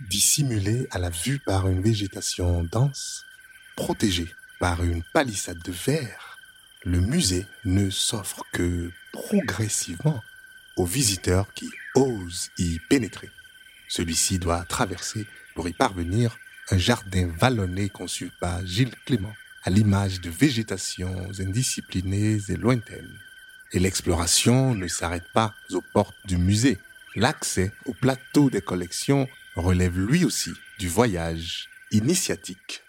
Dissimulé 0.00 0.88
à 0.90 0.98
la 0.98 1.08
vue 1.08 1.38
par 1.38 1.68
une 1.68 1.80
végétation 1.80 2.64
dense, 2.64 3.24
protégé 3.76 4.26
par 4.58 4.82
une 4.82 5.04
palissade 5.12 5.62
de 5.62 5.70
verre, 5.70 6.36
le 6.82 7.00
musée 7.00 7.46
ne 7.64 7.90
s'offre 7.90 8.44
que 8.52 8.90
progressivement 9.12 10.20
aux 10.76 10.84
visiteurs 10.84 11.52
qui 11.54 11.70
osent 11.94 12.50
y 12.58 12.80
pénétrer. 12.90 13.30
Celui-ci 13.88 14.40
doit 14.40 14.64
traverser, 14.64 15.26
pour 15.54 15.68
y 15.68 15.72
parvenir, 15.72 16.36
un 16.70 16.78
jardin 16.78 17.32
vallonné 17.38 17.88
conçu 17.88 18.32
par 18.40 18.66
Gilles 18.66 18.96
Clément, 19.06 19.34
à 19.62 19.70
l'image 19.70 20.20
de 20.20 20.28
végétations 20.28 21.30
indisciplinées 21.38 22.40
et 22.48 22.56
lointaines. 22.56 23.18
Et 23.72 23.78
l'exploration 23.78 24.74
ne 24.74 24.88
s'arrête 24.88 25.30
pas 25.32 25.54
aux 25.70 25.80
portes 25.80 26.16
du 26.24 26.36
musée. 26.36 26.78
L'accès 27.14 27.72
au 27.86 27.94
plateau 27.94 28.50
des 28.50 28.60
collections 28.60 29.28
relève 29.56 29.98
lui 29.98 30.24
aussi 30.24 30.50
du 30.78 30.88
voyage 30.88 31.68
initiatique. 31.90 32.82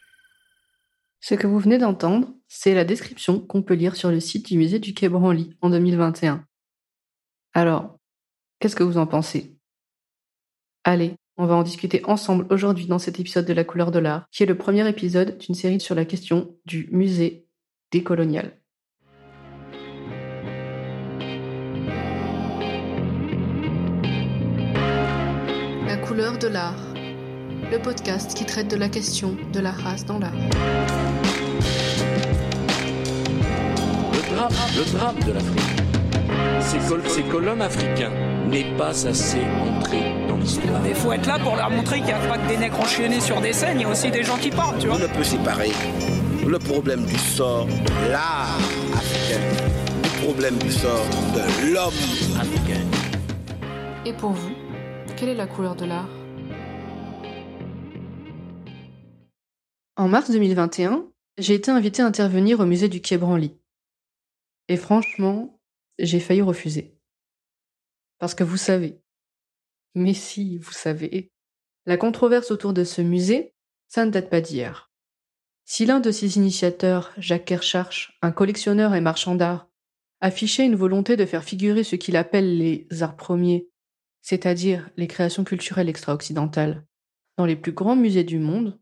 Ce 1.20 1.36
que 1.36 1.48
vous 1.48 1.60
venez 1.60 1.78
d'entendre, 1.78 2.34
c'est 2.48 2.76
la 2.76 2.86
description 2.86 3.40
qu'on 3.40 3.64
peut 3.64 3.74
lire 3.74 3.96
sur 3.96 4.12
le 4.12 4.20
site 4.20 4.48
du 4.48 4.58
musée 4.58 4.80
du 4.80 4.94
Quai 4.94 5.10
Branly 5.10 5.55
en 5.62 5.70
2021. 5.70 6.46
Alors, 7.54 7.98
qu'est-ce 8.60 8.76
que 8.76 8.84
vous 8.84 8.98
en 8.98 9.08
pensez? 9.08 9.58
Allez, 10.84 11.16
on 11.38 11.48
va 11.48 11.55
en 11.55 11.64
discuter 11.64 12.04
ensemble 12.05 12.46
aujourd'hui 12.52 12.86
dans 12.86 13.00
cet 13.00 13.20
épisode 13.20 13.46
de 13.46 13.54
La 13.54 13.63
couleur 13.63 13.91
de 13.91 14.00
l'art, 14.00 14.27
qui 14.32 14.44
est 14.44 14.48
le 14.48 14.58
premier 14.58 14.88
épisode 14.88 15.38
d'une 15.38 15.55
série 15.55 15.80
sur 15.80 15.96
la 15.96 16.05
question 16.05 16.55
du 16.66 16.88
musée 16.91 17.48
décolonial. 17.91 18.60
De 26.16 26.48
l'art, 26.48 26.80
le 27.70 27.78
podcast 27.78 28.34
qui 28.35 28.46
traite 28.46 28.71
de 28.71 28.77
la 28.77 28.88
question 28.88 29.35
de 29.52 29.60
la 29.60 29.71
race 29.71 30.05
dans 30.05 30.18
l'art. 30.18 30.32
Le 34.13 34.34
drame, 34.34 34.54
le 34.77 34.98
drame 34.98 35.20
de 35.27 35.34
l'Afrique, 35.34 35.84
c'est 36.62 37.21
que, 37.27 37.36
l'homme 37.36 37.60
africain 37.60 38.12
n'est 38.49 38.77
pas 38.77 39.05
assez 39.05 39.41
entré 39.60 40.16
dans 40.30 40.38
l'histoire. 40.38 40.80
Il 40.88 40.96
faut 40.96 41.12
être 41.12 41.27
là 41.27 41.38
pour 41.38 41.58
leur 41.58 41.70
montrer 41.70 41.98
qu'il 41.98 42.05
n'y 42.05 42.13
a 42.13 42.27
pas 42.30 42.38
que 42.38 42.48
des 42.48 42.58
nègres 42.60 42.80
enchaînés 42.80 43.20
sur 43.20 43.41
des 43.41 43.52
scènes, 43.52 43.82
il 43.82 43.82
y 43.82 43.86
a 43.86 43.90
aussi 43.90 44.10
des 44.10 44.24
gens 44.24 44.38
qui 44.38 44.52
parlent, 44.52 44.77
tu 44.80 44.88
vois. 44.88 44.96
On 44.96 44.99
ne 44.99 45.08
peut 45.08 45.24
séparer 45.24 45.74
le 46.48 46.60
problème 46.60 47.04
du 47.04 47.18
sort 47.18 47.66
de 47.66 48.12
l'art 48.12 48.58
africain 48.93 49.41
du 50.02 50.10
problème 50.24 50.58
du 50.60 50.71
sort 50.71 51.05
de 51.34 51.74
l'homme 51.74 51.93
africain. 52.40 52.86
Et 54.05 54.13
pour 54.13 54.32
vous, 54.32 54.65
quelle 55.16 55.30
est 55.30 55.35
la 55.35 55.48
couleur 55.48 55.76
de 55.76 55.85
l'art? 55.85 56.10
En 59.96 60.10
mars 60.10 60.30
2021, 60.30 61.10
j'ai 61.38 61.54
été 61.54 61.71
invité 61.71 62.02
à 62.02 62.05
intervenir 62.05 62.60
au 62.60 62.66
musée 62.66 62.90
du 62.90 63.02
Quai 63.02 63.18
Branly. 63.18 63.58
Et 64.68 64.75
franchement, 64.75 65.62
j'ai 66.00 66.19
failli 66.19 66.41
refuser. 66.41 66.97
Parce 68.19 68.36
que 68.36 68.44
vous 68.44 68.58
savez, 68.58 69.00
mais 69.94 70.13
si, 70.13 70.58
vous 70.58 70.74
savez, 70.74 71.31
la 71.86 71.96
controverse 71.97 72.52
autour 72.52 72.74
de 72.74 72.84
ce 72.84 73.02
musée, 73.02 73.53
ça 73.88 74.06
ne 74.06 74.12
date 74.12 74.30
pas 74.30 74.41
d'hier. 74.41 74.91
Si 75.63 75.86
l'un 75.86 76.02
de 76.02 76.12
ses 76.12 76.38
initiateurs, 76.38 77.13
Jacques 77.18 77.46
Kerscharch, 77.46 78.18
un 78.22 78.31
collectionneur 78.31 78.94
et 78.94 79.02
marchand 79.02 79.36
d'art, 79.36 79.69
affichait 80.19 80.66
une 80.66 80.75
volonté 80.75 81.16
de 81.16 81.25
faire 81.25 81.44
figurer 81.44 81.84
ce 81.84 81.96
qu'il 81.96 82.18
appelle 82.18 82.58
les 82.58 82.88
arts 83.02 83.16
premiers, 83.16 83.69
c'est-à-dire 84.25 84.90
les 84.97 85.06
créations 85.06 85.44
culturelles 85.44 85.88
extra-occidentales, 85.88 86.84
dans 87.38 87.45
les 87.45 87.56
plus 87.56 87.73
grands 87.73 87.95
musées 87.95 88.23
du 88.23 88.40
monde, 88.40 88.79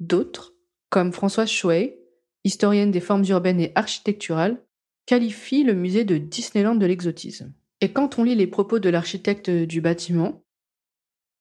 d'autres, 0.00 0.54
comme 0.88 1.12
Françoise 1.12 1.50
Chouet, 1.50 2.00
historienne 2.44 2.90
des 2.90 3.02
formes 3.02 3.26
urbaines 3.28 3.60
et 3.60 3.72
architecturales, 3.74 4.64
qualifient 5.04 5.64
le 5.64 5.74
musée 5.74 6.04
de 6.04 6.16
Disneyland 6.16 6.76
de 6.76 6.86
l'exotisme. 6.86 7.52
Et 7.82 7.92
quand 7.92 8.18
on 8.18 8.24
lit 8.24 8.34
les 8.34 8.46
propos 8.46 8.78
de 8.78 8.88
l'architecte 8.88 9.50
du 9.50 9.82
bâtiment, 9.82 10.46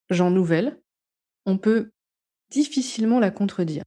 Jean 0.10 0.30
Nouvel, 0.30 0.82
on 1.46 1.58
peut 1.58 1.92
difficilement 2.52 3.22
la 3.22 3.32
contredire. 3.32 3.84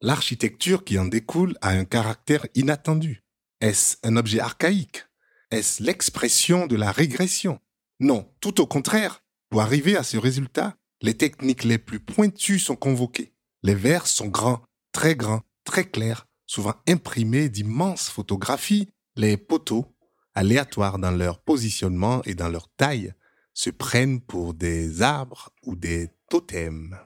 L'architecture 0.00 0.84
qui 0.84 1.00
en 1.00 1.06
découle 1.06 1.56
a 1.62 1.70
un 1.70 1.84
caractère 1.84 2.46
inattendu. 2.54 3.24
Est-ce 3.60 3.96
un 4.04 4.16
objet 4.16 4.38
archaïque? 4.38 5.04
Est-ce 5.50 5.82
l'expression 5.82 6.68
de 6.68 6.76
la 6.76 6.92
régression? 6.92 7.58
Non, 8.00 8.30
tout 8.40 8.60
au 8.60 8.66
contraire. 8.66 9.22
Pour 9.48 9.60
arriver 9.60 9.96
à 9.96 10.02
ce 10.02 10.16
résultat, 10.16 10.76
les 11.02 11.14
techniques 11.14 11.64
les 11.64 11.78
plus 11.78 12.00
pointues 12.00 12.58
sont 12.58 12.76
convoquées. 12.76 13.32
Les 13.62 13.74
verres 13.74 14.06
sont 14.06 14.28
grands, 14.28 14.62
très 14.92 15.14
grands, 15.14 15.42
très 15.64 15.84
clairs, 15.84 16.26
souvent 16.46 16.74
imprimés 16.88 17.48
d'immenses 17.48 18.08
photographies. 18.08 18.88
Les 19.16 19.36
poteaux 19.36 19.96
aléatoires 20.36 20.98
dans 20.98 21.10
leur 21.10 21.40
positionnement 21.40 22.22
et 22.24 22.34
dans 22.34 22.48
leur 22.48 22.68
taille, 22.76 23.14
se 23.54 23.70
prennent 23.70 24.20
pour 24.20 24.52
des 24.52 25.00
arbres 25.00 25.48
ou 25.62 25.74
des 25.74 26.10
totems. 26.28 26.96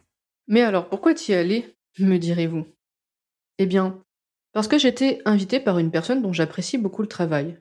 Mais 0.48 0.62
alors 0.62 0.88
pourquoi 0.88 1.14
t'y 1.14 1.32
aller 1.32 1.76
me 1.98 2.18
direz-vous? 2.18 2.66
Eh 3.58 3.66
bien, 3.66 4.02
parce 4.52 4.68
que 4.68 4.78
j'étais 4.78 5.22
invité 5.24 5.60
par 5.60 5.78
une 5.78 5.92
personne 5.92 6.22
dont 6.22 6.32
j'apprécie 6.32 6.76
beaucoup 6.76 7.02
le 7.02 7.08
travail. 7.08 7.60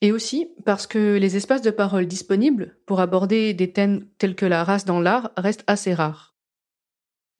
Et 0.00 0.12
aussi 0.12 0.48
parce 0.64 0.86
que 0.86 1.16
les 1.16 1.36
espaces 1.36 1.62
de 1.62 1.70
parole 1.70 2.06
disponibles 2.06 2.78
pour 2.86 3.00
aborder 3.00 3.52
des 3.52 3.72
thèmes 3.72 4.08
tels 4.18 4.36
que 4.36 4.46
la 4.46 4.62
race 4.62 4.84
dans 4.84 5.00
l'art 5.00 5.32
restent 5.36 5.64
assez 5.66 5.92
rares. 5.92 6.36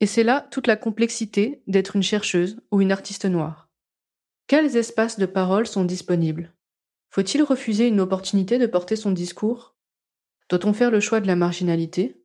Et 0.01 0.07
c'est 0.07 0.25
là 0.25 0.47
toute 0.51 0.67
la 0.67 0.77
complexité 0.77 1.63
d'être 1.67 1.97
une 1.97 2.03
chercheuse 2.03 2.61
ou 2.71 2.81
une 2.81 2.93
artiste 2.93 3.25
noire. 3.27 3.69
Quels 4.47 4.77
espaces 4.77 5.19
de 5.19 5.27
parole 5.27 5.67
sont 5.67 5.85
disponibles? 5.85 6.55
Faut-il 7.11 7.43
refuser 7.43 7.87
une 7.87 8.01
opportunité 8.01 8.59
de 8.59 8.67
porter 8.67 8.97
son 8.97 9.13
discours? 9.13 9.77
Doit-on 10.49 10.73
faire 10.73 10.91
le 10.91 11.01
choix 11.01 11.21
de 11.21 11.27
la 11.27 11.37
marginalité? 11.37 12.23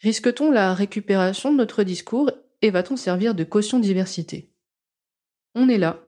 Risque-t-on 0.00 0.50
la 0.50 0.74
récupération 0.74 1.52
de 1.52 1.56
notre 1.56 1.82
discours 1.82 2.30
et 2.62 2.70
va-t-on 2.70 2.96
servir 2.96 3.34
de 3.34 3.44
caution 3.44 3.78
diversité? 3.78 4.52
On 5.54 5.68
est 5.68 5.78
là, 5.78 6.05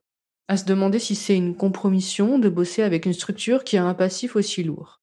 à 0.48 0.56
se 0.56 0.64
demander 0.64 0.98
si 0.98 1.14
c'est 1.14 1.36
une 1.36 1.54
compromission 1.54 2.38
de 2.38 2.48
bosser 2.48 2.82
avec 2.82 3.06
une 3.06 3.12
structure 3.12 3.64
qui 3.64 3.76
a 3.76 3.84
un 3.84 3.94
passif 3.94 4.34
aussi 4.34 4.64
lourd. 4.64 5.02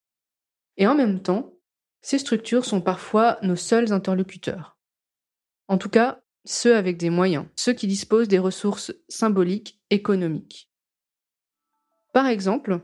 Et 0.77 0.87
en 0.87 0.95
même 0.95 1.21
temps, 1.21 1.53
ces 2.01 2.17
structures 2.17 2.65
sont 2.65 2.81
parfois 2.81 3.37
nos 3.41 3.55
seuls 3.55 3.93
interlocuteurs. 3.93 4.77
En 5.67 5.77
tout 5.77 5.89
cas, 5.89 6.21
ceux 6.45 6.75
avec 6.75 6.97
des 6.97 7.09
moyens, 7.09 7.45
ceux 7.55 7.73
qui 7.73 7.87
disposent 7.87 8.27
des 8.27 8.39
ressources 8.39 8.93
symboliques, 9.07 9.79
économiques. 9.89 10.69
Par 12.13 12.27
exemple, 12.27 12.81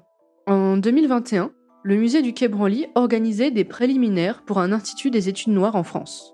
en 0.48 0.78
2021, 0.78 1.52
le 1.84 1.96
musée 1.96 2.22
du 2.22 2.34
Quai 2.34 2.48
Branly 2.48 2.88
organisait 2.96 3.52
des 3.52 3.64
préliminaires 3.64 4.44
pour 4.44 4.60
un 4.60 4.72
institut 4.72 5.10
des 5.10 5.30
études 5.30 5.54
noires 5.54 5.76
en 5.76 5.84
France. 5.84 6.34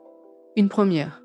Une 0.55 0.69
première. 0.69 1.21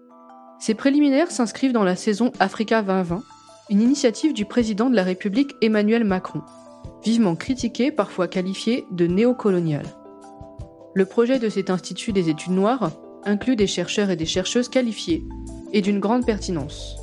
Ces 0.60 0.74
préliminaires 0.74 1.30
s'inscrivent 1.30 1.72
dans 1.72 1.82
la 1.82 1.96
saison 1.96 2.32
Africa 2.38 2.82
2020, 2.82 3.22
une 3.70 3.80
initiative 3.80 4.32
du 4.32 4.44
président 4.44 4.90
de 4.90 4.96
la 4.96 5.04
République 5.04 5.54
Emmanuel 5.62 6.04
Macron, 6.04 6.42
vivement 7.04 7.36
critiquée, 7.36 7.90
parfois 7.90 8.28
qualifiée 8.28 8.84
de 8.90 9.06
néocolonial. 9.06 9.86
Le 10.94 11.06
projet 11.06 11.38
de 11.38 11.48
cet 11.48 11.70
institut 11.70 12.12
des 12.12 12.28
études 12.28 12.52
noires 12.52 12.92
inclut 13.24 13.56
des 13.56 13.66
chercheurs 13.66 14.10
et 14.10 14.16
des 14.16 14.26
chercheuses 14.26 14.68
qualifiés 14.68 15.22
et 15.72 15.80
d'une 15.80 16.00
grande 16.00 16.26
pertinence, 16.26 16.96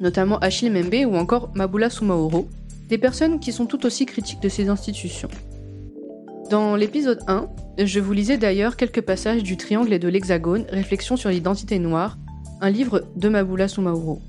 notamment 0.00 0.38
Achille 0.38 0.72
Membe 0.72 1.06
ou 1.06 1.16
encore 1.16 1.50
Mabula 1.54 1.90
Soumaoro, 1.90 2.48
des 2.88 2.98
personnes 2.98 3.38
qui 3.38 3.52
sont 3.52 3.66
tout 3.66 3.86
aussi 3.86 4.06
critiques 4.06 4.42
de 4.42 4.48
ces 4.48 4.68
institutions. 4.68 5.28
Dans 6.50 6.74
l'épisode 6.74 7.20
1, 7.28 7.48
je 7.78 8.00
vous 8.00 8.12
lisais 8.12 8.38
d'ailleurs 8.38 8.76
quelques 8.76 9.02
passages 9.02 9.44
du 9.44 9.56
Triangle 9.56 9.92
et 9.92 10.00
de 10.00 10.08
l'Hexagone, 10.08 10.64
Réflexion 10.70 11.16
sur 11.16 11.30
l'identité 11.30 11.78
noire, 11.78 12.18
un 12.60 12.70
livre 12.70 13.04
de 13.14 13.28
Mabula 13.28 13.68
Soumaoro. 13.68 14.20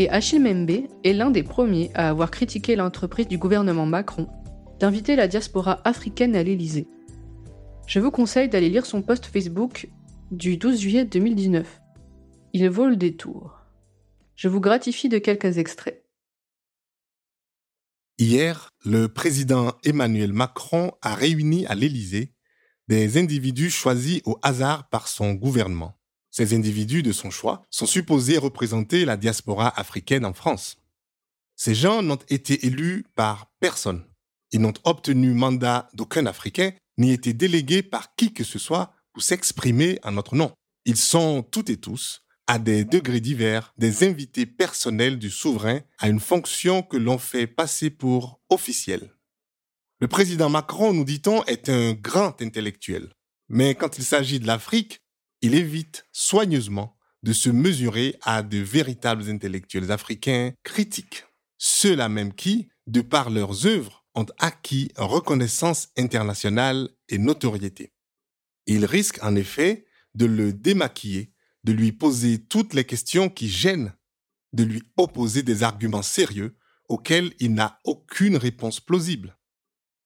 Et 0.00 0.08
Achille 0.10 0.38
Membe 0.38 0.86
est 1.02 1.12
l'un 1.12 1.32
des 1.32 1.42
premiers 1.42 1.90
à 1.94 2.08
avoir 2.08 2.30
critiqué 2.30 2.76
l'entreprise 2.76 3.26
du 3.26 3.36
gouvernement 3.36 3.84
Macron 3.84 4.28
d'inviter 4.78 5.16
la 5.16 5.26
diaspora 5.26 5.80
africaine 5.84 6.36
à 6.36 6.44
l'Élysée. 6.44 6.86
Je 7.88 7.98
vous 7.98 8.12
conseille 8.12 8.48
d'aller 8.48 8.68
lire 8.68 8.86
son 8.86 9.02
post 9.02 9.26
Facebook 9.26 9.88
du 10.30 10.56
12 10.56 10.78
juillet 10.78 11.04
2019. 11.04 11.80
Il 12.52 12.70
vaut 12.70 12.86
le 12.86 12.94
détour. 12.94 13.56
Je 14.36 14.46
vous 14.46 14.60
gratifie 14.60 15.08
de 15.08 15.18
quelques 15.18 15.58
extraits. 15.58 16.04
Hier, 18.18 18.70
le 18.84 19.08
président 19.08 19.72
Emmanuel 19.84 20.32
Macron 20.32 20.92
a 21.02 21.16
réuni 21.16 21.66
à 21.66 21.74
l'Élysée 21.74 22.34
des 22.86 23.18
individus 23.18 23.70
choisis 23.70 24.22
au 24.26 24.38
hasard 24.42 24.88
par 24.90 25.08
son 25.08 25.34
gouvernement. 25.34 25.97
Ces 26.38 26.54
individus 26.54 27.02
de 27.02 27.10
son 27.10 27.32
choix 27.32 27.66
sont 27.68 27.84
supposés 27.84 28.38
représenter 28.38 29.04
la 29.04 29.16
diaspora 29.16 29.76
africaine 29.76 30.24
en 30.24 30.32
France. 30.32 30.76
Ces 31.56 31.74
gens 31.74 32.00
n'ont 32.00 32.20
été 32.28 32.64
élus 32.64 33.04
par 33.16 33.50
personne. 33.58 34.04
Ils 34.52 34.60
n'ont 34.60 34.74
obtenu 34.84 35.32
mandat 35.32 35.88
d'aucun 35.94 36.26
Africain, 36.26 36.70
ni 36.96 37.10
été 37.10 37.32
délégués 37.32 37.82
par 37.82 38.14
qui 38.14 38.32
que 38.32 38.44
ce 38.44 38.60
soit 38.60 38.92
pour 39.12 39.24
s'exprimer 39.24 39.98
en 40.04 40.12
notre 40.12 40.36
nom. 40.36 40.52
Ils 40.84 40.96
sont 40.96 41.42
toutes 41.42 41.70
et 41.70 41.76
tous, 41.76 42.22
à 42.46 42.60
des 42.60 42.84
degrés 42.84 43.18
divers, 43.18 43.74
des 43.76 44.06
invités 44.06 44.46
personnels 44.46 45.18
du 45.18 45.30
souverain 45.30 45.80
à 45.98 46.08
une 46.08 46.20
fonction 46.20 46.82
que 46.82 46.98
l'on 46.98 47.18
fait 47.18 47.48
passer 47.48 47.90
pour 47.90 48.40
officielle. 48.48 49.12
Le 49.98 50.06
président 50.06 50.50
Macron, 50.50 50.94
nous 50.94 51.02
dit-on, 51.02 51.42
est 51.46 51.68
un 51.68 51.94
grand 51.94 52.40
intellectuel. 52.40 53.10
Mais 53.48 53.74
quand 53.74 53.98
il 53.98 54.04
s'agit 54.04 54.38
de 54.38 54.46
l'Afrique, 54.46 55.00
il 55.42 55.54
évite 55.54 56.06
soigneusement 56.12 56.96
de 57.22 57.32
se 57.32 57.50
mesurer 57.50 58.16
à 58.22 58.42
de 58.42 58.58
véritables 58.58 59.28
intellectuels 59.28 59.90
africains 59.90 60.52
critiques. 60.62 61.24
Ceux-là 61.58 62.08
même 62.08 62.32
qui, 62.32 62.68
de 62.86 63.00
par 63.00 63.30
leurs 63.30 63.66
œuvres, 63.66 64.04
ont 64.14 64.26
acquis 64.38 64.90
reconnaissance 64.96 65.88
internationale 65.96 66.90
et 67.08 67.18
notoriété. 67.18 67.92
Il 68.66 68.84
risque 68.84 69.22
en 69.22 69.34
effet 69.34 69.86
de 70.14 70.26
le 70.26 70.52
démaquiller, 70.52 71.32
de 71.64 71.72
lui 71.72 71.92
poser 71.92 72.44
toutes 72.44 72.74
les 72.74 72.84
questions 72.84 73.28
qui 73.28 73.48
gênent, 73.48 73.92
de 74.52 74.64
lui 74.64 74.82
opposer 74.96 75.42
des 75.42 75.62
arguments 75.62 76.02
sérieux 76.02 76.56
auxquels 76.88 77.34
il 77.38 77.54
n'a 77.54 77.80
aucune 77.84 78.36
réponse 78.36 78.80
plausible. 78.80 79.36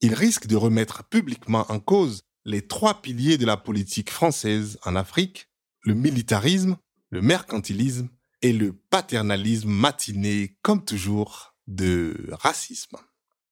Il 0.00 0.14
risque 0.14 0.46
de 0.46 0.56
remettre 0.56 1.04
publiquement 1.04 1.64
en 1.70 1.78
cause 1.78 2.24
les 2.44 2.62
trois 2.62 3.02
piliers 3.02 3.38
de 3.38 3.46
la 3.46 3.56
politique 3.56 4.10
française 4.10 4.78
en 4.84 4.96
Afrique, 4.96 5.48
le 5.82 5.94
militarisme, 5.94 6.76
le 7.10 7.22
mercantilisme 7.22 8.08
et 8.42 8.52
le 8.52 8.72
paternalisme 8.72 9.70
matiné, 9.70 10.56
comme 10.62 10.84
toujours, 10.84 11.54
de 11.66 12.28
racisme. 12.32 12.96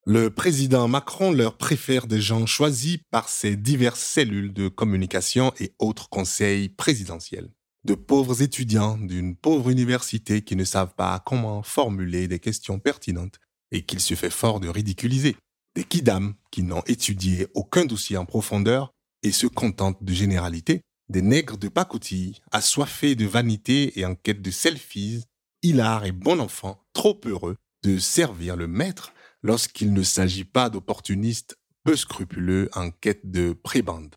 Le 0.05 0.29
président 0.31 0.87
Macron 0.87 1.31
leur 1.31 1.57
préfère 1.57 2.07
des 2.07 2.19
gens 2.19 2.45
choisis 2.45 2.97
par 3.11 3.29
ses 3.29 3.55
diverses 3.55 4.01
cellules 4.01 4.51
de 4.51 4.67
communication 4.67 5.53
et 5.59 5.73
autres 5.79 6.09
conseils 6.09 6.69
présidentiels. 6.69 7.51
De 7.83 7.93
pauvres 7.93 8.41
étudiants 8.41 8.97
d'une 8.97 9.35
pauvre 9.35 9.69
université 9.69 10.41
qui 10.41 10.55
ne 10.55 10.63
savent 10.63 10.95
pas 10.95 11.21
comment 11.25 11.63
formuler 11.63 12.27
des 12.27 12.39
questions 12.39 12.79
pertinentes 12.79 13.39
et 13.71 13.83
qu'il 13.83 13.99
se 13.99 14.15
fait 14.15 14.29
fort 14.29 14.59
de 14.59 14.67
ridiculiser. 14.69 15.35
Des 15.75 15.83
kidam 15.83 16.35
qui 16.51 16.63
n'ont 16.63 16.83
étudié 16.85 17.47
aucun 17.53 17.85
dossier 17.85 18.17
en 18.17 18.25
profondeur 18.25 18.93
et 19.23 19.31
se 19.31 19.47
contentent 19.47 20.03
de 20.03 20.13
généralités. 20.13 20.81
Des 21.09 21.21
nègres 21.21 21.57
de 21.57 21.67
pacotille, 21.67 22.39
assoiffés 22.51 23.15
de 23.15 23.25
vanité 23.25 23.99
et 23.99 24.05
en 24.05 24.15
quête 24.15 24.41
de 24.41 24.51
selfies, 24.51 25.25
hilars 25.61 26.05
et 26.05 26.11
bon 26.11 26.39
enfant, 26.39 26.85
trop 26.93 27.19
heureux 27.25 27.57
de 27.83 27.97
servir 27.99 28.55
le 28.55 28.67
maître 28.67 29.13
lorsqu'il 29.43 29.93
ne 29.93 30.03
s'agit 30.03 30.45
pas 30.45 30.69
d'opportunistes 30.69 31.57
peu 31.83 31.95
scrupuleux 31.95 32.69
en 32.73 32.91
quête 32.91 33.29
de 33.29 33.53
prébande. 33.53 34.15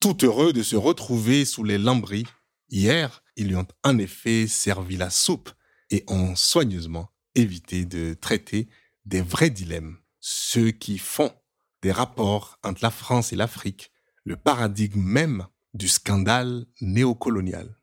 Tout 0.00 0.24
heureux 0.24 0.52
de 0.52 0.62
se 0.62 0.76
retrouver 0.76 1.44
sous 1.44 1.64
les 1.64 1.78
lambris, 1.78 2.24
hier, 2.68 3.22
ils 3.36 3.48
lui 3.48 3.56
ont 3.56 3.66
en 3.84 3.98
effet 3.98 4.46
servi 4.46 4.96
la 4.96 5.10
soupe 5.10 5.50
et 5.90 6.04
ont 6.06 6.36
soigneusement 6.36 7.10
évité 7.34 7.84
de 7.84 8.14
traiter 8.14 8.68
des 9.06 9.22
vrais 9.22 9.50
dilemmes, 9.50 9.98
ceux 10.30 10.72
qui 10.72 10.98
font 10.98 11.32
des 11.80 11.90
rapports 11.90 12.58
entre 12.62 12.80
la 12.82 12.90
France 12.90 13.32
et 13.32 13.36
l'Afrique 13.36 13.90
le 14.24 14.36
paradigme 14.36 15.00
même 15.00 15.46
du 15.72 15.88
scandale 15.88 16.66
néocolonial. 16.82 17.78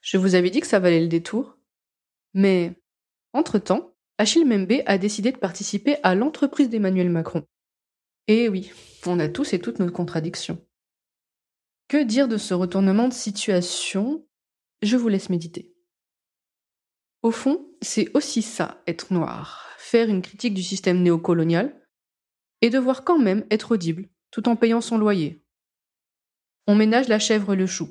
Je 0.00 0.16
vous 0.16 0.34
avais 0.34 0.48
dit 0.48 0.60
que 0.60 0.66
ça 0.66 0.78
valait 0.78 1.02
le 1.02 1.08
détour. 1.08 1.58
Mais, 2.32 2.80
entre-temps, 3.34 3.94
Achille 4.16 4.46
Membe 4.46 4.82
a 4.86 4.96
décidé 4.96 5.30
de 5.30 5.36
participer 5.36 5.96
à 6.02 6.14
l'entreprise 6.14 6.70
d'Emmanuel 6.70 7.10
Macron. 7.10 7.46
Et 8.28 8.48
oui, 8.48 8.72
on 9.04 9.18
a 9.18 9.28
tous 9.28 9.52
et 9.52 9.60
toutes 9.60 9.78
nos 9.78 9.90
contradictions. 9.90 10.64
Que 11.88 12.02
dire 12.02 12.28
de 12.28 12.38
ce 12.38 12.54
retournement 12.54 13.08
de 13.08 13.14
situation? 13.14 14.26
Je 14.80 14.96
vous 14.96 15.08
laisse 15.08 15.28
méditer. 15.28 15.74
Au 17.22 17.30
fond, 17.30 17.66
c'est 17.82 18.14
aussi 18.14 18.42
ça, 18.42 18.82
être 18.86 19.12
noir, 19.12 19.66
faire 19.76 20.08
une 20.08 20.22
critique 20.22 20.54
du 20.54 20.62
système 20.62 21.02
néocolonial, 21.02 21.74
et 22.60 22.70
devoir 22.70 23.04
quand 23.04 23.18
même 23.18 23.44
être 23.50 23.72
audible, 23.72 24.08
tout 24.30 24.48
en 24.48 24.56
payant 24.56 24.80
son 24.80 24.98
loyer. 24.98 25.44
On 26.66 26.74
ménage 26.74 27.08
la 27.08 27.18
chèvre 27.18 27.54
et 27.54 27.56
le 27.56 27.66
chou. 27.66 27.88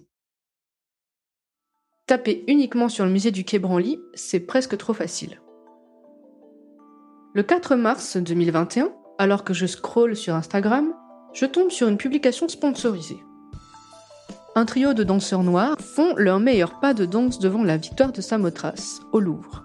Taper 2.06 2.46
uniquement 2.48 2.88
sur 2.88 3.06
le 3.06 3.12
musée 3.12 3.32
du 3.32 3.44
Quai 3.44 3.60
Branly, 3.60 4.00
c'est 4.14 4.40
presque 4.40 4.78
trop 4.78 4.94
facile. 4.94 5.42
Le 7.34 7.44
4 7.44 7.76
mars 7.76 8.18
2021, 8.18 8.94
alors 9.18 9.44
que 9.44 9.54
je 9.54 9.66
scrolle 9.66 10.16
sur 10.16 10.36
Instagram, 10.36 10.94
je 11.34 11.46
tombe 11.46 11.70
sur 11.70 11.88
une 11.88 11.98
publication 11.98 12.48
sponsorisée. 12.48 13.20
Un 14.58 14.66
trio 14.66 14.96
de 14.96 15.04
danseurs 15.04 15.44
noirs 15.44 15.78
font 15.80 16.16
leur 16.18 16.40
meilleur 16.40 16.80
pas 16.80 16.96
de 16.96 17.06
danse 17.06 17.38
devant 17.38 17.64
la 17.64 17.78
victoire 17.78 18.12
de 18.12 18.22
Samothrace, 18.22 19.02
au 19.12 19.20
Louvre. 19.20 19.64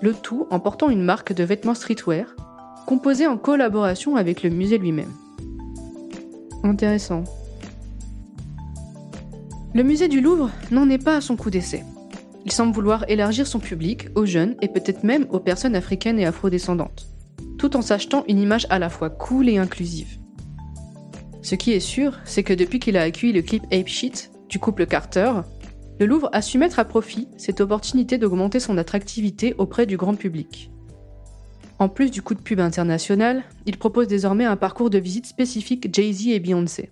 Le 0.00 0.14
tout 0.14 0.48
en 0.50 0.58
portant 0.58 0.90
une 0.90 1.04
marque 1.04 1.32
de 1.32 1.44
vêtements 1.44 1.76
streetwear, 1.76 2.26
composée 2.84 3.28
en 3.28 3.36
collaboration 3.36 4.16
avec 4.16 4.42
le 4.42 4.50
musée 4.50 4.78
lui-même. 4.78 5.12
Intéressant. 6.64 7.22
Le 9.74 9.84
musée 9.84 10.08
du 10.08 10.20
Louvre 10.20 10.50
n'en 10.72 10.90
est 10.90 10.98
pas 10.98 11.18
à 11.18 11.20
son 11.20 11.36
coup 11.36 11.50
d'essai. 11.50 11.84
Il 12.44 12.50
semble 12.50 12.74
vouloir 12.74 13.04
élargir 13.08 13.46
son 13.46 13.60
public 13.60 14.08
aux 14.16 14.26
jeunes 14.26 14.56
et 14.60 14.66
peut-être 14.66 15.04
même 15.04 15.28
aux 15.30 15.38
personnes 15.38 15.76
africaines 15.76 16.18
et 16.18 16.26
afrodescendantes 16.26 17.06
tout 17.58 17.76
en 17.76 17.82
s'achetant 17.82 18.24
une 18.26 18.40
image 18.40 18.66
à 18.70 18.80
la 18.80 18.88
fois 18.88 19.08
cool 19.08 19.48
et 19.48 19.56
inclusive. 19.56 20.18
Ce 21.42 21.54
qui 21.54 21.70
est 21.72 21.78
sûr, 21.78 22.18
c'est 22.24 22.42
que 22.42 22.52
depuis 22.52 22.80
qu'il 22.80 22.96
a 22.96 23.02
accueilli 23.02 23.32
le 23.32 23.42
clip 23.42 23.62
Ape 23.70 23.86
Shit 23.86 24.31
du 24.52 24.58
couple 24.58 24.84
Carter, 24.84 25.32
le 25.98 26.04
Louvre 26.04 26.28
a 26.34 26.42
su 26.42 26.58
mettre 26.58 26.78
à 26.78 26.84
profit 26.84 27.26
cette 27.38 27.62
opportunité 27.62 28.18
d'augmenter 28.18 28.60
son 28.60 28.76
attractivité 28.76 29.54
auprès 29.56 29.86
du 29.86 29.96
grand 29.96 30.14
public. 30.14 30.70
En 31.78 31.88
plus 31.88 32.10
du 32.10 32.20
coup 32.20 32.34
de 32.34 32.42
pub 32.42 32.60
international, 32.60 33.44
il 33.64 33.78
propose 33.78 34.08
désormais 34.08 34.44
un 34.44 34.58
parcours 34.58 34.90
de 34.90 34.98
visite 34.98 35.24
spécifique 35.24 35.88
Jay-Z 35.90 36.28
et 36.28 36.38
Beyoncé. 36.38 36.90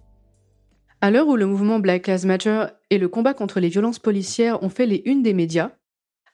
À 1.02 1.10
l'heure 1.10 1.28
où 1.28 1.36
le 1.36 1.44
mouvement 1.44 1.80
Black 1.80 2.06
Lives 2.06 2.24
Matter 2.24 2.64
et 2.88 2.96
le 2.96 3.08
combat 3.08 3.34
contre 3.34 3.60
les 3.60 3.68
violences 3.68 3.98
policières 3.98 4.62
ont 4.62 4.70
fait 4.70 4.86
les 4.86 5.02
unes 5.04 5.22
des 5.22 5.34
médias, 5.34 5.72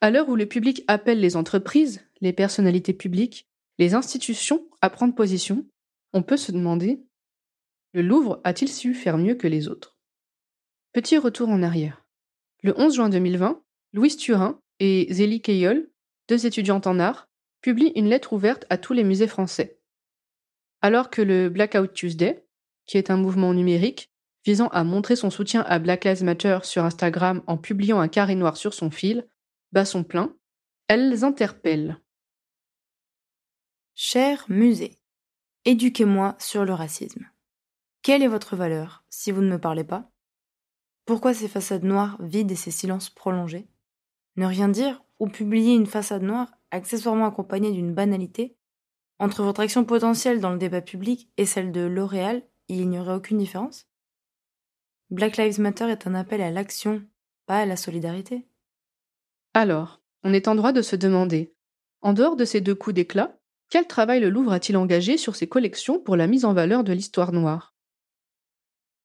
à 0.00 0.12
l'heure 0.12 0.28
où 0.28 0.36
le 0.36 0.46
public 0.46 0.84
appelle 0.86 1.18
les 1.18 1.34
entreprises, 1.34 2.02
les 2.20 2.32
personnalités 2.32 2.92
publiques, 2.92 3.48
les 3.80 3.94
institutions 3.94 4.64
à 4.80 4.90
prendre 4.90 5.16
position, 5.16 5.66
on 6.12 6.22
peut 6.22 6.36
se 6.36 6.52
demander 6.52 7.00
le 7.94 8.02
Louvre 8.02 8.40
a-t-il 8.44 8.70
su 8.70 8.94
faire 8.94 9.18
mieux 9.18 9.34
que 9.34 9.48
les 9.48 9.66
autres? 9.66 9.95
Petit 10.96 11.18
retour 11.18 11.50
en 11.50 11.62
arrière. 11.62 12.06
Le 12.62 12.72
11 12.80 12.94
juin 12.94 13.08
2020, 13.10 13.62
Louise 13.92 14.16
Turin 14.16 14.62
et 14.80 15.06
Zélie 15.10 15.42
Keyol, 15.42 15.90
deux 16.26 16.46
étudiantes 16.46 16.86
en 16.86 16.98
art, 16.98 17.28
publient 17.60 17.92
une 17.96 18.08
lettre 18.08 18.32
ouverte 18.32 18.64
à 18.70 18.78
tous 18.78 18.94
les 18.94 19.04
musées 19.04 19.26
français. 19.26 19.78
Alors 20.80 21.10
que 21.10 21.20
le 21.20 21.50
Blackout 21.50 21.92
Tuesday, 21.92 22.46
qui 22.86 22.96
est 22.96 23.10
un 23.10 23.18
mouvement 23.18 23.52
numérique 23.52 24.10
visant 24.46 24.68
à 24.68 24.84
montrer 24.84 25.16
son 25.16 25.28
soutien 25.28 25.60
à 25.68 25.78
Black 25.78 26.06
Lives 26.06 26.24
Matter 26.24 26.60
sur 26.62 26.82
Instagram 26.82 27.42
en 27.46 27.58
publiant 27.58 28.00
un 28.00 28.08
carré 28.08 28.34
noir 28.34 28.56
sur 28.56 28.72
son 28.72 28.90
fil, 28.90 29.28
bat 29.72 29.84
son 29.84 30.02
plein, 30.02 30.34
elles 30.88 31.24
interpellent. 31.24 32.00
Cher 33.94 34.46
musée, 34.48 34.98
éduquez-moi 35.66 36.36
sur 36.38 36.64
le 36.64 36.72
racisme. 36.72 37.28
Quelle 38.00 38.22
est 38.22 38.28
votre 38.28 38.56
valeur 38.56 39.04
si 39.10 39.30
vous 39.30 39.42
ne 39.42 39.50
me 39.50 39.60
parlez 39.60 39.84
pas? 39.84 40.10
Pourquoi 41.06 41.34
ces 41.34 41.46
façades 41.46 41.84
noires 41.84 42.18
vides 42.20 42.50
et 42.50 42.56
ces 42.56 42.72
silences 42.72 43.10
prolongés? 43.10 43.68
Ne 44.34 44.44
rien 44.44 44.68
dire 44.68 45.04
ou 45.20 45.28
publier 45.28 45.74
une 45.74 45.86
façade 45.86 46.22
noire 46.22 46.50
accessoirement 46.72 47.26
accompagnée 47.26 47.70
d'une 47.70 47.94
banalité? 47.94 48.56
Entre 49.20 49.44
votre 49.44 49.60
action 49.60 49.84
potentielle 49.84 50.40
dans 50.40 50.50
le 50.50 50.58
débat 50.58 50.82
public 50.82 51.30
et 51.36 51.46
celle 51.46 51.70
de 51.70 51.82
L'Oréal, 51.82 52.42
il 52.68 52.90
n'y 52.90 52.98
aurait 52.98 53.14
aucune 53.14 53.38
différence? 53.38 53.88
Black 55.10 55.36
Lives 55.36 55.60
Matter 55.60 55.88
est 55.88 56.08
un 56.08 56.14
appel 56.16 56.42
à 56.42 56.50
l'action, 56.50 57.02
pas 57.46 57.60
à 57.60 57.66
la 57.66 57.76
solidarité. 57.76 58.44
Alors, 59.54 60.02
on 60.24 60.34
est 60.34 60.48
en 60.48 60.56
droit 60.56 60.72
de 60.72 60.82
se 60.82 60.96
demander, 60.96 61.54
en 62.02 62.14
dehors 62.14 62.34
de 62.34 62.44
ces 62.44 62.60
deux 62.60 62.74
coups 62.74 62.94
d'éclat, 62.94 63.38
quel 63.70 63.86
travail 63.86 64.20
le 64.20 64.28
Louvre 64.28 64.52
a-t-il 64.52 64.76
engagé 64.76 65.16
sur 65.16 65.36
ses 65.36 65.48
collections 65.48 66.00
pour 66.00 66.16
la 66.16 66.26
mise 66.26 66.44
en 66.44 66.52
valeur 66.52 66.82
de 66.82 66.92
l'histoire 66.92 67.30
noire? 67.32 67.76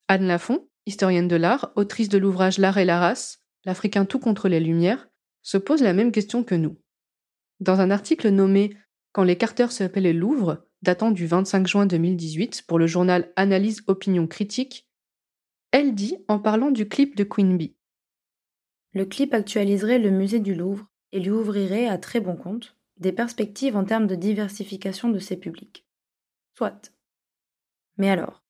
Anne 0.08 0.26
Lafont, 0.26 0.68
historienne 0.86 1.28
de 1.28 1.36
l'art, 1.36 1.72
autrice 1.76 2.10
de 2.10 2.18
l'ouvrage 2.18 2.58
L'art 2.58 2.78
et 2.78 2.86
la 2.86 3.00
race, 3.00 3.40
l'Africain 3.66 4.06
tout 4.06 4.20
contre 4.20 4.50
les 4.50 4.60
Lumières, 4.60 5.10
se 5.42 5.58
pose 5.58 5.82
la 5.82 5.94
même 5.94 6.12
question 6.12 6.44
que 6.44 6.56
nous. 6.56 6.78
Dans 7.60 7.80
un 7.80 7.92
article 7.92 8.30
nommé 8.30 8.76
Quand 9.12 9.24
les 9.24 9.38
Carters 9.38 9.72
s'appelaient 9.72 10.14
le 10.14 10.20
Louvre, 10.20 10.66
datant 10.82 11.12
du 11.12 11.28
25 11.28 11.68
juin 11.68 11.86
2018 11.86 12.64
pour 12.68 12.80
le 12.80 12.88
journal 12.88 13.32
Analyse 13.36 13.84
Opinion 13.88 14.28
Critique, 14.28 14.88
elle 15.72 15.94
dit 15.94 16.18
en 16.28 16.40
parlant 16.40 16.72
du 16.72 16.88
clip 16.88 17.16
de 17.16 17.24
Queen 17.24 17.58
Bee. 17.58 17.76
Le 18.94 19.06
clip 19.06 19.34
actualiserait 19.34 20.00
le 20.00 20.12
musée 20.12 20.40
du 20.40 20.54
Louvre 20.54 20.88
et 21.12 21.20
lui 21.20 21.32
ouvrirait 21.32 21.88
à 21.88 21.98
très 21.98 22.20
bon 22.20 22.36
compte, 22.36 22.76
des 22.98 23.12
perspectives 23.12 23.76
en 23.76 23.86
termes 23.86 24.08
de 24.08 24.16
diversification 24.16 25.10
de 25.10 25.20
ses 25.20 25.38
publics. 25.38 25.88
Soit. 26.58 26.92
Mais 27.98 28.10
alors, 28.10 28.41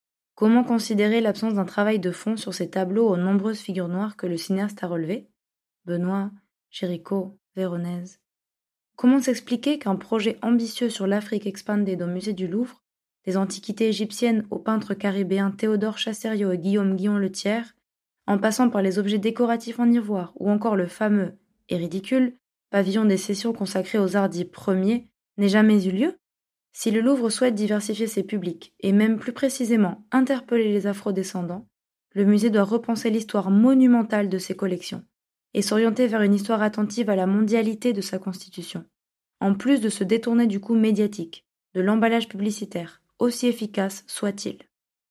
Comment 0.42 0.64
considérer 0.64 1.22
l'absence 1.22 1.54
d'un 1.54 1.66
travail 1.66 2.00
de 2.00 2.10
fond 2.10 2.36
sur 2.36 2.56
ces 2.56 2.68
tableaux 2.68 3.08
aux 3.08 3.16
nombreuses 3.16 3.60
figures 3.60 3.88
noires 3.88 4.18
que 4.18 4.26
le 4.26 4.38
cinéaste 4.38 4.84
a 4.84 4.88
relevées? 4.88 5.30
Benoît, 5.86 6.32
Chérico, 6.72 7.38
Véronèse. 7.56 8.20
Comment 8.96 9.22
s'expliquer 9.22 9.78
qu'un 9.78 9.98
projet 9.98 10.40
ambitieux 10.42 10.90
sur 10.90 11.06
l'Afrique 11.06 11.46
expanded 11.46 12.02
au 12.02 12.08
musée 12.08 12.34
du 12.34 12.48
Louvre, 12.48 12.82
des 13.28 13.38
antiquités 13.38 13.88
égyptiennes 13.88 14.48
aux 14.50 14.58
peintres 14.58 14.96
caribéens 14.96 15.52
Théodore 15.52 16.00
Chasserio 16.00 16.52
et 16.52 16.58
Guillaume 16.58 16.96
Guillon 16.96 17.20
le 17.20 17.32
Tiers, 17.32 17.76
en 18.26 18.40
passant 18.40 18.72
par 18.72 18.82
les 18.82 18.98
objets 18.98 19.20
décoratifs 19.20 19.80
en 19.80 19.92
ivoire 19.92 20.34
ou 20.38 20.50
encore 20.50 20.76
le 20.76 20.88
fameux, 20.88 21.38
et 21.70 21.78
ridicule, 21.78 22.36
pavillon 22.72 23.06
des 23.06 23.18
sessions 23.18 23.54
consacré 23.54 24.00
aux 24.00 24.16
arts 24.16 24.30
dits 24.30 24.46
premiers, 24.46 25.08
n'ait 25.38 25.50
jamais 25.50 25.86
eu 25.86 25.92
lieu? 25.92 26.18
Si 26.74 26.92
le 26.92 27.02
Louvre 27.02 27.30
souhaite 27.30 27.56
diversifier 27.56 28.08
ses 28.08 28.24
publics, 28.24 28.74
et 28.80 28.92
même 28.92 29.20
plus 29.20 29.34
précisément 29.34 30.06
interpeller 30.12 30.72
les 30.72 30.88
afrodescendants, 30.88 31.68
le 32.14 32.26
musée 32.26 32.50
doit 32.50 32.64
repenser 32.64 33.10
l'histoire 33.10 33.52
monumentale 33.52 34.30
de 34.30 34.38
ses 34.38 34.56
collections 34.56 35.04
et 35.54 35.62
s'orienter 35.62 36.08
vers 36.08 36.22
une 36.22 36.34
histoire 36.34 36.62
attentive 36.62 37.10
à 37.10 37.16
la 37.16 37.28
mondialité 37.28 37.94
de 37.94 38.02
sa 38.02 38.20
constitution, 38.20 38.86
en 39.42 39.54
plus 39.54 39.82
de 39.82 39.90
se 39.90 40.04
détourner 40.04 40.48
du 40.48 40.60
coût 40.60 40.76
médiatique, 40.76 41.46
de 41.74 41.82
l'emballage 41.82 42.30
publicitaire, 42.30 43.02
aussi 43.20 43.48
efficace 43.48 44.04
soit-il. 44.08 44.60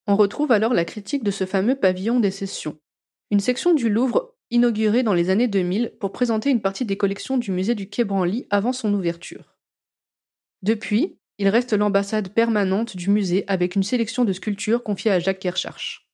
On 0.06 0.16
retrouve 0.16 0.52
alors 0.52 0.74
la 0.74 0.84
critique 0.84 1.24
de 1.24 1.30
ce 1.30 1.44
fameux 1.44 1.76
pavillon 1.76 2.20
des 2.20 2.30
sessions, 2.30 2.78
une 3.30 3.40
section 3.40 3.74
du 3.74 3.88
Louvre 3.88 4.34
inaugurée 4.50 5.02
dans 5.02 5.14
les 5.14 5.30
années 5.30 5.46
2000 5.46 5.92
pour 6.00 6.10
présenter 6.10 6.50
une 6.50 6.60
partie 6.60 6.84
des 6.84 6.96
collections 6.96 7.38
du 7.38 7.52
musée 7.52 7.74
du 7.74 7.88
Quai 7.88 8.04
Branly 8.04 8.46
avant 8.50 8.72
son 8.72 8.92
ouverture. 8.92 9.56
Depuis, 10.62 11.19
il 11.40 11.48
reste 11.48 11.72
l'ambassade 11.72 12.34
permanente 12.34 12.98
du 12.98 13.08
musée 13.08 13.44
avec 13.46 13.74
une 13.74 13.82
sélection 13.82 14.26
de 14.26 14.32
sculptures 14.34 14.84
confiées 14.84 15.10
à 15.10 15.20
Jacques 15.20 15.38
Kerscharch. 15.38 16.06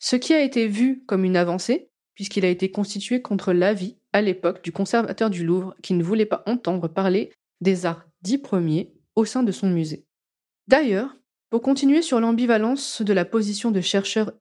Ce 0.00 0.16
qui 0.16 0.34
a 0.34 0.42
été 0.42 0.66
vu 0.66 1.04
comme 1.06 1.22
une 1.22 1.36
avancée, 1.36 1.88
puisqu'il 2.14 2.44
a 2.44 2.48
été 2.48 2.72
constitué 2.72 3.22
contre 3.22 3.52
l'avis, 3.52 3.96
à 4.12 4.22
l'époque, 4.22 4.64
du 4.64 4.72
conservateur 4.72 5.30
du 5.30 5.46
Louvre 5.46 5.76
qui 5.84 5.94
ne 5.94 6.02
voulait 6.02 6.26
pas 6.26 6.42
entendre 6.46 6.88
parler 6.88 7.32
des 7.60 7.86
arts 7.86 8.04
dits 8.22 8.38
premiers 8.38 8.92
au 9.14 9.24
sein 9.24 9.44
de 9.44 9.52
son 9.52 9.70
musée. 9.70 10.04
D'ailleurs, 10.66 11.16
pour 11.48 11.62
continuer 11.62 12.02
sur 12.02 12.18
l'ambivalence 12.18 13.02
de 13.02 13.12
la 13.12 13.24
position 13.24 13.70
de 13.70 13.80
chercheurs 13.80 14.32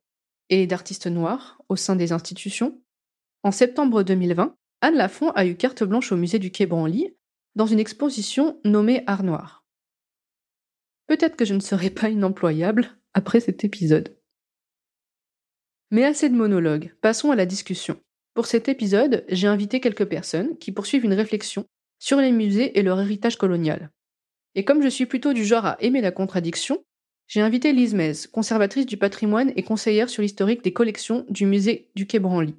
et 0.49 0.65
d'artistes 0.65 1.05
noirs 1.05 1.61
au 1.69 1.75
sein 1.75 1.95
des 1.95 2.13
institutions, 2.13 2.81
en 3.43 3.51
septembre 3.51 4.01
2020, 4.01 4.55
Anne 4.81 4.95
Lafont 4.95 5.29
a 5.33 5.45
eu 5.45 5.55
carte 5.55 5.83
blanche 5.83 6.11
au 6.11 6.17
musée 6.17 6.39
du 6.39 6.49
Quai 6.49 6.65
Branly 6.65 7.15
dans 7.55 7.65
une 7.65 7.79
exposition 7.79 8.59
nommée 8.65 9.03
Art 9.07 9.23
Noir. 9.23 9.65
Peut-être 11.07 11.35
que 11.35 11.45
je 11.45 11.53
ne 11.53 11.59
serai 11.59 11.89
pas 11.89 12.09
inemployable 12.09 12.89
après 13.13 13.39
cet 13.39 13.63
épisode. 13.63 14.17
Mais 15.91 16.03
assez 16.03 16.29
de 16.29 16.35
monologues, 16.35 16.93
passons 17.01 17.31
à 17.31 17.35
la 17.35 17.45
discussion. 17.45 17.99
Pour 18.33 18.47
cet 18.47 18.67
épisode, 18.67 19.23
j'ai 19.29 19.47
invité 19.47 19.79
quelques 19.79 20.05
personnes 20.05 20.57
qui 20.57 20.71
poursuivent 20.71 21.05
une 21.05 21.13
réflexion 21.13 21.65
sur 21.99 22.19
les 22.19 22.31
musées 22.31 22.77
et 22.77 22.83
leur 22.83 22.99
héritage 22.99 23.37
colonial. 23.37 23.91
Et 24.55 24.65
comme 24.65 24.81
je 24.81 24.89
suis 24.89 25.05
plutôt 25.05 25.31
du 25.31 25.45
genre 25.45 25.65
à 25.65 25.77
aimer 25.81 26.01
la 26.01 26.11
contradiction, 26.11 26.83
j'ai 27.27 27.41
invité 27.41 27.71
Lise 27.71 27.93
Mez, 27.93 28.27
conservatrice 28.31 28.85
du 28.85 28.97
patrimoine 28.97 29.53
et 29.55 29.63
conseillère 29.63 30.09
sur 30.09 30.21
l'historique 30.21 30.63
des 30.63 30.73
collections 30.73 31.25
du 31.29 31.45
musée 31.45 31.91
du 31.95 32.07
Quai 32.07 32.19
Branly. 32.19 32.55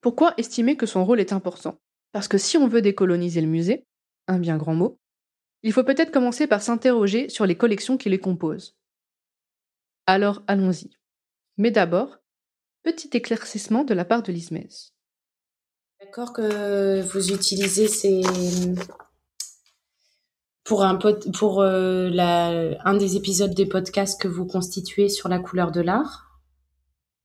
Pourquoi 0.00 0.34
estimer 0.38 0.76
que 0.76 0.86
son 0.86 1.04
rôle 1.04 1.20
est 1.20 1.32
important? 1.32 1.78
Parce 2.12 2.28
que 2.28 2.38
si 2.38 2.56
on 2.56 2.68
veut 2.68 2.82
décoloniser 2.82 3.40
le 3.40 3.46
musée, 3.46 3.86
un 4.26 4.38
bien 4.38 4.56
grand 4.56 4.74
mot, 4.74 4.98
il 5.62 5.72
faut 5.72 5.84
peut-être 5.84 6.12
commencer 6.12 6.46
par 6.46 6.62
s'interroger 6.62 7.28
sur 7.28 7.46
les 7.46 7.56
collections 7.56 7.96
qui 7.96 8.08
les 8.08 8.20
composent. 8.20 8.76
Alors 10.06 10.42
allons-y. 10.46 10.90
Mais 11.56 11.70
d'abord, 11.70 12.18
petit 12.82 13.10
éclaircissement 13.12 13.84
de 13.84 13.94
la 13.94 14.04
part 14.04 14.22
de 14.22 14.32
l'ISMES. 14.32 14.92
D'accord 16.00 16.32
que 16.32 17.02
vous 17.02 17.32
utilisez 17.32 17.88
ces 17.88 18.22
pour 20.64 20.84
un 20.84 20.96
pour 20.96 21.60
euh, 21.62 22.74
un 22.84 22.94
des 22.94 23.16
épisodes 23.16 23.54
des 23.54 23.66
podcasts 23.66 24.20
que 24.20 24.28
vous 24.28 24.46
constituez 24.46 25.08
sur 25.08 25.28
la 25.28 25.40
couleur 25.40 25.72
de 25.72 25.80
l'art. 25.80 26.40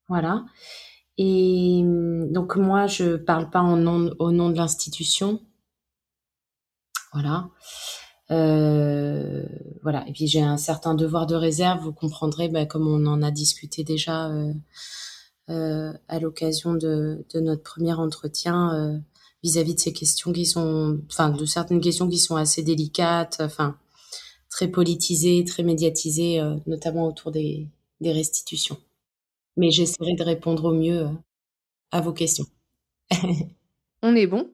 Voilà. 0.08 0.46
Et 1.18 1.82
donc 2.32 2.56
moi 2.56 2.88
je 2.88 3.16
parle 3.16 3.50
pas 3.50 3.62
en 3.62 3.78
nom, 3.78 4.14
au 4.20 4.32
nom 4.32 4.50
de 4.50 4.58
l'institution. 4.58 5.40
Voilà. 7.14 7.50
Euh, 8.32 9.46
voilà. 9.84 10.08
Et 10.08 10.14
puis 10.14 10.28
j'ai 10.28 10.42
un 10.42 10.58
certain 10.58 10.96
devoir 10.96 11.28
de 11.28 11.36
réserve. 11.36 11.84
Vous 11.84 11.94
comprendrez, 11.94 12.50
bah, 12.50 12.66
comme 12.66 12.88
on 12.88 13.06
en 13.06 13.22
a 13.22 13.32
discuté 13.32 13.84
déjà 13.84 14.30
euh, 14.30 14.54
euh, 15.50 15.92
à 16.08 16.20
l'occasion 16.20 16.74
de, 16.74 17.26
de, 17.34 17.40
notre 17.42 17.64
premier 17.64 17.94
entretien 17.94 18.74
euh, 18.74 18.98
vis-à-vis 19.44 19.76
de 19.76 19.80
ces 19.80 19.92
questions 19.92 20.32
qui 20.32 20.46
sont, 20.46 21.02
enfin, 21.12 21.32
de 21.32 21.46
certaines 21.46 21.82
questions 21.82 22.08
qui 22.08 22.18
sont 22.18 22.38
assez 22.38 22.64
délicates, 22.64 23.38
enfin, 23.42 23.78
très 24.50 24.70
politisées, 24.70 25.44
très 25.44 25.64
médiatisées, 25.64 26.40
euh, 26.40 26.56
notamment 26.66 27.08
autour 27.08 27.32
des, 27.32 27.68
des 28.00 28.14
restitutions. 28.14 28.78
Mais 29.58 29.72
j'essaierai 29.72 30.14
de 30.16 30.24
répondre 30.24 30.66
au 30.66 30.74
mieux 30.74 31.08
à 31.92 32.02
vos 32.02 32.14
questions. 32.14 32.46
on 34.02 34.16
est 34.16 34.28
bon? 34.28 34.54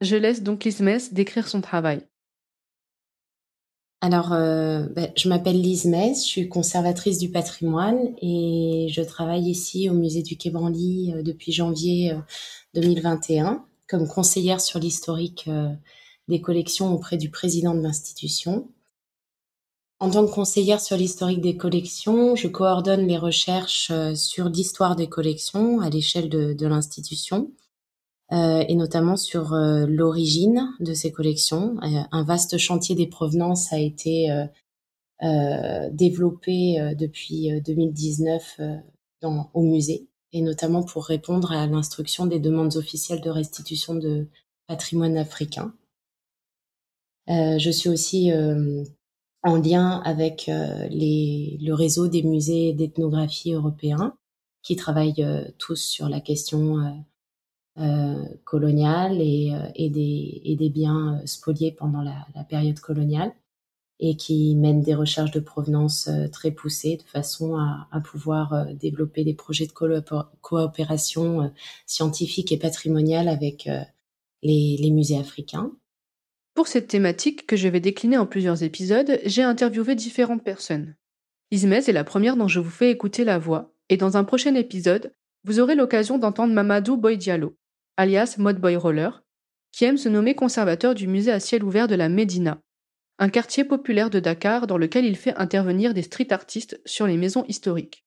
Je 0.00 0.16
laisse 0.16 0.42
donc 0.42 0.64
Lismes 0.64 0.98
décrire 1.12 1.48
son 1.48 1.60
travail. 1.60 2.06
Alors, 4.00 4.32
euh, 4.32 4.86
ben, 4.94 5.10
je 5.16 5.28
m'appelle 5.28 5.60
Lise 5.60 5.86
Metz, 5.86 6.22
je 6.22 6.28
suis 6.28 6.48
conservatrice 6.48 7.18
du 7.18 7.30
patrimoine 7.30 8.14
et 8.22 8.86
je 8.90 9.02
travaille 9.02 9.50
ici 9.50 9.90
au 9.90 9.94
musée 9.94 10.22
du 10.22 10.36
Quai 10.36 10.50
Branly 10.50 11.12
euh, 11.12 11.22
depuis 11.22 11.50
janvier 11.50 12.14
2021 12.74 13.46
euh, 13.46 13.56
comme 13.88 14.06
conseillère 14.06 14.60
sur 14.60 14.78
l'historique 14.78 15.48
des 16.28 16.40
collections 16.42 16.92
auprès 16.92 17.16
du 17.16 17.30
président 17.30 17.74
de 17.74 17.80
l'institution. 17.80 18.68
En 20.00 20.10
tant 20.10 20.24
que 20.24 20.32
conseillère 20.32 20.80
sur 20.80 20.96
l'historique 20.96 21.40
des 21.40 21.56
collections, 21.56 22.36
je 22.36 22.46
coordonne 22.46 23.08
les 23.08 23.18
recherches 23.18 23.90
sur 24.14 24.48
l'histoire 24.48 24.94
des 24.94 25.08
collections 25.08 25.80
à 25.80 25.90
l'échelle 25.90 26.28
de, 26.28 26.66
l'institution 26.66 27.50
euh, 28.30 28.62
et 28.68 28.76
notamment 28.76 29.16
sur 29.16 29.54
euh, 29.54 29.86
l'origine 29.88 30.72
de 30.78 30.94
ces 30.94 31.10
collections. 31.10 31.76
Euh, 31.82 32.02
un 32.12 32.22
vaste 32.22 32.58
chantier 32.58 32.94
des 32.94 33.08
provenances 33.08 33.72
a 33.72 33.78
été 33.78 34.28
développé 35.90 36.94
depuis 36.96 37.60
2019 37.62 38.60
dans, 39.20 39.50
au 39.52 39.62
musée, 39.62 40.06
et 40.32 40.42
notamment 40.42 40.84
pour 40.84 41.06
répondre 41.06 41.50
à 41.50 41.66
l'instruction 41.66 42.26
des 42.26 42.38
demandes 42.38 42.76
officielles 42.76 43.20
de 43.20 43.30
restitution 43.30 43.96
de 43.96 44.28
patrimoine 44.68 45.16
africain. 45.16 45.74
je 47.26 47.70
suis 47.72 47.88
aussi 47.88 48.30
en 49.42 49.56
lien 49.56 50.00
avec 50.04 50.46
les, 50.90 51.58
le 51.60 51.72
réseau 51.72 52.08
des 52.08 52.22
musées 52.22 52.72
d'ethnographie 52.72 53.52
européens 53.52 54.16
qui 54.62 54.76
travaillent 54.76 55.54
tous 55.58 55.76
sur 55.76 56.08
la 56.08 56.20
question 56.20 57.04
euh, 57.80 58.24
coloniale 58.44 59.20
et, 59.20 59.54
euh, 59.54 59.70
et, 59.76 59.88
des, 59.88 60.40
et 60.44 60.56
des 60.56 60.68
biens 60.68 61.20
euh, 61.22 61.26
spoliés 61.26 61.70
pendant 61.70 62.02
la, 62.02 62.26
la, 62.34 62.42
période 62.42 62.80
coloniale 62.80 63.32
et 64.00 64.16
qui 64.16 64.56
mènent 64.56 64.82
des 64.82 64.96
recherches 64.96 65.30
de 65.30 65.38
provenance 65.38 66.10
très 66.32 66.50
poussées 66.50 66.96
de 66.96 67.04
façon 67.04 67.56
à, 67.56 67.86
à 67.92 68.00
pouvoir 68.00 68.66
développer 68.74 69.22
des 69.22 69.34
projets 69.34 69.66
de 69.66 69.72
coopération 70.40 71.52
scientifique 71.86 72.50
et 72.50 72.58
patrimoniale 72.58 73.28
avec 73.28 73.68
les, 74.42 74.76
les 74.80 74.90
musées 74.90 75.18
africains. 75.18 75.72
Pour 76.58 76.66
cette 76.66 76.88
thématique 76.88 77.46
que 77.46 77.54
je 77.54 77.68
vais 77.68 77.78
décliner 77.78 78.16
en 78.18 78.26
plusieurs 78.26 78.64
épisodes, 78.64 79.20
j'ai 79.24 79.44
interviewé 79.44 79.94
différentes 79.94 80.42
personnes. 80.42 80.96
Ismez 81.52 81.88
est 81.88 81.92
la 81.92 82.02
première 82.02 82.36
dont 82.36 82.48
je 82.48 82.58
vous 82.58 82.68
fais 82.68 82.90
écouter 82.90 83.22
la 83.22 83.38
voix, 83.38 83.72
et 83.88 83.96
dans 83.96 84.16
un 84.16 84.24
prochain 84.24 84.56
épisode, 84.56 85.14
vous 85.44 85.60
aurez 85.60 85.76
l'occasion 85.76 86.18
d'entendre 86.18 86.52
Mamadou 86.52 86.96
Boy 86.96 87.16
Diallo, 87.16 87.56
alias 87.96 88.34
Modboy 88.38 88.74
Roller, 88.74 89.22
qui 89.70 89.84
aime 89.84 89.98
se 89.98 90.08
nommer 90.08 90.34
conservateur 90.34 90.96
du 90.96 91.06
musée 91.06 91.30
à 91.30 91.38
ciel 91.38 91.62
ouvert 91.62 91.86
de 91.86 91.94
la 91.94 92.08
Médina, 92.08 92.60
un 93.20 93.28
quartier 93.28 93.62
populaire 93.62 94.10
de 94.10 94.18
Dakar 94.18 94.66
dans 94.66 94.78
lequel 94.78 95.04
il 95.04 95.14
fait 95.14 95.36
intervenir 95.36 95.94
des 95.94 96.02
street 96.02 96.32
artistes 96.32 96.80
sur 96.84 97.06
les 97.06 97.16
maisons 97.16 97.44
historiques. 97.46 98.04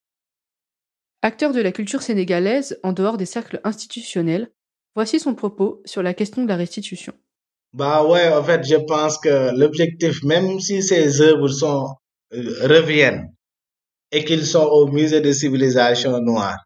Acteur 1.21 1.53
de 1.53 1.61
la 1.61 1.71
culture 1.71 2.01
sénégalaise 2.01 2.81
en 2.83 2.91
dehors 2.91 3.15
des 3.15 3.25
cercles 3.25 3.61
institutionnels, 3.63 4.51
voici 4.93 5.21
son 5.21 5.35
propos 5.35 5.81
sur 5.85 6.03
la 6.03 6.13
question 6.13 6.43
de 6.43 6.49
la 6.49 6.57
restitution. 6.57 7.13
Bah 7.73 8.03
ouais, 8.05 8.27
en 8.29 8.43
fait, 8.43 8.63
je 8.65 8.75
pense 8.75 9.17
que 9.17 9.55
l'objectif, 9.57 10.23
même 10.23 10.59
si 10.59 10.83
ces 10.83 11.21
œuvres 11.21 11.47
sont, 11.47 11.95
euh, 12.33 12.67
reviennent 12.67 13.33
et 14.11 14.25
qu'ils 14.25 14.45
sont 14.45 14.65
au 14.65 14.87
musée 14.87 15.21
de 15.21 15.31
civilisation 15.31 16.19
noire, 16.21 16.59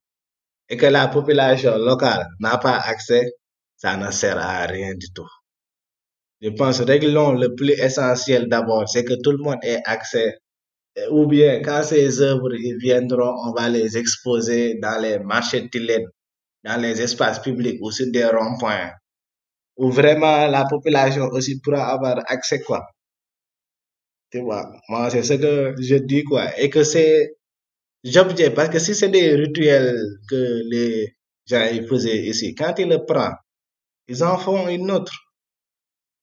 et 0.70 0.78
que 0.78 0.88
la 0.88 1.08
population 1.08 1.78
locale 1.78 2.28
n'a 2.40 2.58
pas 2.58 2.78
accès, 2.78 3.34
ça 3.78 3.98
ne 3.98 4.12
sert 4.12 4.38
à 4.40 4.66
rien 4.66 4.96
du 4.96 5.08
tout. 5.14 5.30
Je 6.42 6.50
pense, 6.50 6.82
réglons 6.82 7.34
le 7.34 7.54
plus 7.56 7.74
essentiel 7.74 8.48
d'abord, 8.50 8.88
c'est 8.90 9.04
que 9.06 9.14
tout 9.22 9.32
le 9.32 9.38
monde 9.38 9.60
ait 9.64 9.82
accès 9.86 10.38
ou 11.12 11.28
bien 11.28 11.62
quand 11.62 11.84
ces 11.84 12.22
œuvres 12.22 12.52
viendront, 12.80 13.36
on 13.46 13.52
va 13.52 13.70
les 13.70 13.98
exposer 13.98 14.76
dans 14.82 15.02
les 15.02 15.20
marchés 15.20 15.62
de 15.62 16.04
dans 16.64 16.82
les 16.82 17.02
espaces 17.02 17.40
publics 17.40 17.80
ou 17.82 17.92
sur 17.92 18.08
des 18.12 18.26
ronds-points, 18.26 18.92
où 19.78 19.92
vraiment 19.92 20.48
la 20.48 20.66
population 20.66 21.26
aussi 21.32 21.60
pourra 21.62 21.88
avoir 21.94 22.20
accès, 22.28 22.62
quoi. 22.62 22.86
Tu 24.32 24.40
vois, 24.42 24.72
moi, 24.90 25.10
c'est 25.10 25.24
ce 25.24 25.34
que 25.34 25.76
je 25.82 25.96
dis, 25.96 26.24
quoi. 26.24 26.58
Et 26.60 26.70
que 26.70 26.84
c'est, 26.84 27.36
j'objecte, 28.04 28.56
parce 28.56 28.70
que 28.70 28.80
si 28.80 28.96
c'est 28.96 29.10
des 29.10 29.36
rituels 29.36 30.00
que 30.30 30.62
les 30.72 31.16
gens 31.48 31.68
ils 31.74 31.88
faisaient 31.88 32.26
ici, 32.26 32.56
quand 32.56 32.76
ils 32.80 32.90
le 32.90 33.06
prennent, 33.06 33.36
ils 34.08 34.24
en 34.24 34.38
font 34.38 34.68
une 34.70 34.92
autre. 34.92 35.14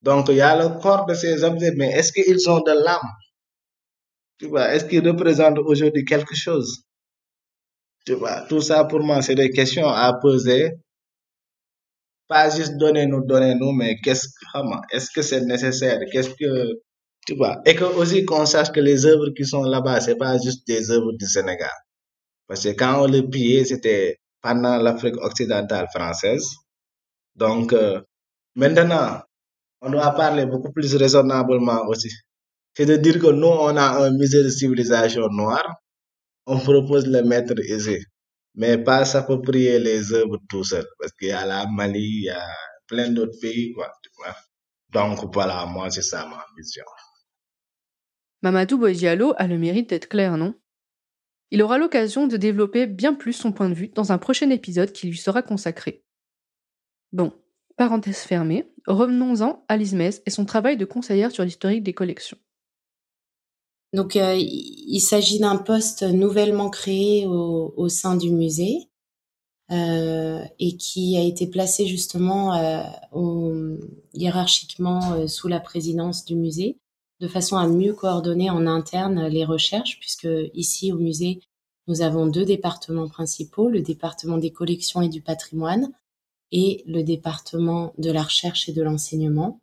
Donc, 0.02 0.28
il 0.28 0.36
y 0.36 0.40
a 0.42 0.56
le 0.56 0.80
corps 0.80 1.06
de 1.06 1.14
ces 1.14 1.44
objets, 1.44 1.72
mais 1.76 1.90
est-ce 1.92 2.12
qu'ils 2.12 2.48
ont 2.50 2.60
de 2.60 2.72
l'âme? 2.72 3.10
Tu 4.38 4.46
vois, 4.46 4.74
est-ce 4.74 4.84
qu'ils 4.84 5.06
représentent 5.08 5.58
aujourd'hui 5.60 6.04
quelque 6.04 6.34
chose? 6.34 6.84
Tu 8.06 8.14
vois, 8.14 8.42
tout 8.48 8.60
ça 8.60 8.84
pour 8.84 9.00
moi, 9.00 9.22
c'est 9.22 9.34
des 9.34 9.50
questions 9.50 9.88
à 9.88 10.12
poser. 10.20 10.72
Pas 12.32 12.48
juste 12.48 12.76
donnez-nous, 12.78 13.26
donnez-nous, 13.26 13.72
mais 13.72 13.96
qu'est-ce 14.02 14.28
que, 14.28 14.94
est-ce 14.96 15.10
que 15.14 15.20
c'est 15.20 15.42
nécessaire? 15.42 16.00
Qu'est-ce 16.10 16.30
que, 16.30 16.80
tu 17.26 17.34
vois, 17.36 17.60
et 17.66 17.74
que 17.74 17.84
aussi 17.84 18.24
qu'on 18.24 18.46
sache 18.46 18.72
que 18.72 18.80
les 18.80 19.04
œuvres 19.04 19.28
qui 19.36 19.44
sont 19.44 19.64
là-bas, 19.64 20.00
c'est 20.00 20.16
pas 20.16 20.38
juste 20.38 20.66
des 20.66 20.90
œuvres 20.90 21.12
du 21.12 21.26
Sénégal. 21.26 21.76
Parce 22.48 22.62
que 22.64 22.70
quand 22.70 23.02
on 23.02 23.06
les 23.06 23.22
pillait, 23.22 23.66
c'était 23.66 24.16
pendant 24.40 24.78
l'Afrique 24.78 25.16
occidentale 25.18 25.86
française. 25.94 26.46
Donc, 27.34 27.74
euh, 27.74 28.00
maintenant, 28.54 29.20
on 29.82 29.90
doit 29.90 30.12
parler 30.12 30.46
beaucoup 30.46 30.72
plus 30.72 30.94
raisonnablement 30.96 31.82
aussi. 31.88 32.10
C'est 32.74 32.86
de 32.86 32.96
dire 32.96 33.18
que 33.20 33.26
nous, 33.26 33.46
on 33.68 33.76
a 33.76 34.06
un 34.06 34.10
musée 34.12 34.42
de 34.42 34.48
civilisation 34.48 35.28
noire, 35.30 35.68
on 36.46 36.58
propose 36.58 37.06
le 37.06 37.22
mettre 37.24 37.54
ici. 37.68 37.98
Mais 38.54 38.78
pas 38.78 39.04
s'approprier 39.04 39.78
les 39.78 40.12
œuvres 40.12 40.38
tout 40.48 40.64
seul. 40.64 40.86
Parce 40.98 41.12
qu'il 41.12 41.28
y 41.28 41.32
a 41.32 41.46
la 41.46 41.66
Mali, 41.66 42.00
il 42.00 42.24
y 42.24 42.30
a 42.30 42.46
plein 42.86 43.08
d'autres 43.10 43.38
pays, 43.40 43.72
quoi. 43.72 43.90
Tu 44.02 44.10
vois. 44.16 44.36
Donc, 44.90 45.32
voilà, 45.32 45.64
moi, 45.66 45.90
c'est 45.90 46.02
ça 46.02 46.26
ma 46.26 46.44
vision. 46.56 46.84
Mamadou 48.42 48.76
Boydialo 48.76 49.34
a 49.36 49.46
le 49.46 49.56
mérite 49.56 49.90
d'être 49.90 50.08
clair, 50.08 50.36
non? 50.36 50.54
Il 51.50 51.62
aura 51.62 51.78
l'occasion 51.78 52.26
de 52.26 52.36
développer 52.36 52.86
bien 52.86 53.14
plus 53.14 53.34
son 53.34 53.52
point 53.52 53.68
de 53.68 53.74
vue 53.74 53.88
dans 53.88 54.10
un 54.10 54.18
prochain 54.18 54.50
épisode 54.50 54.92
qui 54.92 55.06
lui 55.06 55.16
sera 55.16 55.42
consacré. 55.42 56.04
Bon, 57.12 57.32
parenthèse 57.76 58.20
fermée, 58.20 58.72
revenons-en 58.86 59.64
à 59.68 59.76
Lismez 59.76 60.10
et 60.26 60.30
son 60.30 60.44
travail 60.44 60.76
de 60.76 60.84
conseillère 60.84 61.30
sur 61.30 61.44
l'historique 61.44 61.82
des 61.82 61.92
collections. 61.92 62.38
Donc, 63.92 64.16
euh, 64.16 64.36
il 64.38 65.00
s'agit 65.00 65.38
d'un 65.38 65.56
poste 65.56 66.02
nouvellement 66.02 66.70
créé 66.70 67.26
au, 67.26 67.88
sein 67.88 68.16
du 68.16 68.30
musée 68.30 68.88
euh, 69.70 70.42
et 70.58 70.76
qui 70.76 71.16
a 71.16 71.20
été 71.20 71.46
placé 71.46 71.86
justement 71.86 72.54
euh, 72.54 73.76
hiérarchiquement 74.14 75.28
sous 75.28 75.48
la 75.48 75.60
présidence 75.60 76.24
du 76.24 76.36
musée, 76.36 76.78
de 77.20 77.28
façon 77.28 77.56
à 77.58 77.66
mieux 77.66 77.92
coordonner 77.92 78.48
en 78.48 78.66
interne 78.66 79.26
les 79.26 79.44
recherches, 79.44 79.98
puisque 80.00 80.28
ici 80.54 80.90
au 80.90 80.96
musée, 80.96 81.40
nous 81.86 82.00
avons 82.00 82.26
deux 82.26 82.44
départements 82.46 83.08
principaux, 83.08 83.68
le 83.68 83.82
département 83.82 84.38
des 84.38 84.52
collections 84.52 85.02
et 85.02 85.08
du 85.08 85.20
patrimoine 85.20 85.92
et 86.50 86.82
le 86.86 87.02
département 87.02 87.92
de 87.98 88.10
la 88.10 88.22
recherche 88.22 88.68
et 88.68 88.72
de 88.72 88.82
l'enseignement. 88.82 89.61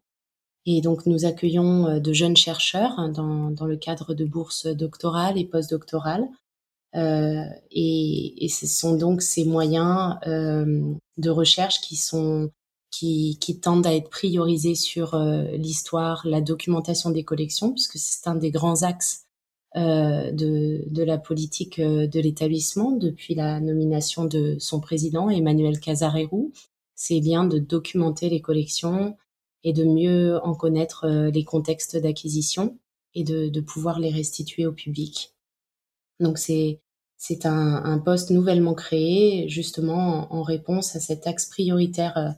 Et 0.65 0.81
donc, 0.81 1.05
nous 1.05 1.25
accueillons 1.25 1.87
euh, 1.87 1.99
de 1.99 2.13
jeunes 2.13 2.37
chercheurs 2.37 2.99
hein, 2.99 3.09
dans, 3.09 3.51
dans 3.51 3.65
le 3.65 3.77
cadre 3.77 4.13
de 4.13 4.25
bourses 4.25 4.67
doctorales 4.67 5.37
et 5.37 5.45
postdoctorales. 5.45 6.27
Euh, 6.95 7.43
et, 7.71 8.45
et, 8.45 8.49
ce 8.49 8.65
sont 8.65 8.95
donc 8.95 9.21
ces 9.21 9.45
moyens 9.45 10.17
euh, 10.25 10.95
de 11.17 11.29
recherche 11.29 11.81
qui 11.81 11.95
sont 11.95 12.49
qui, 12.91 13.37
qui, 13.39 13.59
tendent 13.59 13.85
à 13.85 13.93
être 13.93 14.09
priorisés 14.09 14.73
sur 14.73 15.13
euh, 15.13 15.43
l'histoire, 15.51 16.25
la 16.25 16.41
documentation 16.41 17.11
des 17.11 17.23
collections, 17.23 17.71
puisque 17.71 17.99
c'est 17.99 18.27
un 18.27 18.33
des 18.33 18.49
grands 18.49 18.81
axes 18.81 19.25
euh, 19.75 20.31
de, 20.31 20.83
de, 20.87 21.03
la 21.03 21.19
politique 21.19 21.79
de 21.79 22.19
l'établissement 22.19 22.91
depuis 22.91 23.35
la 23.35 23.59
nomination 23.59 24.25
de 24.25 24.57
son 24.57 24.79
président, 24.79 25.29
Emmanuel 25.29 25.79
Casarérou. 25.79 26.51
C'est 26.95 27.21
bien 27.21 27.45
de 27.45 27.59
documenter 27.59 28.29
les 28.29 28.41
collections, 28.41 29.15
et 29.63 29.73
de 29.73 29.83
mieux 29.83 30.39
en 30.43 30.55
connaître 30.55 31.05
euh, 31.05 31.31
les 31.31 31.43
contextes 31.43 31.97
d'acquisition 31.97 32.77
et 33.13 33.23
de, 33.23 33.49
de, 33.49 33.61
pouvoir 33.61 33.99
les 33.99 34.11
restituer 34.11 34.65
au 34.65 34.71
public. 34.71 35.35
Donc 36.19 36.37
c'est 36.37 36.81
c'est 37.17 37.45
un, 37.45 37.83
un, 37.83 37.99
poste 37.99 38.29
nouvellement 38.29 38.73
créé 38.73 39.49
justement 39.49 40.33
en, 40.33 40.41
réponse 40.41 40.95
à 40.95 41.01
cet 41.01 41.27
axe 41.27 41.47
prioritaire 41.47 42.35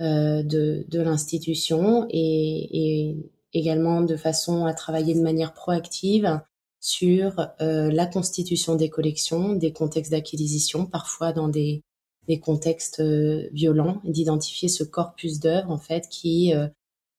euh, 0.00 0.42
de, 0.42 0.84
de 0.88 1.00
l'institution 1.00 2.06
et, 2.10 3.08
et, 3.08 3.30
également 3.52 4.02
de 4.02 4.16
façon 4.16 4.66
à 4.66 4.74
travailler 4.74 5.14
de 5.14 5.22
manière 5.22 5.54
proactive 5.54 6.40
sur 6.80 7.48
euh, 7.60 7.90
la 7.90 8.06
constitution 8.06 8.74
des 8.76 8.88
collections, 8.88 9.54
des 9.54 9.72
contextes 9.72 10.12
d'acquisition, 10.12 10.86
parfois 10.86 11.32
dans 11.32 11.48
des 11.48 11.82
des 12.26 12.40
contextes 12.40 13.00
euh, 13.00 13.48
violents 13.52 14.00
d'identifier 14.04 14.68
ce 14.68 14.84
corpus 14.84 15.40
d'œuvres 15.40 15.70
en 15.70 15.78
fait 15.78 16.08
qui 16.08 16.54
euh, 16.54 16.68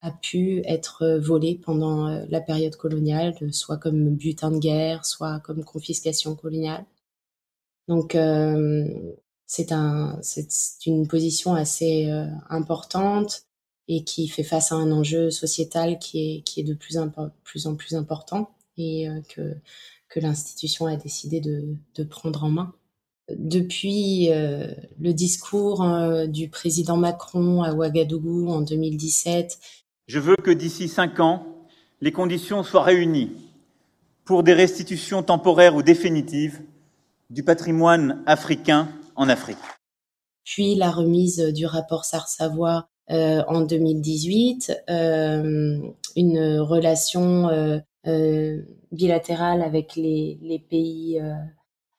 a 0.02 0.12
pu 0.12 0.62
être 0.66 1.20
volé 1.22 1.56
pendant 1.56 2.08
euh, 2.08 2.26
la 2.30 2.42
période 2.42 2.76
coloniale, 2.76 3.36
soit 3.54 3.78
comme 3.78 4.16
butin 4.16 4.52
de 4.52 4.60
guerre, 4.60 5.06
soit 5.06 5.40
comme 5.42 5.64
confiscation 5.64 6.36
coloniale. 6.36 6.86
Donc 7.88 8.16
c'est 9.48 9.72
un 9.72 10.22
une 10.86 11.08
position 11.08 11.56
assez 11.56 12.10
importante 12.50 13.44
et 13.88 14.04
qui 14.06 14.28
fait 14.30 14.44
face 14.44 14.72
à 14.72 14.76
un 14.76 14.92
enjeu 14.92 15.30
sociétal 15.30 16.00
qui 16.00 16.20
est 16.38 16.42
qui 16.44 16.62
est 16.62 16.64
de 16.64 16.74
plus, 16.74 16.98
plus 17.44 17.68
en 17.68 17.76
plus 17.76 17.96
important 17.96 18.52
et 18.78 19.08
que 19.30 19.56
que 20.08 20.20
l'institution 20.20 20.86
a 20.86 20.96
décidé 20.96 21.42
de, 21.42 21.76
de 21.96 22.04
prendre 22.04 22.44
en 22.44 22.52
main 22.52 22.74
depuis 23.38 24.30
euh, 24.32 24.68
le 25.00 25.14
discours 25.14 25.84
euh, 25.84 26.28
du 26.28 26.50
président 26.50 26.98
Macron 26.98 27.64
à 27.64 27.74
Ouagadougou 27.74 28.50
en 28.50 28.62
2017. 28.62 29.60
Je 30.08 30.20
veux 30.20 30.36
que 30.36 30.52
d'ici 30.52 30.88
cinq 30.88 31.20
ans, 31.20 31.46
les 32.02 32.12
conditions 32.12 32.64
soient 32.64 32.84
réunies 32.84 33.32
pour 34.26 34.44
des 34.44 34.54
restitutions 34.54 35.24
temporaires 35.24 35.76
ou 35.76 35.84
définitives 35.84 36.62
du 37.30 37.44
patrimoine 37.44 38.24
africain 38.26 38.90
en 39.16 39.30
Afrique. 39.30 39.58
Puis 40.44 40.76
la 40.76 40.92
remise 40.92 41.40
du 41.54 41.66
rapport 41.66 42.06
Sars-Savoie 42.06 42.90
euh, 43.12 43.44
en 43.48 43.62
2018, 43.62 44.84
euh, 44.90 45.80
une 46.16 46.60
relation 46.60 47.50
euh, 48.08 48.62
bilatérale 48.92 49.62
avec 49.62 49.96
les, 49.96 50.40
les 50.42 50.60
pays 50.60 51.20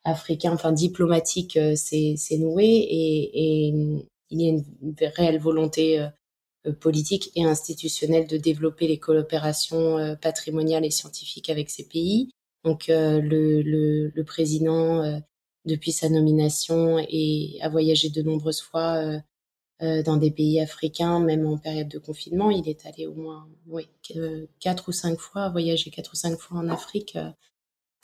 africain, 0.05 0.53
enfin 0.53 0.73
diplomatique, 0.73 1.57
euh, 1.57 1.75
s'est 1.77 2.39
noué 2.39 2.65
et, 2.65 3.67
et, 3.69 3.75
il 4.31 4.41
y 4.41 4.49
a 4.49 4.49
une 4.49 4.95
réelle 5.15 5.39
volonté 5.39 6.01
euh, 6.01 6.09
euh, 6.67 6.73
politique 6.73 7.31
et 7.37 7.45
institutionnelle 7.45 8.27
de 8.27 8.39
développer 8.39 8.89
les 8.89 8.99
coopérations 8.99 10.17
patrimoniales 10.21 10.85
et 10.85 10.91
scientifiques 10.91 11.51
avec 11.51 11.71
ces 11.71 11.87
pays. 11.87 12.31
Donc 12.65 12.87
le, 12.89 13.21
le, 13.61 14.13
le, 14.15 14.25
président, 14.25 15.21
depuis 15.67 15.91
sa 15.91 16.09
nomination, 16.09 16.99
et 17.09 17.59
a 17.61 17.69
voyagé 17.69 18.09
de 18.09 18.23
nombreuses 18.23 18.63
fois 18.63 19.03
dans 19.81 20.17
des 20.17 20.31
pays 20.31 20.61
africains, 20.61 21.19
même 21.19 21.45
en 21.45 21.59
période 21.59 21.89
de 21.89 21.99
confinement. 21.99 22.53
Il 22.53 22.69
est 22.69 22.87
allé 22.87 23.09
au 23.09 23.15
moins 23.15 23.49
oui, 23.67 23.89
quatre 24.61 24.89
ou 24.89 24.93
cinq 24.93 25.19
fois, 25.19 25.49
voyagé 25.51 25.91
quatre 25.91 26.13
ou 26.13 26.17
cinq 26.17 26.39
fois 26.39 26.59
en 26.59 26.69
Afrique 26.69 27.19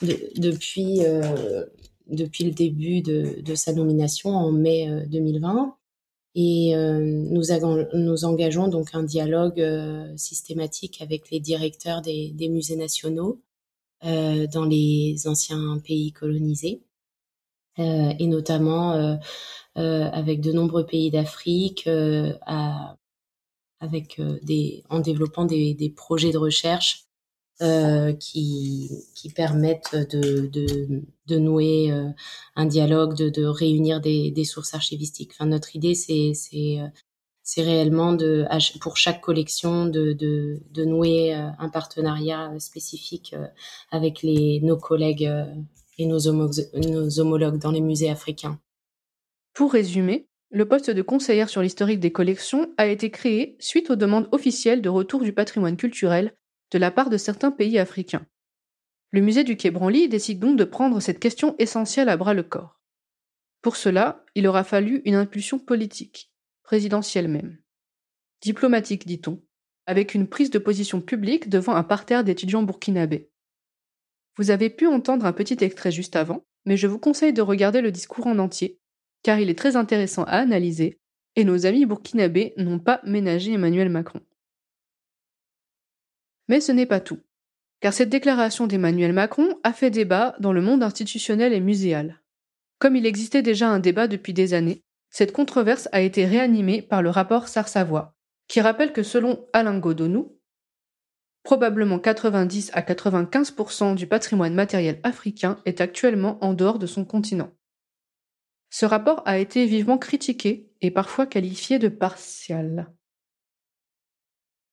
depuis, 0.02 1.04
euh, 1.04 1.64
depuis 2.06 2.44
le 2.44 2.52
début 2.52 3.00
de, 3.02 3.40
de, 3.42 3.54
sa 3.54 3.72
nomination 3.72 4.30
en 4.30 4.52
mai 4.52 5.06
2020. 5.08 5.56
Euh, 5.56 5.66
Et 6.34 6.76
euh, 6.76 7.00
nous, 7.00 7.42
nous 7.94 8.24
engageons 8.24 8.68
donc 8.68 8.90
un 8.94 9.02
dialogue 9.02 9.64
systématique 10.16 11.02
avec 11.02 11.30
les 11.30 11.40
directeurs 11.40 12.02
des, 12.02 12.30
des 12.32 12.48
musées 12.48 12.76
nationaux 12.76 13.40
dans 14.02 14.64
les 14.64 15.26
anciens 15.26 15.80
pays 15.84 16.12
colonisés. 16.12 16.82
et 17.76 18.26
notamment 18.28 19.18
avec 19.74 20.40
de 20.40 20.52
nombreux 20.52 20.86
pays 20.86 21.10
d'Afrique, 21.10 21.88
avec 23.80 24.20
des, 24.44 24.84
en 24.88 25.00
développant 25.00 25.44
des, 25.46 25.74
des 25.74 25.90
projets 25.90 26.30
de 26.30 26.38
recherche 26.38 27.07
euh, 27.60 28.12
qui, 28.12 28.88
permettent 29.34 29.96
de, 29.96 31.38
nouer 31.38 31.90
euh, 31.90 32.08
un 32.54 32.66
dialogue, 32.66 33.16
de, 33.16 33.44
réunir 33.46 34.00
des, 34.00 34.44
sources 34.44 34.74
archivistiques. 34.74 35.32
Enfin, 35.32 35.46
notre 35.46 35.74
idée, 35.74 35.96
c'est, 35.96 36.32
euh, 36.78 36.86
réellement 37.56 38.16
pour 38.80 38.96
chaque 38.96 39.20
collection 39.20 39.86
de, 39.86 40.84
nouer 40.84 41.32
un 41.34 41.68
partenariat 41.68 42.52
spécifique 42.60 43.34
avec 43.90 44.22
nos 44.22 44.76
collègues 44.76 45.28
et 45.98 46.06
nos 46.06 46.28
homologues 46.28 47.58
dans 47.58 47.72
les 47.72 47.80
musées 47.80 48.10
africains. 48.10 48.60
Pour 49.52 49.72
résumer, 49.72 50.28
le 50.50 50.68
poste 50.68 50.90
de 50.90 51.02
conseillère 51.02 51.48
sur 51.48 51.62
l'historique 51.62 51.98
des 51.98 52.12
collections 52.12 52.72
a 52.76 52.86
été 52.86 53.10
créé 53.10 53.56
suite 53.58 53.90
aux 53.90 53.96
demandes 53.96 54.28
officielles 54.30 54.80
de 54.80 54.88
retour 54.88 55.22
du 55.22 55.32
patrimoine 55.32 55.76
culturel 55.76 56.37
de 56.70 56.78
la 56.78 56.90
part 56.90 57.10
de 57.10 57.16
certains 57.16 57.50
pays 57.50 57.78
africains. 57.78 58.26
Le 59.10 59.20
musée 59.20 59.44
du 59.44 59.56
Quai 59.56 59.70
Branly 59.70 60.08
décide 60.08 60.38
donc 60.38 60.58
de 60.58 60.64
prendre 60.64 61.00
cette 61.00 61.18
question 61.18 61.54
essentielle 61.58 62.08
à 62.08 62.16
bras 62.16 62.34
le 62.34 62.42
corps. 62.42 62.80
Pour 63.62 63.76
cela, 63.76 64.24
il 64.34 64.46
aura 64.46 64.64
fallu 64.64 65.02
une 65.04 65.14
impulsion 65.14 65.58
politique, 65.58 66.30
présidentielle 66.62 67.28
même. 67.28 67.58
Diplomatique, 68.42 69.06
dit-on, 69.06 69.42
avec 69.86 70.14
une 70.14 70.28
prise 70.28 70.50
de 70.50 70.58
position 70.58 71.00
publique 71.00 71.48
devant 71.48 71.74
un 71.74 71.82
parterre 71.82 72.22
d'étudiants 72.22 72.62
burkinabés. 72.62 73.30
Vous 74.36 74.50
avez 74.50 74.70
pu 74.70 74.86
entendre 74.86 75.26
un 75.26 75.32
petit 75.32 75.56
extrait 75.64 75.90
juste 75.90 76.14
avant, 76.14 76.44
mais 76.66 76.76
je 76.76 76.86
vous 76.86 76.98
conseille 76.98 77.32
de 77.32 77.42
regarder 77.42 77.80
le 77.80 77.90
discours 77.90 78.26
en 78.26 78.38
entier, 78.38 78.78
car 79.22 79.40
il 79.40 79.48
est 79.48 79.58
très 79.58 79.74
intéressant 79.74 80.24
à 80.24 80.36
analyser, 80.36 81.00
et 81.34 81.44
nos 81.44 81.66
amis 81.66 81.86
burkinabés 81.86 82.52
n'ont 82.56 82.78
pas 82.78 83.00
ménagé 83.04 83.52
Emmanuel 83.52 83.88
Macron. 83.88 84.20
Mais 86.48 86.60
ce 86.60 86.72
n'est 86.72 86.86
pas 86.86 87.00
tout, 87.00 87.20
car 87.80 87.92
cette 87.92 88.08
déclaration 88.08 88.66
d'Emmanuel 88.66 89.12
Macron 89.12 89.58
a 89.62 89.72
fait 89.72 89.90
débat 89.90 90.34
dans 90.40 90.52
le 90.52 90.62
monde 90.62 90.82
institutionnel 90.82 91.52
et 91.52 91.60
muséal. 91.60 92.20
Comme 92.78 92.96
il 92.96 93.06
existait 93.06 93.42
déjà 93.42 93.68
un 93.68 93.80
débat 93.80 94.08
depuis 94.08 94.32
des 94.32 94.54
années, 94.54 94.82
cette 95.10 95.32
controverse 95.32 95.88
a 95.92 96.00
été 96.00 96.26
réanimée 96.26 96.82
par 96.82 97.02
le 97.02 97.10
rapport 97.10 97.48
Savoie, 97.48 98.14
qui 98.46 98.60
rappelle 98.60 98.92
que 98.92 99.02
selon 99.02 99.46
Alain 99.52 99.78
Godonou, 99.78 100.38
probablement 101.42 101.98
90 101.98 102.70
à 102.74 102.82
95% 102.82 103.94
du 103.94 104.06
patrimoine 104.06 104.54
matériel 104.54 105.00
africain 105.02 105.60
est 105.64 105.80
actuellement 105.80 106.42
en 106.44 106.52
dehors 106.52 106.78
de 106.78 106.86
son 106.86 107.04
continent. 107.04 107.50
Ce 108.70 108.84
rapport 108.84 109.22
a 109.24 109.38
été 109.38 109.64
vivement 109.64 109.98
critiqué 109.98 110.70
et 110.82 110.90
parfois 110.90 111.26
qualifié 111.26 111.78
de 111.78 111.88
partial. 111.88 112.92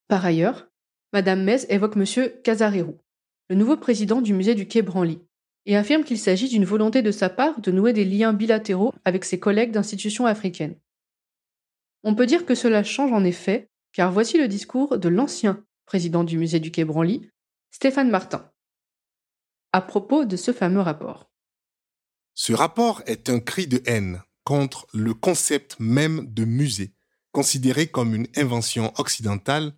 Par 0.07 0.25
ailleurs, 0.25 0.67
Madame 1.15 1.45
Mez 1.45 1.65
évoque 1.69 1.95
M. 1.95 2.29
Casarero, 2.43 2.99
le 3.47 3.55
nouveau 3.55 3.77
président 3.77 4.19
du 4.19 4.33
musée 4.33 4.53
du 4.53 4.67
Quai 4.67 4.81
Branly, 4.81 5.21
et 5.65 5.77
affirme 5.77 6.03
qu'il 6.03 6.19
s'agit 6.19 6.49
d'une 6.49 6.65
volonté 6.65 7.01
de 7.01 7.11
sa 7.11 7.29
part 7.29 7.61
de 7.61 7.71
nouer 7.71 7.93
des 7.93 8.03
liens 8.03 8.33
bilatéraux 8.33 8.93
avec 9.05 9.23
ses 9.23 9.39
collègues 9.39 9.71
d'institutions 9.71 10.25
africaines. 10.25 10.75
On 12.03 12.15
peut 12.15 12.25
dire 12.25 12.45
que 12.45 12.53
cela 12.53 12.83
change 12.83 13.13
en 13.13 13.23
effet, 13.23 13.69
car 13.93 14.11
voici 14.11 14.37
le 14.37 14.49
discours 14.49 14.97
de 14.97 15.07
l'ancien 15.07 15.63
président 15.85 16.25
du 16.25 16.37
musée 16.37 16.59
du 16.59 16.69
Quai 16.69 16.83
Branly, 16.83 17.29
Stéphane 17.71 18.09
Martin, 18.09 18.51
à 19.71 19.79
propos 19.79 20.25
de 20.25 20.35
ce 20.35 20.51
fameux 20.51 20.81
rapport. 20.81 21.31
Ce 22.33 22.51
rapport 22.51 23.01
est 23.05 23.29
un 23.29 23.39
cri 23.39 23.67
de 23.67 23.81
haine 23.85 24.21
contre 24.43 24.85
le 24.93 25.13
concept 25.13 25.77
même 25.79 26.25
de 26.33 26.43
musée, 26.43 26.91
considéré 27.31 27.87
comme 27.87 28.13
une 28.15 28.27
invention 28.35 28.91
occidentale, 28.97 29.75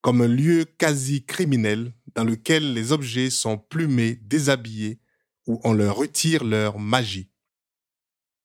comme 0.00 0.22
un 0.22 0.28
lieu 0.28 0.64
quasi 0.64 1.24
criminel 1.24 1.92
dans 2.14 2.24
lequel 2.24 2.74
les 2.74 2.92
objets 2.92 3.30
sont 3.30 3.58
plumés, 3.58 4.16
déshabillés, 4.22 5.00
où 5.46 5.60
on 5.64 5.72
leur 5.72 5.96
retire 5.96 6.44
leur 6.44 6.78
magie. 6.78 7.30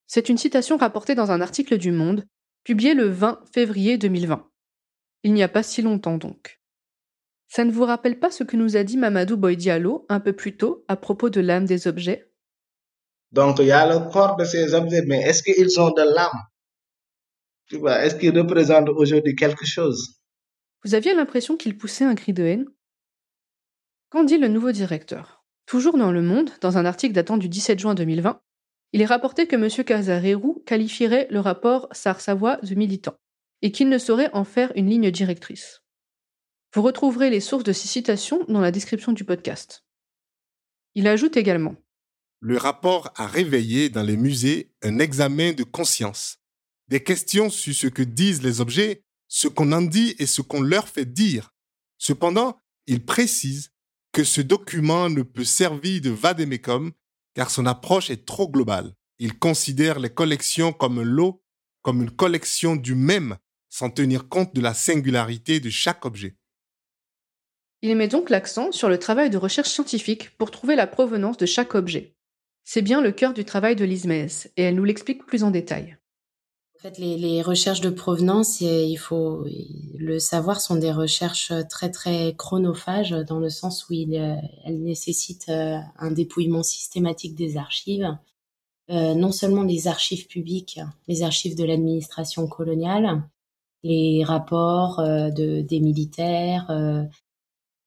C'est 0.08 0.30
une 0.30 0.38
citation 0.38 0.78
rapportée 0.78 1.16
dans 1.16 1.32
un 1.32 1.42
article 1.42 1.78
du 1.78 1.92
Monde, 1.92 2.26
publié 2.64 2.94
le 2.94 3.08
20 3.10 3.42
février 3.54 3.98
2020. 3.98 4.50
Il 5.24 5.34
n'y 5.34 5.44
a 5.44 5.50
pas 5.50 5.64
si 5.64 5.82
longtemps 5.82 6.18
donc. 6.18 6.60
Ça 7.48 7.66
ne 7.66 7.72
vous 7.72 7.86
rappelle 7.86 8.20
pas 8.20 8.32
ce 8.32 8.44
que 8.44 8.58
nous 8.58 8.78
a 8.78 8.84
dit 8.84 8.98
Mamadou 8.98 9.38
Boy 9.38 9.58
Diallo 9.58 10.06
un 10.10 10.20
peu 10.20 10.34
plus 10.34 10.58
tôt 10.58 10.84
à 10.88 10.96
propos 10.96 11.30
de 11.30 11.40
l'âme 11.40 11.66
des 11.66 11.88
objets? 11.88 12.32
Donc, 13.32 13.60
il 13.60 13.66
y 13.66 13.72
a 13.72 13.88
le 13.88 14.10
corps 14.12 14.36
de 14.38 14.46
ces 14.46 14.74
objets, 14.74 15.04
mais 15.06 15.22
est-ce 15.22 15.44
qu'ils 15.44 15.80
ont 15.80 15.92
de 15.92 16.02
l'âme? 16.02 16.42
Tu 17.68 17.78
vois, 17.78 18.04
est-ce 18.04 18.16
qu'ils 18.16 18.38
représentent 18.38 18.90
aujourd'hui 18.90 19.36
quelque 19.36 19.66
chose? 19.66 20.23
Vous 20.84 20.96
aviez 20.96 21.14
l'impression 21.14 21.58
qu'ils 21.58 21.78
poussaient 21.78 22.06
un 22.06 22.16
cri 22.16 22.34
de 22.34 22.44
haine? 22.44 22.66
Qu'en 24.10 24.24
dit 24.24 24.38
le 24.38 24.48
nouveau 24.48 24.72
directeur? 24.72 25.44
Toujours 25.66 25.98
dans 25.98 26.12
Le 26.12 26.22
Monde, 26.22 26.52
dans 26.62 26.78
un 26.78 26.86
article 26.86 27.14
datant 27.14 27.38
du 27.38 27.50
17 27.50 27.80
juin 27.80 27.96
2020, 27.96 28.42
il 28.92 29.02
est 29.02 29.06
rapporté 29.06 29.48
que 29.48 29.56
M. 29.56 29.70
Casarérou 29.84 30.62
qualifierait 30.66 31.28
le 31.32 31.40
rapport 31.40 31.88
Sars-Savoie 31.92 32.58
de 32.58 32.76
militant 32.76 33.16
et 33.62 33.72
qu'il 33.72 33.90
ne 33.90 33.98
saurait 33.98 34.30
en 34.34 34.44
faire 34.44 34.72
une 34.76 34.90
ligne 34.90 35.10
directrice. 35.10 35.82
Vous 36.74 36.82
retrouverez 36.82 37.30
les 37.30 37.40
sources 37.40 37.64
de 37.64 37.72
ces 37.72 37.88
citations 37.88 38.44
dans 38.50 38.62
la 38.62 38.72
description 38.72 39.14
du 39.14 39.24
podcast. 39.24 39.86
Il 40.96 41.08
ajoute 41.08 41.38
également 41.38 41.76
le 42.46 42.58
rapport 42.58 43.14
a 43.16 43.26
réveillé 43.26 43.90
dans 43.90 44.04
les 44.04 44.18
musées 44.18 44.70
un 44.82 45.00
examen 45.00 45.54
de 45.54 45.64
conscience, 45.64 46.40
des 46.90 47.02
questions 47.02 47.50
sur 47.50 47.74
ce 47.74 47.88
que 47.88 48.04
disent 48.04 48.44
les 48.44 48.60
objets, 48.60 49.03
ce 49.36 49.48
qu'on 49.48 49.72
en 49.72 49.82
dit 49.82 50.14
et 50.20 50.28
ce 50.28 50.44
qu'on 50.44 50.62
leur 50.62 50.88
fait 50.88 51.12
dire. 51.12 51.56
Cependant, 51.98 52.60
il 52.86 53.04
précise 53.04 53.72
que 54.12 54.24
ce 54.24 54.42
document 54.42 55.10
ne 55.10 55.24
peut 55.24 55.44
servir 55.44 56.02
de 56.02 56.12
vademecum 56.12 56.92
car 57.34 57.50
son 57.50 57.66
approche 57.66 58.12
est 58.12 58.28
trop 58.28 58.48
globale. 58.48 58.94
Il 59.18 59.40
considère 59.40 59.98
les 59.98 60.12
collections 60.12 60.72
comme 60.72 61.00
un 61.00 61.04
lot, 61.04 61.44
comme 61.82 62.04
une 62.04 62.12
collection 62.12 62.76
du 62.76 62.94
même, 62.94 63.38
sans 63.70 63.90
tenir 63.90 64.30
compte 64.30 64.54
de 64.54 64.62
la 64.62 64.76
singularité 64.76 65.60
de 65.60 65.72
chaque 65.72 66.06
objet. 66.06 66.36
Il 67.82 67.96
met 67.96 68.08
donc 68.08 68.30
l'accent 68.30 68.72
sur 68.72 68.88
le 68.88 69.00
travail 69.00 69.32
de 69.32 69.38
recherche 69.38 69.70
scientifique 69.70 70.38
pour 70.38 70.52
trouver 70.52 70.76
la 70.76 70.86
provenance 70.86 71.38
de 71.38 71.48
chaque 71.48 71.74
objet. 71.74 72.16
C'est 72.66 72.84
bien 72.84 73.02
le 73.02 73.12
cœur 73.12 73.34
du 73.34 73.46
travail 73.46 73.76
de 73.76 73.84
Lise 73.84 74.06
Metz, 74.06 74.52
et 74.58 74.62
elle 74.62 74.76
nous 74.76 74.84
l'explique 74.84 75.26
plus 75.26 75.44
en 75.44 75.50
détail. 75.50 75.98
Fait, 76.84 76.98
les, 76.98 77.42
recherches 77.42 77.80
de 77.80 77.90
provenance, 77.90 78.60
il 78.60 78.98
faut 78.98 79.46
le 79.98 80.20
savoir, 80.20 80.60
sont 80.60 80.76
des 80.76 80.92
recherches 80.92 81.54
très 81.70 81.90
très 81.90 82.36
chronophages 82.36 83.12
dans 83.26 83.40
le 83.40 83.50
sens 83.50 83.88
où 83.88 83.94
elles 83.94 84.84
nécessitent 84.84 85.48
euh, 85.48 85.78
un 85.98 86.12
dépouillement 86.12 86.62
systématique 86.62 87.36
des 87.36 87.56
archives, 87.56 88.18
euh, 88.90 89.14
non 89.14 89.32
seulement 89.32 89.64
les 89.64 89.88
archives 89.88 90.28
publiques, 90.28 90.82
les 91.08 91.24
archives 91.24 91.56
de 91.56 91.64
l'administration 91.64 92.48
coloniale, 92.48 93.24
les 93.84 94.26
rapports 94.26 95.00
euh, 95.00 95.30
de, 95.30 95.62
des 95.62 95.80
militaires, 95.80 96.70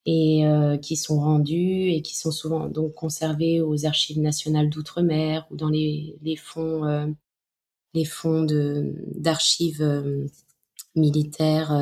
et 0.07 0.47
euh, 0.47 0.79
qui 0.79 0.97
sont 0.97 1.19
rendus 1.19 1.91
et 1.91 2.01
qui 2.01 2.17
sont 2.17 2.31
souvent 2.31 2.69
donc 2.69 2.95
conservés 2.95 3.61
aux 3.61 3.85
archives 3.87 4.21
nationales 4.21 4.71
d'outre-mer 4.71 5.47
ou 5.51 5.57
dans 5.57 5.69
les, 5.69 6.17
fonds 6.39 6.85
euh, 6.85 7.07
les 7.97 8.05
fonds 8.05 8.47
d'archives 9.15 9.83
euh, 9.83 10.27
militaires 10.95 11.73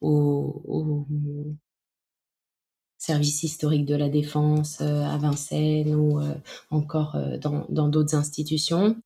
au, 0.00 0.62
au, 0.64 1.06
service 2.98 3.42
historique 3.42 3.84
de 3.84 3.94
la 3.94 4.08
défense 4.08 4.80
à 4.80 5.16
Vincennes 5.18 5.94
ou 5.94 6.20
encore 6.70 7.16
dans 7.38 7.88
d'autres 7.88 8.16
institutions. 8.16 8.96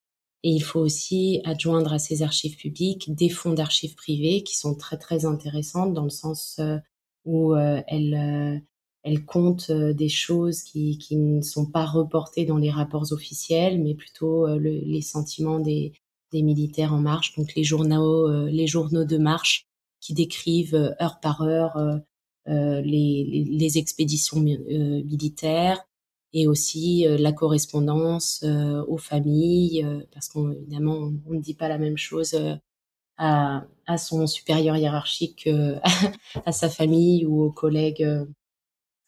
Et 0.42 0.50
il 0.50 0.62
faut 0.62 0.80
aussi 0.80 1.42
adjoindre 1.44 1.92
à 1.92 1.98
ces 1.98 2.22
archives 2.22 2.56
publiques 2.56 3.14
des 3.14 3.28
fonds 3.28 3.52
d'archives 3.52 3.96
privées 3.96 4.42
qui 4.42 4.56
sont 4.56 4.74
très 4.74 4.96
très 4.96 5.26
intéressantes 5.26 5.92
dans 5.92 6.04
le 6.04 6.10
sens 6.10 6.60
où 7.24 7.54
euh, 7.54 7.80
elle, 9.02 9.18
euh, 9.18 9.22
compte 9.26 9.70
euh, 9.70 9.92
des 9.92 10.08
choses 10.08 10.62
qui, 10.62 10.98
qui 10.98 11.16
ne 11.16 11.42
sont 11.42 11.66
pas 11.66 11.86
reportées 11.86 12.44
dans 12.44 12.56
les 12.56 12.70
rapports 12.70 13.12
officiels, 13.12 13.82
mais 13.82 13.94
plutôt 13.94 14.46
les 14.58 15.02
sentiments 15.02 15.60
des, 15.60 15.92
des 16.32 16.42
militaires 16.42 16.94
en 16.94 17.00
marche, 17.00 17.34
donc 17.36 17.54
les 17.54 17.64
journaux, 17.64 18.46
les 18.46 18.66
journaux 18.66 19.04
de 19.04 19.18
marche 19.18 19.66
qui 20.00 20.14
décrivent 20.14 20.94
heure 21.00 21.20
par 21.20 21.42
heure 21.42 21.76
euh, 22.48 22.80
les, 22.80 23.46
les, 23.50 23.78
expéditions 23.78 24.40
militaires 24.40 25.84
et 26.32 26.46
aussi 26.46 27.04
la 27.06 27.32
correspondance 27.32 28.44
aux 28.88 28.98
familles, 28.98 29.86
parce 30.12 30.28
qu'évidemment 30.28 31.12
on, 31.26 31.34
ne 31.34 31.40
dit 31.40 31.54
pas 31.54 31.68
la 31.68 31.78
même 31.78 31.98
chose 31.98 32.34
à, 33.20 33.64
à 33.86 33.98
son 33.98 34.26
supérieur 34.26 34.76
hiérarchique, 34.76 35.46
euh, 35.46 35.78
à 36.46 36.52
sa 36.52 36.70
famille 36.70 37.26
ou 37.26 37.42
aux 37.42 37.52
collègues 37.52 38.02
euh, 38.02 38.24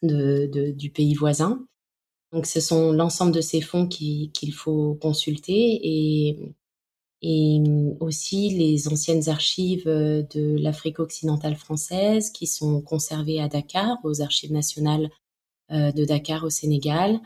de, 0.03 0.47
de, 0.53 0.71
du 0.71 0.91
pays 0.91 1.15
voisin. 1.15 1.67
Donc 2.33 2.47
ce 2.47 2.61
sont 2.61 2.93
l'ensemble 2.93 3.33
de 3.33 3.41
ces 3.41 3.61
fonds 3.61 3.87
qu'il 3.87 4.55
faut 4.55 4.95
consulter 4.95 5.81
et, 5.83 6.38
et 7.21 7.62
aussi 8.01 8.51
les 8.51 8.88
anciennes 8.88 9.29
archives 9.29 9.87
euh, 9.87 10.23
de 10.35 10.57
l'Afrique 10.59 10.99
occidentale 10.99 11.57
française 11.57 12.31
qui 12.31 12.47
sont 12.47 12.81
conservées 12.81 13.41
à 13.41 13.49
Dakar 13.49 13.99
aux 14.05 14.21
archives 14.23 14.53
nationales 14.53 15.11
de 15.71 16.05
Dakar 16.05 16.45
au 16.45 16.51
Sénégal. 16.51 17.21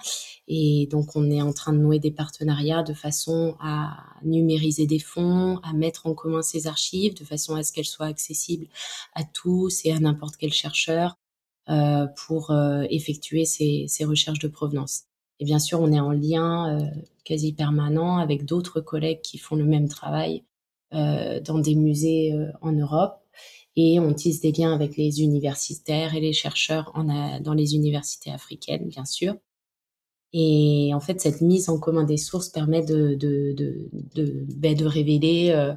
Et 0.47 0.87
donc, 0.91 1.17
on 1.17 1.31
est 1.31 1.43
en 1.43 1.53
train 1.53 1.73
de 1.73 1.79
nouer 1.79 1.99
des 1.99 2.13
partenariats 2.13 2.85
de 2.85 2.95
façon 2.95 3.57
à 3.61 3.97
numériser 4.23 4.87
des 4.87 5.01
fonds, 5.01 5.59
à 5.65 5.73
mettre 5.73 6.07
en 6.07 6.15
commun 6.15 6.43
ces 6.43 6.69
archives, 6.69 7.15
de 7.15 7.25
façon 7.25 7.57
à 7.57 7.65
ce 7.65 7.73
qu'elles 7.73 7.87
soient 7.87 8.07
accessibles 8.07 8.69
à 9.15 9.25
tous 9.25 9.85
et 9.85 9.91
à 9.91 9.99
n'importe 9.99 10.37
quel 10.37 10.53
chercheur 10.53 11.11
euh, 11.11 11.26
pour 12.27 12.51
euh, 12.51 12.85
effectuer 12.91 13.45
ces, 13.45 13.87
ces, 13.89 14.05
recherches 14.05 14.39
de 14.39 14.49
provenance. 14.49 15.05
Et 15.41 15.45
bien 15.45 15.59
sûr, 15.59 15.81
on 15.81 15.93
est 15.93 16.01
en 16.01 16.13
lien 16.13 16.81
euh, 16.81 16.87
quasi 17.25 17.53
permanent 17.53 18.19
avec 18.19 18.45
d'autres 18.45 18.81
collègues 18.81 19.21
qui 19.23 19.39
font 19.39 19.57
le 19.57 19.65
même 19.65 19.89
travail 19.89 20.45
dans 20.93 21.59
des 21.59 21.75
musées 21.75 22.33
en 22.63 22.73
Europe 22.73 23.19
et 23.75 24.01
on 24.01 24.15
tisse 24.15 24.41
des 24.41 24.53
liens 24.53 24.73
avec 24.73 24.97
les 24.97 25.21
universitaires 25.21 26.15
et 26.15 26.21
les 26.21 26.33
chercheurs 26.33 26.91
en 26.95 27.41
dans 27.41 27.53
les 27.53 27.75
universités 27.75 28.31
africaines, 28.31 28.89
bien 28.89 29.05
sûr. 29.05 29.35
Et 30.33 30.93
en 30.95 31.01
fait, 31.01 31.21
cette 31.21 31.41
mise 31.41 31.69
en 31.69 31.79
commun 31.79 32.05
des 32.05 32.17
sources 32.17 32.49
permet 32.49 32.85
de, 32.85 33.15
de, 33.15 33.55
de, 33.57 33.89
de, 34.15 34.45
ben, 34.57 34.77
de 34.77 34.85
révéler 34.85 35.51
euh, 35.51 35.73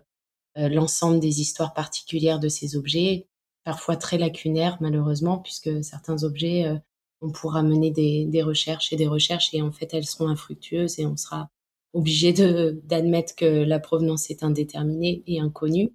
euh, 0.58 0.70
l'ensemble 0.70 1.20
des 1.20 1.42
histoires 1.42 1.74
particulières 1.74 2.40
de 2.40 2.50
ces 2.50 2.76
objets, 2.76 3.28
parfois 3.64 3.96
très 3.98 4.18
lacunaires 4.18 4.78
malheureusement, 4.82 5.38
puisque 5.40 5.84
certains 5.84 6.24
objets, 6.24 6.66
euh, 6.68 6.78
on 7.22 7.32
pourra 7.32 7.64
mener 7.64 7.92
des, 7.92 8.44
recherches 8.44 8.94
et 8.94 8.96
des 8.96 9.08
recherches 9.08 9.54
et 9.54 9.62
en 9.62 9.72
fait 9.72 9.94
elles 9.94 10.06
seront 10.06 10.30
infructueuses 10.30 11.00
et 11.00 11.06
on 11.06 11.18
sera 11.18 11.50
obligé 11.94 12.34
d'admettre 12.34 13.36
que 13.36 13.46
la 13.46 13.80
provenance 13.80 14.30
est 14.30 14.44
indéterminée 14.44 15.24
et 15.28 15.42
inconnue. 15.42 15.92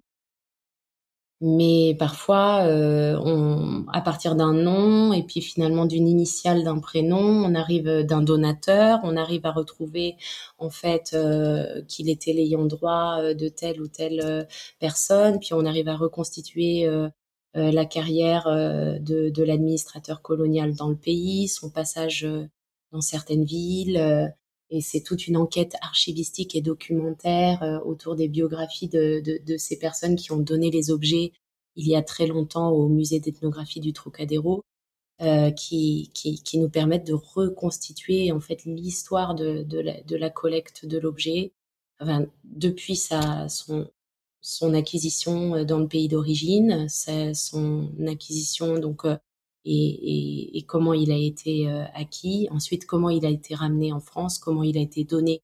Mais 1.41 1.95
parfois, 1.99 2.63
euh, 2.65 3.19
on, 3.21 3.85
à 3.91 3.99
partir 4.01 4.35
d'un 4.35 4.53
nom 4.53 5.11
et 5.11 5.21
puis 5.23 5.41
finalement 5.41 5.85
d'une 5.85 6.07
initiale 6.07 6.63
d'un 6.63 6.79
prénom, 6.79 7.19
on 7.19 7.53
arrive 7.55 8.03
d'un 8.05 8.21
donateur, 8.21 8.99
on 9.03 9.17
arrive 9.17 9.45
à 9.45 9.51
retrouver 9.51 10.15
en 10.57 10.69
fait 10.69 11.11
euh, 11.13 11.81
qu'il 11.89 12.09
était 12.09 12.31
l'ayant 12.31 12.65
droit 12.65 13.17
euh, 13.19 13.33
de 13.33 13.49
telle 13.49 13.81
ou 13.81 13.87
telle 13.87 14.47
personne, 14.79 15.39
puis 15.39 15.53
on 15.53 15.65
arrive 15.65 15.89
à 15.89 15.97
reconstituer 15.97 16.87
la 17.55 17.85
carrière 17.85 18.45
de, 18.45 19.29
de 19.29 19.43
l'administrateur 19.43 20.21
colonial 20.21 20.75
dans 20.75 20.89
le 20.89 20.95
pays, 20.95 21.47
son 21.47 21.69
passage 21.69 22.27
dans 22.91 23.01
certaines 23.01 23.45
villes. 23.45 24.33
et 24.69 24.81
c'est 24.81 25.01
toute 25.01 25.27
une 25.27 25.37
enquête 25.37 25.75
archivistique 25.81 26.55
et 26.55 26.61
documentaire 26.61 27.81
autour 27.85 28.15
des 28.15 28.27
biographies 28.27 28.89
de, 28.89 29.21
de, 29.21 29.39
de, 29.45 29.57
ces 29.57 29.79
personnes 29.79 30.17
qui 30.17 30.31
ont 30.31 30.39
donné 30.39 30.69
les 30.69 30.91
objets 30.91 31.31
il 31.75 31.87
y 31.87 31.95
a 31.95 32.01
très 32.01 32.27
longtemps 32.27 32.69
au 32.69 32.87
musée 32.87 33.19
d'ethnographie 33.19 33.79
du 33.79 33.93
Trocadéro, 33.93 34.63
euh, 35.21 35.51
qui, 35.51 36.11
qui, 36.13 36.41
qui, 36.43 36.57
nous 36.59 36.69
permettent 36.69 37.07
de 37.07 37.13
reconstituer 37.13 38.31
en 38.31 38.39
fait 38.39 38.65
l'histoire 38.65 39.35
de, 39.35 39.63
de, 39.63 39.79
la, 39.79 40.01
de 40.01 40.15
la 40.15 40.29
collecte 40.29 40.85
de 40.85 40.97
l'objet, 40.97 41.53
enfin, 41.99 42.25
depuis 42.43 42.95
sa, 42.95 43.47
son, 43.49 43.89
son 44.45 44.73
acquisition 44.73 45.63
dans 45.65 45.79
le 45.79 45.87
pays 45.87 46.07
d'origine, 46.07 46.87
son 46.89 47.89
acquisition 48.07 48.79
donc 48.79 49.05
euh, 49.05 49.17
et, 49.65 50.63
comment 50.67 50.93
il 50.93 51.11
a 51.11 51.17
été 51.17 51.67
euh, 51.67 51.83
acquis, 51.93 52.47
ensuite 52.51 52.85
comment 52.85 53.09
il 53.09 53.25
a 53.25 53.29
été 53.29 53.55
ramené 53.55 53.91
en 53.91 53.99
France, 53.99 54.37
comment 54.37 54.63
il 54.63 54.77
a 54.77 54.81
été 54.81 55.03
donné 55.03 55.41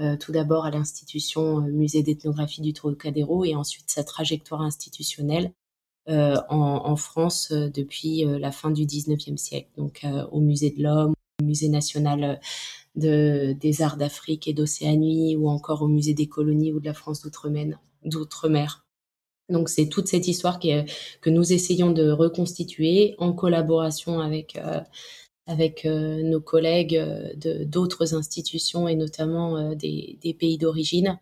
euh, 0.00 0.16
tout 0.16 0.32
d'abord 0.32 0.64
à 0.64 0.70
l'institution 0.70 1.60
musée 1.60 2.02
d'ethnographie 2.02 2.62
du 2.62 2.72
Trocadéro 2.72 3.44
et 3.44 3.54
ensuite 3.54 3.90
sa 3.90 4.02
trajectoire 4.02 4.62
institutionnelle 4.62 5.52
euh, 6.08 6.34
en, 6.48 6.96
France 6.96 7.52
euh, 7.52 7.68
depuis 7.68 8.26
euh, 8.26 8.38
la 8.38 8.50
fin 8.50 8.70
du 8.70 8.84
19e 8.84 9.36
siècle, 9.36 9.68
donc 9.76 10.04
au 10.32 10.40
Musée 10.40 10.70
de 10.70 10.82
l'Homme, 10.82 11.14
au 11.40 11.44
Musée 11.44 11.68
national 11.68 12.40
de, 12.96 13.52
des 13.52 13.82
arts 13.82 13.96
d'Afrique 13.96 14.48
et 14.48 14.52
d'Océanie, 14.52 15.36
ou 15.36 15.48
encore 15.48 15.82
au 15.82 15.88
Musée 15.88 16.14
des 16.14 16.26
colonies 16.26 16.72
ou 16.72 16.80
de 16.80 16.86
la 16.86 16.94
France 16.94 17.24
d'outre-mer. 18.04 18.84
Donc 19.48 19.68
c'est 19.68 19.88
toute 19.88 20.08
cette 20.08 20.28
histoire 20.28 20.60
que 20.60 21.30
nous 21.30 21.52
essayons 21.52 21.90
de 21.90 22.10
reconstituer 22.10 23.14
en 23.18 23.32
collaboration 23.32 24.20
avec 24.20 24.58
avec 25.46 25.84
nos 25.84 26.40
collègues 26.40 27.02
de 27.36 27.64
d'autres 27.64 28.14
institutions 28.14 28.86
et 28.86 28.94
notamment 28.94 29.74
des, 29.74 30.18
des 30.22 30.34
pays 30.34 30.56
d'origine 30.56 31.18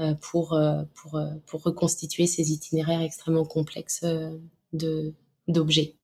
euh, 0.00 0.14
pour, 0.20 0.54
euh, 0.54 0.82
pour, 0.96 1.14
euh, 1.14 1.30
pour 1.46 1.62
reconstituer 1.62 2.26
ces 2.26 2.50
itinéraires 2.50 3.00
extrêmement 3.00 3.44
complexes 3.44 4.04
de, 4.72 5.14
d'objets. 5.46 5.94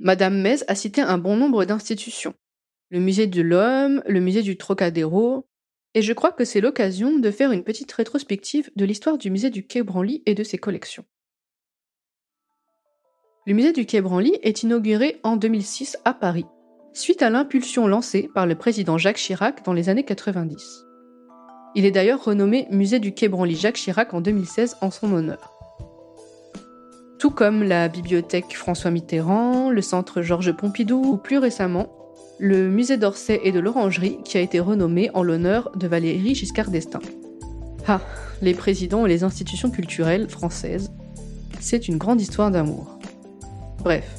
Madame 0.00 0.38
Mez 0.38 0.58
a 0.68 0.74
cité 0.74 1.00
un 1.00 1.16
bon 1.16 1.34
nombre 1.34 1.64
d'institutions. 1.64 2.34
Le 2.90 3.00
musée 3.00 3.26
de 3.26 3.40
l'homme, 3.40 4.02
le 4.06 4.20
musée 4.20 4.42
du 4.42 4.58
Trocadéro, 4.58 5.46
et 5.94 6.02
je 6.02 6.12
crois 6.12 6.32
que 6.32 6.44
c'est 6.44 6.60
l'occasion 6.60 7.18
de 7.18 7.30
faire 7.30 7.52
une 7.52 7.62
petite 7.62 7.92
rétrospective 7.92 8.70
de 8.74 8.84
l'histoire 8.84 9.16
du 9.16 9.30
musée 9.30 9.50
du 9.50 9.64
Quai 9.64 9.82
Branly 9.82 10.22
et 10.26 10.34
de 10.34 10.42
ses 10.42 10.58
collections. 10.58 11.04
Le 13.46 13.54
musée 13.54 13.72
du 13.72 13.86
Quai 13.86 14.00
Branly 14.00 14.38
est 14.42 14.62
inauguré 14.62 15.20
en 15.22 15.36
2006 15.36 15.98
à 16.04 16.14
Paris, 16.14 16.46
suite 16.92 17.22
à 17.22 17.30
l'impulsion 17.30 17.86
lancée 17.86 18.28
par 18.34 18.46
le 18.46 18.56
président 18.56 18.98
Jacques 18.98 19.18
Chirac 19.18 19.64
dans 19.64 19.72
les 19.72 19.88
années 19.88 20.04
90. 20.04 20.84
Il 21.76 21.84
est 21.84 21.90
d'ailleurs 21.90 22.24
renommé 22.24 22.66
Musée 22.70 23.00
du 23.00 23.12
Quai 23.12 23.28
Branly 23.28 23.56
Jacques 23.56 23.76
Chirac 23.76 24.14
en 24.14 24.20
2016 24.20 24.78
en 24.80 24.90
son 24.90 25.12
honneur. 25.12 25.52
Tout 27.18 27.30
comme 27.30 27.62
la 27.62 27.88
bibliothèque 27.88 28.54
François 28.54 28.90
Mitterrand, 28.90 29.70
le 29.70 29.82
centre 29.82 30.22
Georges 30.22 30.52
Pompidou 30.52 31.02
ou 31.02 31.16
plus 31.16 31.38
récemment, 31.38 32.03
le 32.38 32.68
musée 32.68 32.96
d'Orsay 32.96 33.40
et 33.44 33.52
de 33.52 33.60
l'Orangerie 33.60 34.18
qui 34.24 34.38
a 34.38 34.40
été 34.40 34.60
renommé 34.60 35.10
en 35.14 35.22
l'honneur 35.22 35.70
de 35.76 35.86
Valéry 35.86 36.34
Giscard 36.34 36.70
d'Estaing. 36.70 37.00
Ah, 37.86 38.00
les 38.42 38.54
présidents 38.54 39.06
et 39.06 39.08
les 39.08 39.24
institutions 39.24 39.70
culturelles 39.70 40.28
françaises, 40.28 40.90
c'est 41.60 41.88
une 41.88 41.98
grande 41.98 42.20
histoire 42.20 42.50
d'amour. 42.50 42.98
Bref, 43.82 44.18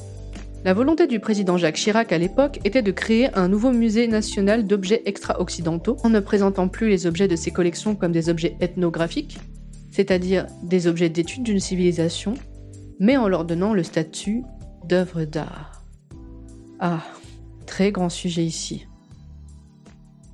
la 0.64 0.74
volonté 0.74 1.06
du 1.06 1.20
président 1.20 1.58
Jacques 1.58 1.76
Chirac 1.76 2.12
à 2.12 2.18
l'époque 2.18 2.60
était 2.64 2.82
de 2.82 2.90
créer 2.90 3.32
un 3.34 3.48
nouveau 3.48 3.70
musée 3.70 4.08
national 4.08 4.66
d'objets 4.66 5.02
extra-occidentaux 5.04 5.96
en 6.02 6.10
ne 6.10 6.20
présentant 6.20 6.68
plus 6.68 6.88
les 6.88 7.06
objets 7.06 7.28
de 7.28 7.36
ses 7.36 7.50
collections 7.50 7.94
comme 7.94 8.12
des 8.12 8.28
objets 8.28 8.56
ethnographiques, 8.60 9.38
c'est-à-dire 9.90 10.46
des 10.62 10.88
objets 10.88 11.08
d'étude 11.08 11.44
d'une 11.44 11.60
civilisation, 11.60 12.34
mais 12.98 13.16
en 13.16 13.28
leur 13.28 13.44
donnant 13.44 13.74
le 13.74 13.82
statut 13.82 14.42
d'œuvre 14.84 15.24
d'art. 15.24 15.84
Ah, 16.80 17.00
très 17.66 17.92
grand 17.92 18.08
sujet 18.08 18.44
ici. 18.44 18.86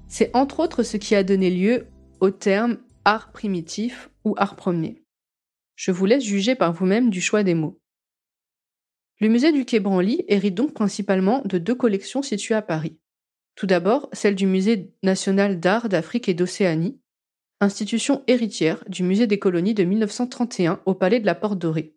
C'est 0.09 0.31
entre 0.37 0.61
autres 0.61 0.83
ce 0.83 0.97
qui 0.97 1.14
a 1.14 1.25
donné 1.25 1.51
lieu 1.51 1.87
au 2.21 2.31
terme 2.31 2.79
art 3.05 3.33
primitif 3.33 4.11
ou 4.25 4.35
art 4.37 4.57
premier. 4.57 5.03
Je 5.75 5.90
vous 5.90 6.07
laisse 6.07 6.25
juger 6.25 6.55
par 6.55 6.73
vous-même 6.73 7.11
du 7.11 7.21
choix 7.21 7.42
des 7.42 7.55
mots. 7.55 7.81
Le 9.21 9.29
musée 9.29 9.53
du 9.53 9.64
Quai 9.64 9.81
Branly 9.81 10.25
hérite 10.29 10.55
donc 10.55 10.75
principalement 10.75 11.42
de 11.45 11.59
deux 11.59 11.75
collections 11.75 12.23
situées 12.23 12.55
à 12.55 12.62
Paris. 12.62 12.99
Tout 13.55 13.66
d'abord, 13.66 14.09
celle 14.12 14.35
du 14.35 14.47
Musée 14.47 14.92
national 15.03 15.61
d'art 15.61 15.88
d'Afrique 15.88 16.29
et 16.29 16.35
d'Océanie, 16.35 16.99
institution 17.61 18.23
héritière 18.27 18.83
du 18.88 19.03
Musée 19.03 19.27
des 19.27 19.38
colonies 19.38 19.75
de 19.75 19.85
1931 19.85 20.81
au 20.87 20.95
Palais 20.95 21.21
de 21.21 21.27
la 21.27 21.35
Porte 21.35 21.59
Dorée, 21.59 21.95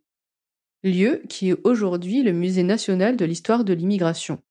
lieu 0.84 1.22
qui 1.30 1.50
est 1.50 1.58
aujourd'hui 1.64 2.24
le 2.24 2.32
Musée 2.32 2.64
national 2.64 3.18
de 3.18 3.26
l'histoire 3.26 3.64
de 3.64 3.74
l'immigration. 3.74 4.42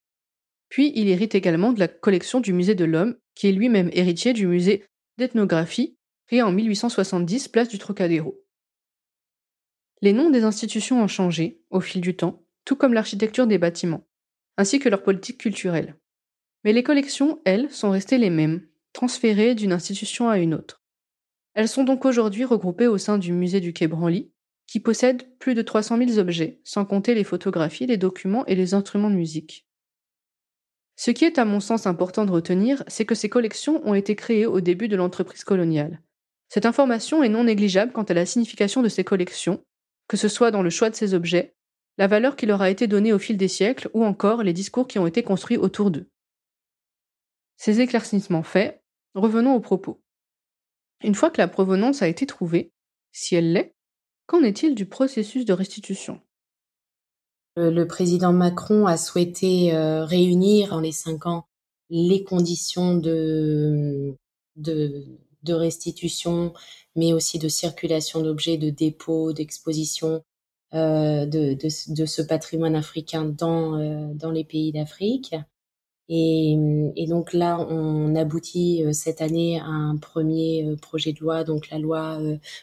Puis 0.75 0.91
il 0.97 1.09
hérite 1.09 1.37
également 1.37 1.73
de 1.73 1.79
la 1.79 1.87
collection 1.87 2.41
du 2.41 2.53
Musée 2.53 2.75
de 2.75 2.85
l'Homme, 2.85 3.15
qui 3.37 3.47
est 3.47 3.53
lui-même 3.53 3.91
héritier 3.93 4.33
du 4.33 4.49
Musée 4.49 4.85
d'ethnographie, 5.19 5.97
créé 6.27 6.43
en 6.43 6.51
1870 6.51 7.47
place 7.47 7.69
du 7.69 7.79
Trocadéro. 7.79 8.43
Les 10.03 10.13
noms 10.13 10.31
des 10.31 10.43
institutions 10.43 11.01
ont 11.01 11.07
changé 11.07 11.63
au 11.71 11.79
fil 11.79 12.01
du 12.01 12.17
temps, 12.17 12.43
tout 12.65 12.75
comme 12.75 12.93
l'architecture 12.93 13.47
des 13.47 13.57
bâtiments, 13.57 14.05
ainsi 14.57 14.81
que 14.81 14.89
leur 14.89 15.05
politique 15.05 15.39
culturelle. 15.39 15.95
Mais 16.65 16.73
les 16.73 16.83
collections, 16.83 17.41
elles, 17.45 17.71
sont 17.71 17.91
restées 17.91 18.19
les 18.19 18.31
mêmes, 18.31 18.67
transférées 18.93 19.55
d'une 19.55 19.73
institution 19.73 20.29
à 20.29 20.41
une 20.41 20.55
autre. 20.55 20.83
Elles 21.55 21.69
sont 21.69 21.85
donc 21.85 22.05
aujourd'hui 22.05 22.45
regroupées 22.45 22.89
au 22.89 22.99
sein 22.99 23.19
du 23.19 23.33
musée 23.33 23.61
du 23.61 23.73
Quai 23.73 23.87
Branly, 23.87 24.33
qui 24.67 24.81
possède 24.81 25.39
plus 25.39 25.55
de 25.55 25.63
300 25.63 25.99
000 25.99 26.19
objets, 26.19 26.61
sans 26.65 26.85
compter 26.85 27.15
les 27.15 27.23
photographies, 27.23 27.87
les 27.87 27.97
documents 27.97 28.45
et 28.47 28.57
les 28.57 28.75
instruments 28.75 29.11
de 29.11 29.15
musique. 29.15 29.69
Ce 30.97 31.11
qui 31.11 31.25
est 31.25 31.39
à 31.39 31.45
mon 31.45 31.61
sens 31.61 31.87
important 31.87 32.25
de 32.25 32.31
retenir, 32.31 32.85
c'est 32.87 33.05
que 33.05 33.15
ces 33.15 33.29
collections 33.29 33.87
ont 33.87 33.95
été 33.95 34.15
créées 34.15 34.47
au 34.47 34.61
début 34.61 34.89
de 34.89 34.97
l'entreprise 34.97 35.45
coloniale. 35.45 36.01
Cette 36.49 36.67
information 36.67 37.23
est 37.23 37.29
non 37.29 37.45
négligeable 37.45 37.93
quant 37.93 38.05
à 38.05 38.15
la 38.15 38.27
signification 38.27 38.83
de 38.83 38.89
ces 38.89 39.03
collections, 39.03 39.65
que 40.09 40.17
ce 40.17 40.29
soit 40.29 40.51
dans 40.51 40.63
le 40.63 40.71
choix 40.71 40.91
de 40.91 40.95
ces 40.95 41.15
objets, 41.15 41.57
la 41.99 42.07
valeur 42.07 42.37
qui 42.37 42.47
leur 42.47 42.63
a 42.63 42.71
été 42.71 42.87
donnée 42.87 43.13
au 43.13 43.19
fil 43.19 43.37
des 43.37 43.49
siècles 43.49 43.91
ou 43.93 44.05
encore 44.05 44.43
les 44.43 44.53
discours 44.53 44.87
qui 44.87 44.99
ont 44.99 45.07
été 45.07 45.23
construits 45.23 45.57
autour 45.57 45.91
d'eux. 45.91 46.09
Ces 47.57 47.81
éclaircissements 47.81 48.43
faits, 48.43 48.83
revenons 49.15 49.55
aux 49.55 49.61
propos. 49.61 50.01
Une 51.03 51.15
fois 51.15 51.31
que 51.31 51.41
la 51.41 51.49
provenance 51.49 52.03
a 52.03 52.09
été 52.09 52.27
trouvée, 52.27 52.73
si 53.13 53.37
elle 53.37 53.53
l'est, 53.53 53.75
qu'en 54.27 54.43
est-il 54.43 54.75
du 54.75 54.87
processus 54.87 55.45
de 55.45 55.53
restitution? 55.53 56.21
Le, 57.57 57.85
président 57.85 58.33
Macron 58.33 58.87
a 58.87 58.97
souhaité 58.97 59.73
réunir 59.75 60.73
en 60.73 60.81
les 60.81 60.93
cinq 60.93 61.27
ans 61.27 61.47
les 61.91 62.25
conditions 62.25 62.97
de, 62.97 64.17
restitution, 65.49 66.53
mais 66.97 67.13
aussi 67.13 67.39
de 67.39 67.49
circulation 67.49 68.23
d'objets, 68.23 68.57
de 68.57 68.71
dépôt, 68.71 69.33
d'exposition 69.33 70.25
euh, 70.75 71.27
de, 71.27 71.55
de, 71.55 71.95
de, 71.95 72.07
ce 72.07 72.23
patrimoine 72.23 72.75
africain 72.75 73.25
dans, 73.25 73.79
euh, 73.79 74.13
dans 74.15 74.33
les 74.33 74.45
pays 74.45 74.73
d'Afrique. 74.73 75.35
Et, 76.09 76.57
et, 76.97 77.07
donc 77.07 77.33
là, 77.33 77.61
on 77.71 78.15
aboutit 78.17 78.85
euh, 78.85 78.93
cette 78.93 79.23
année 79.23 79.61
à 79.61 79.67
un 79.67 79.97
premier 79.97 80.67
euh, 80.67 80.77
projet 80.77 81.13
de 81.13 81.21
loi, 81.21 81.45
donc 81.45 81.71
la 81.71 81.79
loi 81.79 82.19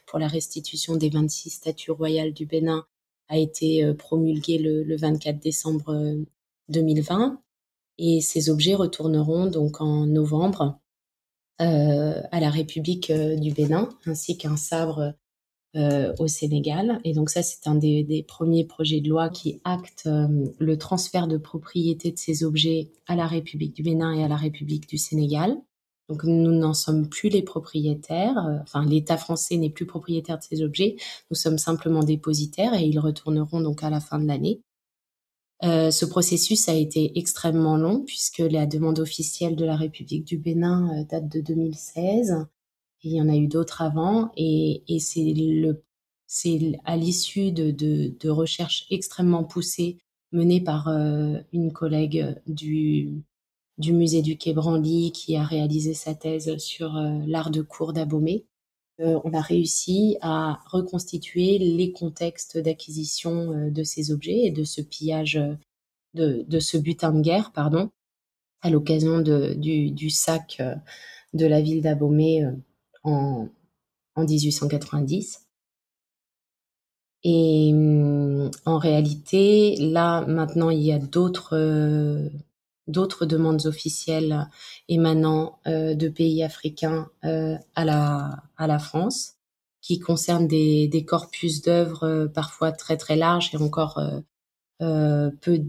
pour 0.06 0.20
la 0.20 0.28
restitution 0.28 0.96
des 0.98 1.10
26 1.10 1.52
statues 1.52 1.92
royales 1.92 2.34
du 2.34 2.46
Bénin 2.46 2.86
a 3.32 3.38
été 3.38 3.92
promulguée 3.96 4.60
le, 4.60 4.84
le 4.84 4.96
24 4.98 5.40
décembre 5.40 6.16
2020. 6.70 7.42
Et 7.98 8.22
ces 8.22 8.50
objets 8.50 8.76
retourneront 8.76 9.46
donc 9.48 9.82
en 9.82 10.06
novembre 10.06 10.80
euh, 11.62 12.20
à 12.32 12.40
la 12.40 12.50
République 12.50 13.12
euh, 13.12 13.36
du 13.36 13.54
Bénin, 13.54 13.88
ainsi 14.08 14.36
qu'un 14.36 14.58
sabre 14.58 15.14
euh, 15.76 16.12
au 16.18 16.28
Sénégal. 16.28 17.00
Et 17.04 17.14
donc 17.14 17.30
ça, 17.30 17.44
c'est 17.44 17.68
un 17.68 17.76
des, 17.76 18.26
premiers 18.28 18.64
projets 18.64 19.02
de 19.02 19.10
loi 19.10 19.30
qui 19.30 19.62
acte 19.64 20.10
le 20.60 20.78
transfert 20.78 21.28
de 21.28 21.38
propriété 21.38 22.12
de 22.12 22.18
ces 22.18 22.44
objets 22.44 22.90
à 23.06 23.16
la 23.16 23.28
République 23.28 23.76
du 23.76 23.84
Bénin 23.84 24.12
et 24.14 24.24
à 24.24 24.28
la 24.28 24.38
République 24.38 24.90
du 24.90 24.98
Sénégal. 24.98 25.56
Donc 26.12 26.26
nous 26.26 26.52
n'en 26.52 26.74
sommes 26.74 27.08
plus 27.08 27.30
les 27.30 27.42
propriétaires, 27.42 28.36
enfin 28.62 28.86
l'État 28.86 29.16
français 29.16 29.56
n'est 29.56 29.70
plus 29.70 29.86
propriétaire 29.86 30.38
de 30.38 30.44
ces 30.44 30.62
objets, 30.62 30.98
nous 31.30 31.38
sommes 31.38 31.58
simplement 31.58 32.04
dépositaires 32.04 32.74
et 32.74 32.84
ils 32.84 33.00
retourneront 33.00 33.62
donc 33.62 33.82
à 33.82 33.90
la 33.90 34.02
fin 34.02 34.20
de 34.20 34.28
l'année. 34.28 34.60
Euh, 35.64 35.90
ce 35.90 36.04
processus 36.04 36.68
a 36.68 36.74
été 36.74 37.18
extrêmement 37.18 37.78
long 37.78 38.02
puisque 38.02 38.40
la 38.40 38.66
demande 38.66 39.00
officielle 39.00 39.56
de 39.56 39.64
la 39.64 39.78
République 39.78 40.26
du 40.26 40.38
Bénin 40.38 40.90
euh, 41.00 41.06
date 41.06 41.30
de 41.30 41.40
2016. 41.40 42.46
Et 43.04 43.08
il 43.08 43.16
y 43.16 43.22
en 43.22 43.30
a 43.30 43.36
eu 43.38 43.48
d'autres 43.48 43.82
avant 43.82 44.34
et, 44.36 44.84
c'est 45.00 45.34
à 46.84 46.98
l'issue 46.98 47.54
de, 47.54 48.30
recherches 48.30 48.86
extrêmement 48.90 49.46
poussées 49.46 50.00
menées 50.34 50.62
par 50.62 50.90
euh, 50.90 51.38
une 51.54 51.72
collègue 51.72 52.36
du, 52.48 53.24
du 53.78 53.94
musée 53.94 54.22
du 54.22 54.38
Quai 54.38 54.54
Branly 54.54 55.12
qui 55.12 55.36
a 55.36 55.44
réalisé 55.44 55.94
sa 55.94 56.14
thèse 56.14 56.58
sur 56.58 56.94
l'art 57.26 57.52
de 57.52 57.62
cour 57.62 57.94
d'Abomey. 57.94 58.46
on 59.00 59.34
a 59.34 59.42
réussi 59.42 60.18
à 60.22 60.60
reconstituer 60.68 61.58
les 61.58 61.92
contextes 61.92 62.58
d'acquisition 62.58 63.70
de 63.72 63.84
ces 63.84 64.12
objets 64.12 64.46
et 64.46 64.52
de 64.52 64.64
ce 64.64 64.82
pillage 64.82 65.40
de, 66.14 66.46
de 66.48 66.60
ce 66.60 66.78
butin 66.78 67.12
de 67.14 67.22
guerre, 67.22 67.52
pardon, 67.52 67.90
à 68.62 68.70
l'occasion 68.70 69.22
du, 69.22 69.92
du, 69.92 70.10
sac 70.10 70.58
euh, 70.60 70.76
de 71.34 71.46
la 71.46 71.62
ville 71.62 71.82
d'Abomey 71.82 72.44
euh, 72.44 72.52
en, 73.04 73.50
en 74.16 74.24
1890. 74.24 75.48
Et 77.24 77.72
mm, 77.74 78.52
en 78.66 78.78
réalité, 78.78 79.76
là 79.78 80.26
maintenant, 80.26 80.70
il 80.70 80.82
y 80.82 80.92
a 80.92 81.00
d'autres 81.00 81.56
euh, 81.58 82.30
d'autres 82.88 83.26
demandes 83.26 83.66
officielles 83.66 84.48
émanant 84.90 85.60
de 85.66 86.10
pays 86.10 86.44
africains 86.44 87.10
à 87.24 87.86
la 87.86 88.44
à 88.58 88.68
la 88.68 88.80
France, 88.80 89.36
qui 89.82 90.00
concernent 90.00 90.48
des, 90.48 90.88
des 90.88 91.06
corpus 91.06 91.62
d'œuvres 91.62 92.30
parfois 92.34 92.72
très 92.72 92.98
très 92.98 93.16
larges 93.16 93.52
et 93.54 93.58
encore 93.58 94.02
peu 94.80 95.64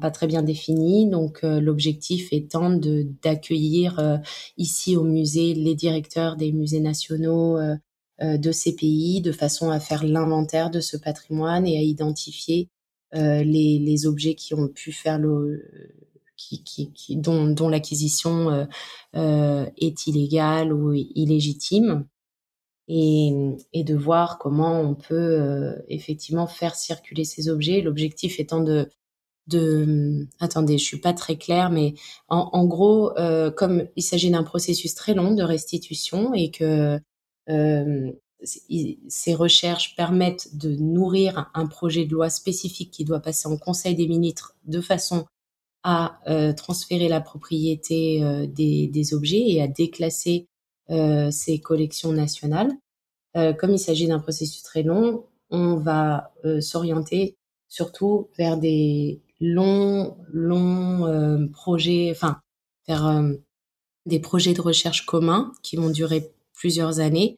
pas 0.00 0.10
très 0.10 0.26
bien 0.26 0.42
défini. 0.42 1.08
Donc 1.08 1.44
euh, 1.44 1.60
l'objectif 1.60 2.32
étant 2.32 2.70
de 2.70 3.06
d'accueillir 3.22 3.98
euh, 3.98 4.18
ici 4.56 4.96
au 4.96 5.04
musée 5.04 5.54
les 5.54 5.74
directeurs 5.74 6.36
des 6.36 6.52
musées 6.52 6.80
nationaux 6.80 7.58
euh, 7.58 7.76
de 8.20 8.52
ces 8.52 8.76
pays, 8.76 9.20
de 9.20 9.32
façon 9.32 9.70
à 9.70 9.80
faire 9.80 10.04
l'inventaire 10.04 10.70
de 10.70 10.80
ce 10.80 10.96
patrimoine 10.96 11.66
et 11.66 11.76
à 11.76 11.82
identifier 11.82 12.68
les, 13.14 13.78
les 13.80 14.06
objets 14.06 14.36
qui 14.36 14.54
ont 14.54 14.68
pu 14.68 14.92
faire 14.92 15.18
le 15.18 15.60
qui, 16.48 16.64
qui, 16.64 16.92
qui, 16.92 17.16
dont, 17.16 17.46
dont 17.46 17.68
l'acquisition 17.68 18.68
est 19.14 20.06
illégale 20.06 20.72
ou 20.72 20.92
illégitime. 20.92 22.06
Et, 22.88 23.30
et, 23.72 23.84
de 23.84 23.94
voir 23.94 24.38
comment 24.38 24.80
on 24.80 24.94
peut 24.94 25.74
effectivement 25.88 26.48
faire 26.48 26.74
circuler 26.74 27.24
ces 27.24 27.48
objets. 27.48 27.80
L'objectif 27.80 28.40
étant 28.40 28.60
de 28.60 28.88
de 29.48 30.28
attendez 30.40 30.78
je 30.78 30.84
suis 30.84 31.00
pas 31.00 31.12
très 31.12 31.36
claire 31.36 31.70
mais 31.70 31.94
en, 32.28 32.50
en 32.52 32.64
gros 32.64 33.16
euh, 33.18 33.50
comme 33.50 33.86
il 33.96 34.02
s'agit 34.02 34.30
d'un 34.30 34.44
processus 34.44 34.94
très 34.94 35.14
long 35.14 35.34
de 35.34 35.42
restitution 35.42 36.32
et 36.34 36.50
que 36.50 37.00
euh, 37.48 38.12
ces 38.44 39.34
recherches 39.34 39.94
permettent 39.96 40.56
de 40.56 40.74
nourrir 40.76 41.50
un 41.54 41.66
projet 41.66 42.04
de 42.04 42.12
loi 42.12 42.28
spécifique 42.28 42.90
qui 42.90 43.04
doit 43.04 43.20
passer 43.20 43.46
en 43.46 43.56
Conseil 43.56 43.94
des 43.94 44.08
ministres 44.08 44.56
de 44.64 44.80
façon 44.80 45.26
à 45.84 46.20
euh, 46.28 46.52
transférer 46.52 47.08
la 47.08 47.20
propriété 47.20 48.22
euh, 48.22 48.46
des, 48.46 48.86
des, 48.86 49.14
objets 49.14 49.42
et 49.48 49.62
à 49.62 49.68
déclasser 49.68 50.46
euh, 50.90 51.30
ces 51.30 51.58
collections 51.60 52.12
nationales. 52.12 52.72
comme 53.34 53.72
il 53.72 53.78
s'agit 53.78 54.08
d'un 54.08 54.18
processus 54.18 54.62
très 54.62 54.82
long, 54.82 55.24
on 55.50 55.76
va 55.76 56.32
s'orienter 56.60 57.34
surtout 57.72 58.28
vers 58.36 58.58
des 58.58 59.22
longs, 59.40 60.16
longs 60.30 61.06
euh, 61.06 61.46
projets, 61.48 62.10
enfin, 62.10 62.40
euh, 62.88 63.36
des 64.06 64.20
projets 64.20 64.52
de 64.52 64.60
recherche 64.60 65.06
communs 65.06 65.52
qui 65.62 65.76
vont 65.76 65.90
durer 65.90 66.32
plusieurs 66.54 67.00
années, 67.00 67.36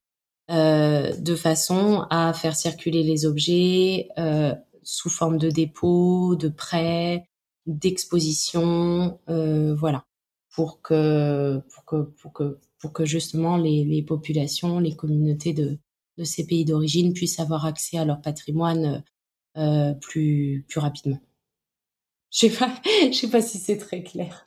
euh, 0.50 1.14
de 1.16 1.34
façon 1.34 2.06
à 2.10 2.32
faire 2.34 2.56
circuler 2.56 3.02
les 3.02 3.26
objets 3.26 4.08
euh, 4.18 4.54
sous 4.82 5.08
forme 5.08 5.38
de 5.38 5.50
dépôt, 5.50 6.36
de 6.36 6.48
prêt, 6.48 7.26
d'exposition, 7.66 9.20
euh, 9.28 9.74
voilà, 9.74 10.06
pour 10.54 10.82
que, 10.82 11.60
pour 11.72 11.84
que, 11.84 12.02
pour 12.02 12.32
que, 12.32 12.58
pour 12.78 12.92
que 12.92 13.04
justement 13.04 13.56
les, 13.56 14.02
populations, 14.02 14.78
les 14.78 14.96
communautés 14.96 15.52
de, 15.52 15.78
de 16.18 16.24
ces 16.24 16.46
pays 16.46 16.64
d'origine 16.64 17.12
puissent 17.12 17.40
avoir 17.40 17.66
accès 17.66 17.98
à 17.98 18.04
leur 18.04 18.20
patrimoine 18.20 19.02
euh, 19.56 19.94
plus, 19.94 20.64
plus 20.68 20.80
rapidement. 20.80 21.20
Je 22.30 22.48
sais 22.48 22.50
pas, 22.50 22.74
je 23.10 23.12
sais 23.12 23.30
pas 23.30 23.42
si 23.42 23.58
c'est 23.58 23.78
très 23.78 24.02
clair. 24.02 24.46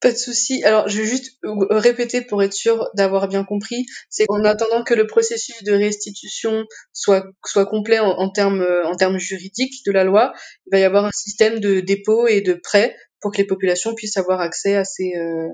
Pas 0.00 0.12
de 0.12 0.16
souci. 0.16 0.64
Alors, 0.64 0.88
je 0.88 0.98
vais 0.98 1.06
juste 1.06 1.38
répéter 1.42 2.22
pour 2.22 2.42
être 2.42 2.54
sûr 2.54 2.88
d'avoir 2.94 3.28
bien 3.28 3.44
compris. 3.44 3.84
C'est 4.08 4.24
qu'en 4.26 4.42
attendant 4.44 4.82
que 4.82 4.94
le 4.94 5.06
processus 5.06 5.62
de 5.62 5.72
restitution 5.72 6.64
soit 6.94 7.26
soit 7.44 7.66
complet 7.66 7.98
en, 7.98 8.30
termes 8.30 8.66
en 8.84 8.96
termes 8.96 9.18
juridiques 9.18 9.84
de 9.84 9.92
la 9.92 10.04
loi, 10.04 10.32
il 10.66 10.70
va 10.72 10.78
y 10.78 10.84
avoir 10.84 11.04
un 11.04 11.10
système 11.12 11.60
de 11.60 11.80
dépôt 11.80 12.26
et 12.28 12.40
de 12.40 12.54
prêt 12.54 12.96
pour 13.20 13.30
que 13.30 13.36
les 13.38 13.46
populations 13.46 13.94
puissent 13.94 14.16
avoir 14.16 14.40
accès 14.40 14.74
à 14.74 14.84
ces 14.84 15.14
euh, 15.16 15.48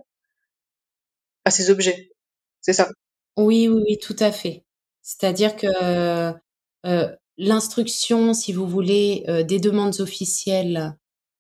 à 1.45 1.51
ces 1.51 1.71
objets. 1.71 2.11
C'est 2.61 2.73
ça. 2.73 2.89
Oui, 3.37 3.69
oui, 3.69 3.83
oui, 3.85 3.99
tout 3.99 4.17
à 4.21 4.31
fait. 4.31 4.65
C'est-à-dire 5.03 5.57
que 5.57 5.67
euh, 6.87 7.09
l'instruction, 7.37 8.33
si 8.33 8.53
vous 8.53 8.67
voulez, 8.67 9.25
euh, 9.29 9.43
des 9.43 9.59
demandes 9.59 10.01
officielles 10.01 10.97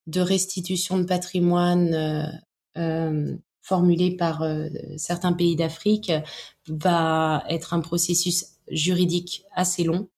de 0.06 0.20
restitution 0.20 0.98
de 0.98 1.04
patrimoine 1.04 2.40
euh, 2.76 2.80
euh 2.80 3.36
formulées 3.62 4.14
par 4.16 4.42
euh, 4.42 4.68
certains 4.96 5.32
pays 5.32 5.56
d'Afrique 5.56 6.12
va 6.68 7.42
être 7.48 7.74
un 7.74 7.80
processus 7.80 8.58
juridique 8.68 9.44
assez 9.52 9.82
long 9.82 10.08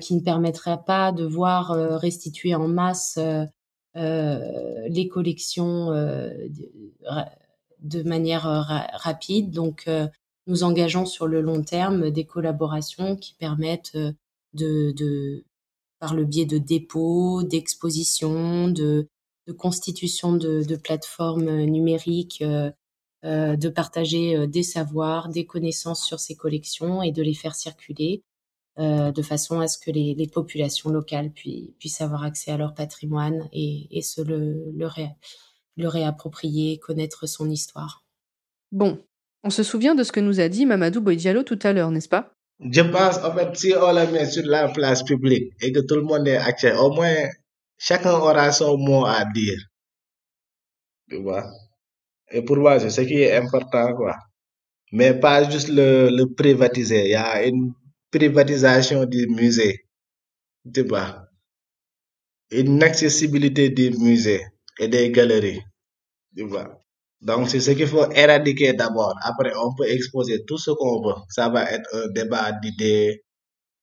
qui 0.00 0.14
ne 0.14 0.20
permettrait 0.20 0.82
pas 0.86 1.12
de 1.12 1.24
voir 1.24 1.68
restituer 2.00 2.54
en 2.54 2.68
masse 2.68 3.18
les 3.94 5.08
collections 5.08 5.90
de, 7.80 8.02
manière 8.04 8.44
rapide. 8.94 9.50
Donc, 9.50 9.88
nous 10.46 10.62
engageons 10.62 11.04
sur 11.04 11.26
le 11.26 11.42
long 11.42 11.62
terme 11.62 12.10
des 12.10 12.24
collaborations 12.24 13.16
qui 13.16 13.34
permettent 13.34 13.96
de, 14.54 14.92
de 14.92 15.44
par 16.02 16.14
le 16.14 16.24
biais 16.24 16.46
de 16.46 16.58
dépôts, 16.58 17.44
d'expositions, 17.44 18.68
de, 18.68 19.08
de 19.46 19.52
constitution 19.52 20.32
de, 20.34 20.62
de 20.62 20.76
plateformes 20.76 21.62
numériques, 21.64 22.42
euh, 22.42 22.70
euh 23.24 23.56
de 23.56 23.68
partager 23.68 24.36
euh, 24.36 24.46
des 24.46 24.62
savoirs, 24.62 25.28
des 25.28 25.46
connaissances 25.46 26.04
sur 26.04 26.20
ces 26.20 26.36
collections 26.36 27.02
et 27.02 27.12
de 27.12 27.22
les 27.22 27.34
faire 27.34 27.54
circuler 27.54 28.22
euh, 28.78 29.12
de 29.12 29.22
façon 29.22 29.60
à 29.60 29.68
ce 29.68 29.78
que 29.78 29.90
les, 29.90 30.14
les 30.14 30.26
populations 30.26 30.90
locales 30.90 31.30
puissent, 31.30 31.70
puissent 31.78 32.00
avoir 32.00 32.24
accès 32.24 32.52
à 32.52 32.56
leur 32.56 32.74
patrimoine 32.74 33.48
et, 33.52 33.86
et 33.90 34.00
se 34.00 34.22
le, 34.22 34.70
le, 34.72 34.86
ré, 34.86 35.10
le 35.76 35.88
réapproprier, 35.88 36.78
connaître 36.78 37.26
son 37.26 37.50
histoire. 37.50 38.02
Bon, 38.70 38.98
on 39.44 39.50
se 39.50 39.62
souvient 39.62 39.94
de 39.94 40.04
ce 40.04 40.12
que 40.12 40.20
nous 40.20 40.40
a 40.40 40.48
dit 40.48 40.64
Mamadou 40.64 41.02
Boydialo 41.02 41.42
tout 41.42 41.58
à 41.62 41.74
l'heure, 41.74 41.90
n'est-ce 41.90 42.08
pas? 42.08 42.32
Je 42.60 42.80
pense, 42.80 43.18
en 43.18 43.34
fait, 43.34 43.54
si 43.56 43.74
on 43.74 43.92
le 43.92 44.10
met 44.10 44.24
sur 44.24 44.46
la 44.46 44.68
place 44.68 45.02
publique 45.02 45.52
et 45.60 45.72
que 45.72 45.80
tout 45.80 45.96
le 45.96 46.02
monde 46.02 46.26
est 46.28 46.36
accès, 46.36 46.74
au 46.74 46.92
moins, 46.92 47.28
chacun 47.86 48.14
aura 48.28 48.52
son 48.52 48.78
mot 48.86 49.04
à 49.06 49.24
dire. 49.34 49.60
Tu 51.08 51.16
vois? 51.22 51.44
Et 52.32 52.42
pour 52.42 52.58
moi, 52.58 52.80
c'est 52.80 52.90
ce 52.90 53.02
qui 53.02 53.22
est 53.22 53.36
important, 53.36 53.94
quoi. 53.96 54.16
Mais 54.92 55.14
pas 55.20 55.50
juste 55.50 55.68
le, 55.68 56.10
le 56.10 56.26
privatiser. 56.34 57.04
Il 57.06 57.10
y 57.12 57.16
a 57.16 57.44
une 57.46 57.74
privatisation 58.12 59.04
du 59.06 59.26
musée. 59.28 59.86
Tu 60.74 60.82
vois? 60.82 61.28
Une 62.52 62.82
accessibilité 62.84 63.70
des 63.70 63.90
musées 63.90 64.42
et 64.78 64.86
des 64.88 65.10
galeries. 65.10 65.62
Tu 66.36 66.44
vois? 66.44 66.78
Donc, 67.20 67.48
c'est 67.50 67.60
ce 67.60 67.72
qu'il 67.72 67.88
faut 67.88 68.10
éradiquer 68.12 68.74
d'abord. 68.74 69.14
Après, 69.22 69.52
on 69.56 69.74
peut 69.74 69.88
exposer 69.88 70.44
tout 70.46 70.58
ce 70.58 70.72
qu'on 70.72 71.02
veut. 71.02 71.14
Ça 71.30 71.48
va 71.50 71.70
être 71.72 71.88
un 71.94 72.08
débat 72.12 72.52
d'idées, 72.52 73.24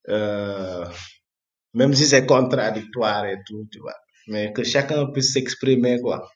euh, 0.09 0.85
même 1.73 1.93
si 1.95 2.05
c'est 2.05 2.25
contradictoire 2.25 3.25
et 3.25 3.37
tout, 3.47 3.67
tu 3.71 3.79
vois. 3.79 3.95
Mais 4.27 4.53
que 4.53 4.63
chacun 4.63 5.07
puisse 5.07 5.33
s'exprimer, 5.33 5.99
quoi. 6.01 6.29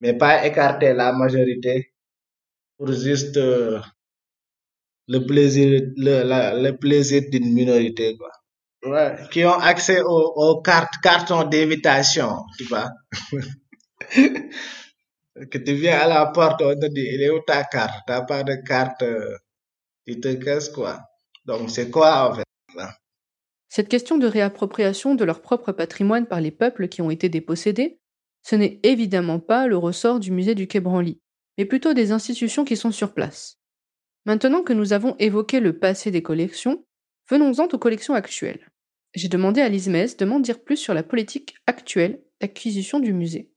Mais 0.00 0.14
pas 0.18 0.46
écarter 0.46 0.94
la 0.94 1.12
majorité 1.12 1.92
pour 2.78 2.92
juste 2.92 3.36
euh, 3.38 3.80
le 5.08 5.18
plaisir, 5.26 5.82
le, 5.96 6.22
la- 6.22 6.54
le 6.56 6.76
plaisir 6.78 7.22
d'une 7.30 7.52
minorité, 7.52 8.16
quoi. 8.16 8.30
Ouais, 8.84 9.16
qui 9.30 9.44
ont 9.44 9.58
accès 9.58 10.02
aux, 10.02 10.32
aux 10.36 10.62
cartes, 10.62 10.94
cartons 11.02 11.44
d'invitation, 11.44 12.36
tu 12.58 12.64
vois. 12.64 12.90
que 15.50 15.58
tu 15.58 15.74
viens 15.74 15.98
à 16.00 16.06
la 16.06 16.26
porte, 16.26 16.62
on 16.62 16.74
te 16.78 16.86
dit, 16.86 17.06
il 17.14 17.22
est 17.22 17.30
où 17.30 17.40
ta 17.40 17.64
carte? 17.64 18.00
T'as 18.06 18.22
pas 18.22 18.42
de 18.44 18.54
carte, 18.66 19.02
euh, 19.02 19.36
tu 20.06 20.20
te 20.20 20.34
casses, 20.34 20.70
quoi. 20.70 21.00
Donc, 21.46 21.70
c'est 21.70 21.90
quoi, 21.90 22.30
en 22.30 22.34
fait? 22.36 22.44
là? 22.76 22.94
Cette 23.70 23.88
question 23.88 24.18
de 24.18 24.26
réappropriation 24.26 25.14
de 25.14 25.24
leur 25.24 25.40
propre 25.40 25.70
patrimoine 25.70 26.26
par 26.26 26.40
les 26.40 26.50
peuples 26.50 26.88
qui 26.88 27.02
ont 27.02 27.10
été 27.10 27.28
dépossédés, 27.28 28.00
ce 28.42 28.56
n'est 28.56 28.80
évidemment 28.82 29.38
pas 29.38 29.68
le 29.68 29.76
ressort 29.76 30.18
du 30.18 30.32
musée 30.32 30.56
du 30.56 30.66
Quai 30.66 30.80
Branly, 30.80 31.20
mais 31.56 31.64
plutôt 31.64 31.94
des 31.94 32.10
institutions 32.10 32.64
qui 32.64 32.76
sont 32.76 32.90
sur 32.90 33.14
place. 33.14 33.60
Maintenant 34.26 34.64
que 34.64 34.72
nous 34.72 34.92
avons 34.92 35.14
évoqué 35.20 35.60
le 35.60 35.78
passé 35.78 36.10
des 36.10 36.20
collections, 36.22 36.84
venons-en 37.30 37.68
aux 37.68 37.78
collections 37.78 38.14
actuelles. 38.14 38.70
J'ai 39.14 39.28
demandé 39.28 39.60
à 39.60 39.68
Lise 39.68 40.16
de 40.16 40.24
m'en 40.24 40.40
dire 40.40 40.64
plus 40.64 40.76
sur 40.76 40.92
la 40.92 41.04
politique 41.04 41.54
actuelle 41.68 42.20
d'acquisition 42.40 42.98
du 42.98 43.12
musée. 43.12 43.49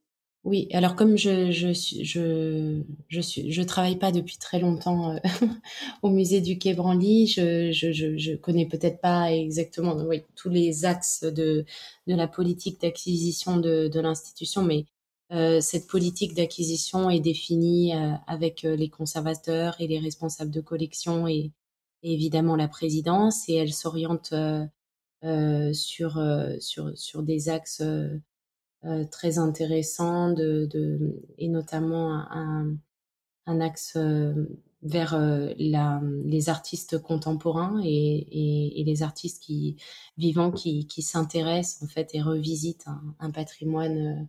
Oui, 0.44 0.68
alors 0.74 0.98
comme 0.98 1.18
je 1.18 1.52
je 1.52 1.72
je 2.04 2.82
je 3.08 3.22
suis 3.22 3.50
je 3.52 3.62
travaille 3.62 3.98
pas 3.98 4.12
depuis 4.12 4.38
très 4.38 4.60
longtemps 4.60 5.12
euh, 5.16 5.20
au 6.02 6.10
musée 6.10 6.42
du 6.42 6.58
Quai 6.58 6.74
Branly, 6.74 7.28
je 7.28 7.72
je 7.72 7.94
je, 7.94 8.18
je 8.18 8.34
connais 8.36 8.66
peut-être 8.68 9.00
pas 9.00 9.32
exactement 9.32 9.96
oui, 10.06 10.24
tous 10.36 10.50
les 10.50 10.84
axes 10.84 11.24
de 11.24 11.66
de 12.08 12.16
la 12.16 12.28
politique 12.28 12.82
d'acquisition 12.82 13.56
de 13.58 13.88
de 13.88 14.00
l'institution, 14.02 14.64
mais 14.64 14.86
euh, 15.32 15.62
cette 15.62 15.88
politique 15.88 16.34
d'acquisition 16.36 17.10
est 17.10 17.22
définie 17.22 17.96
euh, 17.96 18.12
avec 18.28 18.66
euh, 18.66 18.76
les 18.76 18.90
conservateurs 18.90 19.76
et 19.80 19.88
les 19.88 20.00
responsables 20.00 20.52
de 20.52 20.60
collection 20.62 21.26
et, 21.26 21.52
et 22.04 22.14
évidemment 22.14 22.58
la 22.58 22.68
présidence, 22.68 23.48
et 23.48 23.56
elle 23.56 23.74
s'oriente 23.74 24.34
euh, 25.24 25.74
sur 25.74 26.22
sur 26.60 26.98
sur 26.98 27.24
des 27.24 27.48
axes 27.50 27.82
très 29.12 29.38
intéressant 29.40 30.32
de, 30.32 30.66
de, 30.66 31.22
et 31.38 31.48
notamment 31.48 32.14
un, 32.32 32.76
un 33.46 33.62
axe 33.62 33.96
euh, 33.96 34.34
vers 34.82 35.14
euh, 35.14 35.54
la, 35.58 36.02
les 36.26 36.50
artistes 36.50 37.00
contemporains 37.00 37.82
et, 37.84 37.88
et, 37.88 38.82
et, 38.82 38.84
les 38.84 39.02
artistes 39.04 39.42
qui 39.42 39.78
vivants 40.18 40.52
qui, 40.52 40.88
qui 40.88 41.02
s'intéressent 41.02 41.84
en 41.84 41.88
fait 41.88 42.10
et 42.14 42.22
revisitent 42.22 42.88
un, 42.88 43.16
un 43.20 43.32
patrimoine 43.32 43.98
euh, 43.98 44.24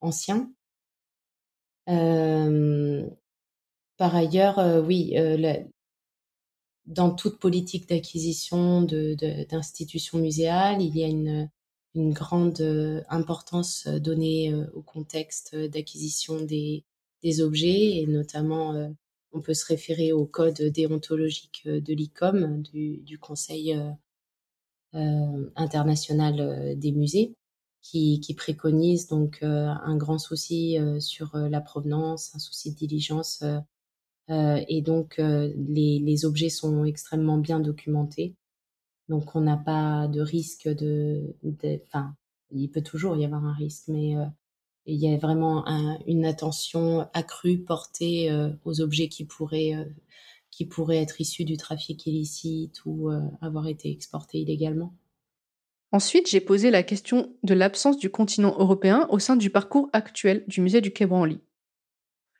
ancien. 0.00 0.52
Euh, 1.88 3.08
par 3.96 4.14
ailleurs, 4.14 4.58
euh, 4.58 4.82
oui, 4.82 5.14
la, 5.16 5.58
dans 6.86 7.10
toute 7.10 7.38
politique 7.38 7.88
d'acquisition 7.88 8.82
d'institutions 8.82 10.18
de, 10.18 10.22
muséales, 10.22 10.82
il 10.82 10.96
y 10.96 11.02
a 11.02 11.08
une, 11.08 11.50
une 11.96 12.12
grande 12.12 12.60
euh, 12.60 13.02
importance 13.08 13.88
donnée 13.88 14.52
euh, 14.52 14.66
au 14.74 14.82
contexte 14.82 15.56
d'acquisition 15.56 16.40
des, 16.40 16.84
objets 17.40 17.96
et 17.96 18.06
notamment 18.06 18.72
euh, 18.74 18.88
on 19.32 19.40
peut 19.40 19.54
se 19.54 19.66
référer 19.66 20.12
au 20.12 20.26
code 20.26 20.62
déontologique 20.62 21.66
de 21.66 21.92
l'ICOM, 21.92 22.62
du, 22.62 23.18
Conseil 23.20 23.76
euh, 24.94 25.50
international 25.56 26.78
des 26.78 26.92
musées, 26.92 27.34
qui, 27.82 28.20
préconise 28.36 29.08
donc 29.08 29.42
un 29.42 29.96
grand 29.96 30.18
souci 30.18 30.78
sur 31.00 31.36
la 31.36 31.60
provenance, 31.60 32.32
un 32.36 32.38
souci 32.38 32.70
de 32.70 32.76
diligence. 32.76 33.42
et 34.28 34.82
donc 34.82 35.16
les 35.18 36.24
objets 36.24 36.48
sont 36.48 36.84
extrêmement 36.84 37.38
bien 37.38 37.58
documentés. 37.58 38.36
Donc 39.08 39.36
on 39.36 39.40
n'a 39.40 39.56
pas 39.56 40.08
de 40.08 40.20
risque 40.20 40.68
de, 40.68 41.34
enfin, 41.86 42.14
il 42.50 42.68
peut 42.68 42.82
toujours 42.82 43.16
y 43.16 43.24
avoir 43.24 43.44
un 43.44 43.52
risque, 43.52 43.84
mais 43.88 44.16
euh, 44.16 44.24
il 44.86 44.96
y 44.96 45.12
a 45.12 45.16
vraiment 45.16 45.66
un, 45.68 45.98
une 46.06 46.24
attention 46.24 47.08
accrue 47.12 47.58
portée 47.58 48.30
euh, 48.30 48.50
aux 48.64 48.80
objets 48.80 49.08
qui 49.08 49.24
pourraient, 49.24 49.74
euh, 49.74 49.84
qui 50.50 50.64
pourraient 50.64 51.02
être 51.02 51.20
issus 51.20 51.44
du 51.44 51.56
trafic 51.56 52.06
illicite 52.06 52.84
ou 52.84 53.10
avoir 53.40 53.66
été 53.66 53.90
exportés 53.90 54.38
illégalement. 54.38 54.94
Ensuite, 55.92 56.28
j'ai 56.28 56.40
posé 56.40 56.70
la 56.70 56.82
question 56.82 57.36
de 57.42 57.54
l'absence 57.54 57.98
du 57.98 58.10
continent 58.10 58.54
européen 58.58 59.06
au 59.10 59.18
sein 59.18 59.36
du 59.36 59.50
parcours 59.50 59.88
actuel 59.92 60.44
du 60.48 60.60
musée 60.60 60.80
du 60.80 60.92
Quai 60.92 61.06
Branly. 61.06 61.40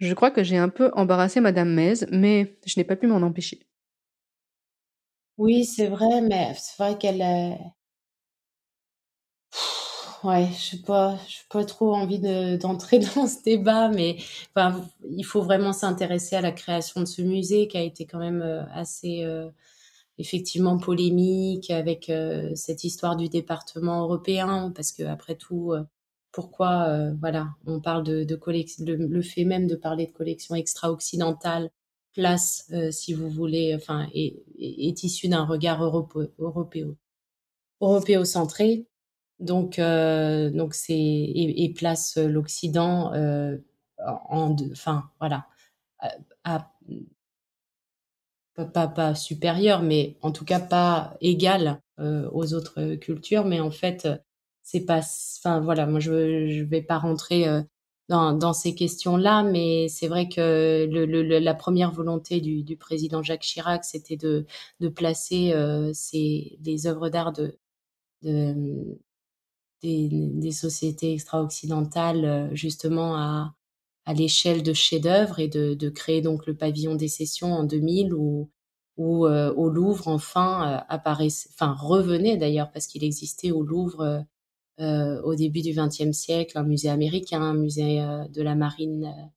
Je 0.00 0.12
crois 0.14 0.30
que 0.30 0.42
j'ai 0.42 0.56
un 0.56 0.68
peu 0.68 0.90
embarrassé 0.94 1.40
Madame 1.40 1.72
Mez, 1.72 2.06
mais 2.10 2.58
je 2.66 2.78
n'ai 2.78 2.84
pas 2.84 2.96
pu 2.96 3.06
m'en 3.06 3.22
empêcher. 3.22 3.66
Oui, 5.38 5.64
c'est 5.64 5.86
vrai, 5.88 6.20
mais 6.20 6.52
c'est 6.58 6.76
vrai 6.76 6.98
qu'elle 6.98 7.22
est... 7.22 7.58
Ouais, 10.24 10.48
je 10.52 10.76
sais 10.76 10.82
pas, 10.82 11.18
je 11.28 11.36
pas 11.50 11.64
trop 11.64 11.94
envie 11.94 12.18
d'entrer 12.58 12.98
de, 12.98 13.04
dans 13.14 13.26
ce 13.26 13.42
débat, 13.42 13.88
mais 13.88 14.16
il 15.10 15.24
faut 15.24 15.42
vraiment 15.42 15.72
s'intéresser 15.72 16.36
à 16.36 16.40
la 16.40 16.52
création 16.52 17.00
de 17.00 17.06
ce 17.06 17.22
musée 17.22 17.68
qui 17.68 17.76
a 17.76 17.82
été 17.82 18.06
quand 18.06 18.18
même 18.18 18.42
euh, 18.42 18.64
assez 18.72 19.24
euh, 19.24 19.48
effectivement 20.18 20.78
polémique 20.78 21.70
avec 21.70 22.10
euh, 22.10 22.52
cette 22.54 22.84
histoire 22.84 23.16
du 23.16 23.28
département 23.28 24.02
européen, 24.02 24.72
parce 24.76 24.92
que 24.92 25.04
après 25.04 25.36
tout, 25.36 25.72
euh, 25.72 25.84
pourquoi, 26.32 26.88
euh, 26.88 27.14
voilà, 27.20 27.48
on 27.66 27.80
parle 27.80 28.04
de, 28.04 28.24
de 28.24 28.36
collection, 28.36 28.84
le, 28.86 28.96
le, 28.96 29.22
fait 29.22 29.44
même 29.44 29.66
de 29.68 29.76
parler 29.76 30.06
de 30.06 30.12
collection 30.12 30.54
extra-occidentale 30.56 31.70
place, 32.16 32.66
euh, 32.72 32.90
si 32.90 33.14
vous 33.14 33.28
voulez, 33.28 33.74
enfin, 33.76 34.08
est, 34.14 34.42
est 34.58 35.02
issu 35.04 35.28
d'un 35.28 35.44
regard 35.44 35.84
européo, 35.84 36.28
européo, 36.38 36.96
européocentré. 37.80 38.86
Donc, 39.40 39.78
euh, 39.78 40.50
donc 40.50 40.74
c'est 40.74 40.94
et, 40.96 41.72
place 41.76 42.16
l'Occident 42.16 43.12
euh, 43.14 43.58
en, 44.30 44.56
enfin, 44.72 45.10
voilà, 45.20 45.46
pas, 48.54 48.88
pas 48.88 49.14
supérieur, 49.14 49.82
mais 49.82 50.16
en 50.22 50.32
tout 50.32 50.44
cas 50.44 50.60
pas 50.60 51.16
égal 51.20 51.80
aux 51.98 52.54
autres 52.54 52.94
cultures. 52.96 53.44
Mais 53.44 53.60
en 53.60 53.70
fait, 53.70 54.08
c'est 54.62 54.86
pas, 54.86 55.00
enfin 55.38 55.60
voilà, 55.60 55.86
moi 55.86 56.00
je 56.00 56.48
je 56.48 56.62
vais 56.64 56.82
pas 56.82 56.98
rentrer 56.98 57.44
dans, 58.08 58.32
dans 58.32 58.52
ces 58.52 58.74
questions-là, 58.74 59.42
mais 59.42 59.88
c'est 59.88 60.08
vrai 60.08 60.28
que 60.28 60.86
le, 60.90 61.06
le, 61.06 61.38
la 61.38 61.54
première 61.54 61.92
volonté 61.92 62.40
du, 62.40 62.62
du 62.62 62.76
président 62.76 63.22
Jacques 63.22 63.42
Chirac, 63.42 63.84
c'était 63.84 64.16
de, 64.16 64.46
de 64.80 64.88
placer 64.88 65.52
euh, 65.52 65.90
ces, 65.92 66.58
les 66.64 66.86
œuvres 66.86 67.08
d'art 67.08 67.32
de, 67.32 67.58
de 68.22 68.98
des, 69.82 70.08
des, 70.10 70.52
sociétés 70.52 71.12
extra-occidentales 71.14 72.50
justement 72.54 73.16
à, 73.16 73.54
à 74.06 74.14
l'échelle 74.14 74.62
de 74.62 74.72
chefs-d'œuvre 74.72 75.40
et 75.40 75.48
de, 75.48 75.74
de, 75.74 75.90
créer 75.90 76.22
donc 76.22 76.46
le 76.46 76.56
pavillon 76.56 76.94
des 76.94 77.08
sessions 77.08 77.52
en 77.52 77.64
2000 77.64 78.14
où, 78.14 78.48
où 78.96 79.26
euh, 79.26 79.52
au 79.54 79.68
Louvre 79.68 80.08
enfin 80.08 80.84
euh, 80.90 80.96
enfin 80.96 81.74
revenait 81.78 82.36
d'ailleurs 82.36 82.70
parce 82.72 82.86
qu'il 82.86 83.04
existait 83.04 83.50
au 83.50 83.62
Louvre 83.62 84.00
euh, 84.00 84.20
au 84.78 85.34
début 85.34 85.62
du 85.62 85.72
XXe 85.72 86.12
siècle, 86.12 86.58
un 86.58 86.62
musée 86.62 86.90
américain, 86.90 87.40
un 87.40 87.54
musée 87.54 88.00
euh, 88.00 88.26
de 88.28 88.42
la 88.42 88.54
marine, 88.54 89.30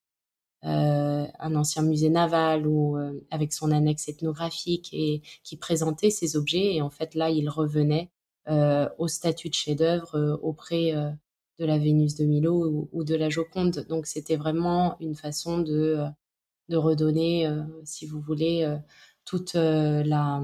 euh, 0.66 1.26
un 1.40 1.56
ancien 1.56 1.84
musée 1.84 2.10
naval 2.10 2.68
ou 2.68 2.98
avec 3.32 3.54
son 3.54 3.72
annexe 3.72 4.10
ethnographique 4.10 4.90
et 4.94 5.22
qui 5.44 5.58
présentait 5.58 6.10
ces 6.10 6.36
objets. 6.36 6.76
Et 6.76 6.82
en 6.82 6.90
fait, 6.90 7.16
là, 7.16 7.30
il 7.30 7.50
revenait 7.50 8.12
au 8.98 9.08
statut 9.08 9.50
de 9.50 9.54
chef-d'œuvre 9.54 10.40
auprès 10.42 10.92
de 11.60 11.66
la 11.66 11.78
Vénus 11.78 12.16
de 12.16 12.26
Milo 12.26 12.90
ou, 12.92 13.04
de 13.04 13.16
la 13.16 13.30
Joconde. 13.30 13.86
Donc, 13.90 14.08
c'était 14.08 14.38
vraiment 14.38 14.98
une 15.00 15.16
façon 15.16 15.60
de 15.60 16.04
de 16.70 16.78
redonner, 16.78 17.50
si 17.84 18.06
vous 18.06 18.20
voulez, 18.20 18.68
toute 19.26 19.54
la 19.54 20.42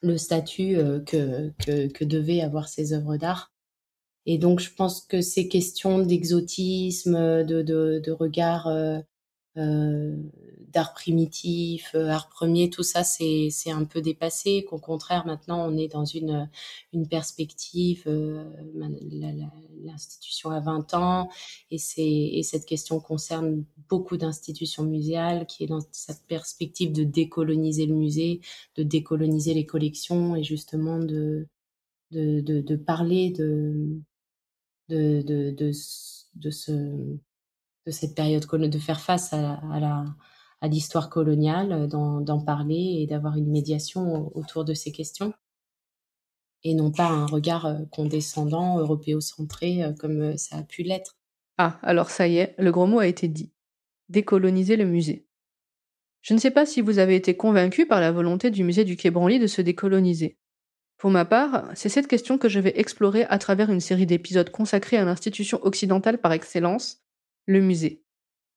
le 0.00 0.16
statut 0.16 0.76
que, 1.06 1.50
que, 1.58 1.88
que 1.88 2.04
devaient 2.04 2.40
avoir 2.40 2.68
ces 2.68 2.92
œuvres 2.92 3.16
d'art. 3.16 3.52
Et 4.30 4.38
donc, 4.38 4.60
je 4.60 4.70
pense 4.72 5.00
que 5.00 5.20
ces 5.22 5.48
questions 5.48 5.98
d'exotisme, 6.00 7.44
de, 7.44 7.62
de, 7.62 8.00
de 8.04 8.12
regard 8.12 8.68
euh, 9.58 10.16
d'art 10.68 10.92
primitif, 10.92 11.92
euh, 11.94 12.08
art 12.08 12.28
premier, 12.28 12.68
tout 12.70 12.82
ça 12.82 13.02
c'est 13.02 13.50
un 13.70 13.84
peu 13.84 14.00
dépassé. 14.02 14.64
Qu'au 14.68 14.78
contraire 14.78 15.26
maintenant 15.26 15.66
on 15.66 15.76
est 15.76 15.88
dans 15.88 16.04
une 16.04 16.48
une 16.92 17.08
perspective. 17.08 18.04
Euh, 18.06 18.44
l'institution 19.82 20.50
a 20.50 20.60
20 20.60 20.94
ans 20.94 21.30
et 21.70 21.78
et 22.38 22.42
cette 22.42 22.66
question 22.66 23.00
concerne 23.00 23.64
beaucoup 23.88 24.16
d'institutions 24.18 24.84
muséales 24.84 25.46
qui 25.46 25.64
est 25.64 25.66
dans 25.68 25.80
cette 25.90 26.26
perspective 26.28 26.92
de 26.92 27.04
décoloniser 27.04 27.86
le 27.86 27.94
musée, 27.94 28.40
de 28.76 28.82
décoloniser 28.82 29.54
les 29.54 29.66
collections 29.66 30.36
et 30.36 30.44
justement 30.44 30.98
de 30.98 31.48
de, 32.10 32.40
de, 32.40 32.60
de 32.60 32.76
parler 32.76 33.30
de 33.30 34.00
de, 34.88 35.22
de, 35.22 35.50
de, 35.50 35.72
de 36.34 36.50
ce 36.50 37.18
de 37.88 37.90
cette 37.90 38.14
période, 38.14 38.44
de 38.44 38.78
faire 38.78 39.00
face 39.00 39.32
à, 39.32 39.60
la, 39.80 40.04
à 40.60 40.68
l'histoire 40.68 41.08
coloniale, 41.08 41.72
euh, 41.72 41.86
d'en 41.86 42.40
parler 42.40 42.98
et 43.00 43.06
d'avoir 43.06 43.36
une 43.36 43.50
médiation 43.50 44.30
autour 44.36 44.64
de 44.64 44.74
ces 44.74 44.92
questions. 44.92 45.32
Et 46.64 46.74
non 46.74 46.90
pas 46.90 47.08
un 47.08 47.26
regard 47.26 47.66
euh, 47.66 47.78
condescendant, 47.90 48.78
européocentré, 48.78 49.82
euh, 49.82 49.92
comme 49.92 50.36
ça 50.36 50.58
a 50.58 50.62
pu 50.62 50.82
l'être. 50.82 51.16
Ah, 51.56 51.78
alors 51.82 52.10
ça 52.10 52.28
y 52.28 52.36
est, 52.36 52.54
le 52.58 52.70
gros 52.70 52.86
mot 52.86 52.98
a 52.98 53.06
été 53.06 53.26
dit. 53.26 53.52
Décoloniser 54.08 54.76
le 54.76 54.84
musée. 54.84 55.26
Je 56.20 56.34
ne 56.34 56.38
sais 56.38 56.50
pas 56.50 56.66
si 56.66 56.80
vous 56.80 56.98
avez 56.98 57.16
été 57.16 57.36
convaincu 57.36 57.86
par 57.86 58.00
la 58.00 58.12
volonté 58.12 58.50
du 58.50 58.64
musée 58.64 58.84
du 58.84 58.96
Quai 58.96 59.10
Branly 59.10 59.38
de 59.38 59.46
se 59.46 59.62
décoloniser. 59.62 60.37
Pour 60.98 61.10
ma 61.10 61.24
part, 61.24 61.70
c'est 61.74 61.88
cette 61.88 62.08
question 62.08 62.38
que 62.38 62.48
je 62.48 62.58
vais 62.58 62.78
explorer 62.78 63.24
à 63.24 63.38
travers 63.38 63.70
une 63.70 63.80
série 63.80 64.06
d'épisodes 64.06 64.50
consacrés 64.50 64.96
à 64.96 65.04
l'institution 65.04 65.60
occidentale 65.64 66.18
par 66.18 66.32
excellence, 66.32 67.04
le 67.46 67.60
musée. 67.60 68.02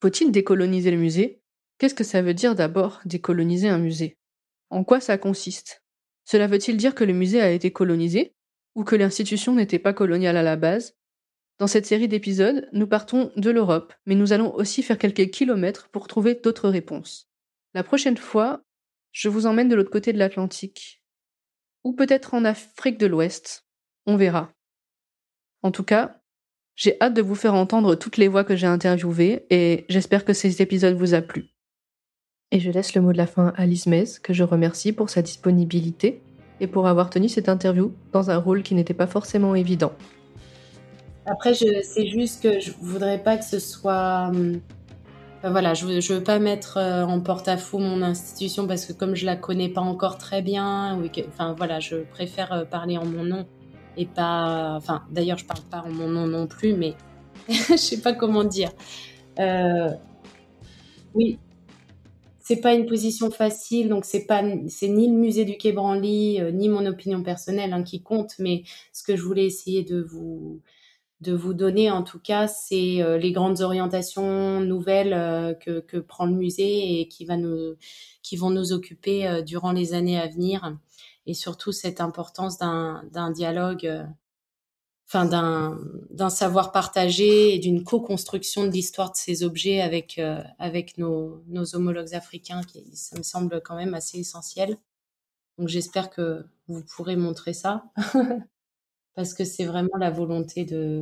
Faut-il 0.02 0.32
décoloniser 0.32 0.90
le 0.90 0.98
musée? 0.98 1.42
Qu'est-ce 1.78 1.94
que 1.94 2.04
ça 2.04 2.24
veut 2.24 2.34
dire 2.34 2.56
d'abord 2.56 3.00
décoloniser 3.06 3.70
un 3.70 3.78
musée? 3.78 4.18
En 4.72 4.84
quoi 4.84 5.00
ça 5.00 5.20
consiste? 5.20 5.84
Cela 6.26 6.48
veut-il 6.48 6.78
dire 6.78 6.96
que 6.96 7.04
le 7.04 7.14
musée 7.14 7.42
a 7.42 7.52
été 7.52 7.72
colonisé 7.72 8.34
Ou 8.74 8.84
que 8.84 8.96
l'institution 8.96 9.54
n'était 9.54 9.80
pas 9.80 9.94
coloniale 9.94 10.38
à 10.38 10.44
la 10.44 10.56
base? 10.56 10.96
Dans 11.60 11.68
cette 11.68 11.86
série 11.86 12.08
d'épisodes, 12.08 12.68
nous 12.74 12.88
partons 12.88 13.32
de 13.36 13.52
l'Europe, 13.52 13.94
mais 14.08 14.16
nous 14.16 14.34
allons 14.34 14.56
aussi 14.56 14.82
faire 14.82 14.98
quelques 14.98 15.30
kilomètres 15.30 15.90
pour 15.90 16.08
trouver 16.08 16.34
d'autres 16.34 16.70
réponses. 16.70 17.30
La 17.76 17.84
prochaine 17.84 18.18
fois, 18.18 18.64
je 19.12 19.30
vous 19.30 19.46
emmène 19.46 19.70
de 19.70 19.76
l'autre 19.76 19.92
côté 19.92 20.12
de 20.12 20.18
l'Atlantique. 20.18 21.01
Ou 21.84 21.94
peut-être 21.94 22.34
en 22.34 22.46
Afrique 22.46 22.98
de 22.98 23.08
l'Ouest. 23.08 23.66
On 24.06 24.16
verra. 24.16 24.52
En 25.64 25.72
tout 25.72 25.84
cas, 25.84 26.22
j'ai 26.76 26.98
hâte 27.02 27.14
de 27.14 27.22
vous 27.22 27.36
faire 27.36 27.54
entendre 27.54 27.96
toutes 27.96 28.18
les 28.18 28.28
voix 28.28 28.44
que 28.44 28.56
j'ai 28.56 28.68
interviewées 28.68 29.46
et 29.50 29.86
j'espère 29.90 30.26
que 30.26 30.34
cet 30.34 30.60
épisode 30.62 30.96
vous 30.96 31.14
a 31.14 31.22
plu. 31.22 31.50
Et 32.52 32.60
je 32.60 32.72
laisse 32.72 32.96
le 32.96 33.02
mot 33.02 33.14
de 33.14 33.18
la 33.18 33.28
fin 33.28 33.54
à 33.56 33.66
Liz 33.66 34.20
que 34.22 34.34
je 34.34 34.44
remercie 34.44 34.92
pour 34.92 35.10
sa 35.10 35.22
disponibilité 35.22 36.22
et 36.60 36.68
pour 36.68 36.88
avoir 36.88 37.10
tenu 37.10 37.30
cette 37.30 37.50
interview 37.50 37.94
dans 38.12 38.30
un 38.30 38.38
rôle 38.38 38.64
qui 38.64 38.76
n'était 38.76 38.94
pas 38.94 39.08
forcément 39.08 39.56
évident. 39.56 39.94
Après, 41.26 41.54
c'est 41.54 42.08
juste 42.08 42.44
que 42.44 42.60
je 42.60 42.72
voudrais 42.82 43.22
pas 43.22 43.38
que 43.38 43.46
ce 43.46 43.60
soit. 43.60 44.32
Hum, 45.44 45.52
voilà, 45.52 45.74
je 45.74 45.86
veux, 45.86 46.00
veux 46.00 46.24
pas 46.24 46.40
mettre 46.40 46.78
euh, 46.78 47.04
en 47.04 47.20
porte-à-faux 47.20 47.80
mon 47.80 48.02
institution 48.02 48.68
parce 48.68 48.86
que 48.86 48.94
comme 48.94 49.16
je 49.16 49.26
la 49.26 49.36
connais 49.36 49.70
pas 49.70 49.82
encore 49.82 50.18
très 50.18 50.42
bien, 50.42 51.00
enfin 51.28 51.54
voilà, 51.58 51.80
je 51.80 51.98
préfère 51.98 52.54
euh, 52.54 52.66
parler 52.66 52.98
en 52.98 53.06
mon 53.06 53.24
nom 53.24 53.48
et 53.98 54.06
pas. 54.06 54.76
Enfin, 54.78 55.04
d'ailleurs, 55.12 55.38
je 55.38 55.46
parle 55.46 55.64
pas 55.70 55.84
en 55.86 55.90
mon 55.90 56.08
nom 56.08 56.28
non 56.28 56.48
plus, 56.48 56.74
mais 56.74 56.96
je 57.50 57.76
sais 57.76 58.02
pas 58.02 58.14
comment 58.14 58.44
dire. 58.44 58.72
Euh, 59.40 59.90
oui, 61.14 61.40
c'est 62.40 62.62
pas 62.62 62.74
une 62.74 62.86
position 62.86 63.32
facile, 63.32 63.90
donc 63.90 64.06
c'est 64.06 64.26
pas, 64.26 64.44
c'est 64.68 64.88
ni 64.88 65.08
le 65.08 65.16
musée 65.16 65.46
du 65.46 65.58
Quai 65.58 65.72
Branly, 65.72 66.42
euh, 66.42 66.52
ni 66.52 66.70
mon 66.70 66.86
opinion 66.86 67.24
personnelle 67.24 67.74
hein, 67.74 67.84
qui 67.84 68.02
compte, 68.02 68.34
mais 68.40 68.64
ce 68.94 69.04
que 69.04 69.16
je 69.16 69.24
voulais 69.24 69.46
essayer 69.46 69.84
de 69.84 70.02
vous 70.02 70.62
de 71.22 71.34
vous 71.34 71.54
donner 71.54 71.92
en 71.92 72.04
tout 72.04 72.20
cas, 72.20 72.48
c'est 72.48 73.02
euh, 73.02 73.18
les 73.18 73.32
grandes 73.32 73.62
orientations 73.62 74.60
nouvelles 74.60 75.58
que, 75.64 75.80
que, 75.80 75.98
prend 75.98 76.26
le 76.26 76.34
musée 76.34 77.00
et 77.00 77.08
qui 77.08 77.26
va 77.26 77.38
nous 77.38 77.76
qui 78.24 78.36
vont 78.38 78.50
nous 78.50 78.74
occuper 78.74 79.42
durant 79.44 79.72
les 79.72 79.94
années 79.94 80.20
à 80.20 80.28
venir 80.28 80.78
et 81.26 81.34
surtout 81.34 81.72
cette 81.72 82.02
importance 82.02 82.58
d'un 82.58 83.32
dialogue, 83.32 83.86
euh, 83.86 84.06
enfin 85.08 85.26
d'un 85.26 86.30
savoir 86.30 86.72
partagé 86.72 87.56
et 87.56 87.60
d'une 87.60 87.84
co-construction 87.84 88.66
de 88.66 88.72
l'histoire 88.72 89.12
de 89.12 89.18
ces 89.18 89.44
objets 89.44 89.82
avec 89.82 90.18
euh, 90.20 90.42
avec 90.60 90.98
nos, 90.98 91.44
nos 91.48 91.76
homologues 91.76 92.16
africains, 92.16 92.62
qui 92.64 92.96
ça 92.96 93.18
me 93.18 93.24
semble 93.24 93.62
quand 93.62 93.76
même 93.76 93.94
assez 93.94 94.20
essentiel. 94.20 94.78
Donc 95.58 95.68
j'espère 95.68 96.10
que 96.10 96.46
vous 96.68 96.84
pourrez 96.96 97.16
montrer 97.16 97.54
ça 97.54 97.84
parce 99.16 99.34
que 99.34 99.46
c'est 99.46 99.66
vraiment 99.66 99.98
la 99.98 100.12
volonté 100.12 100.66
de 100.66 101.02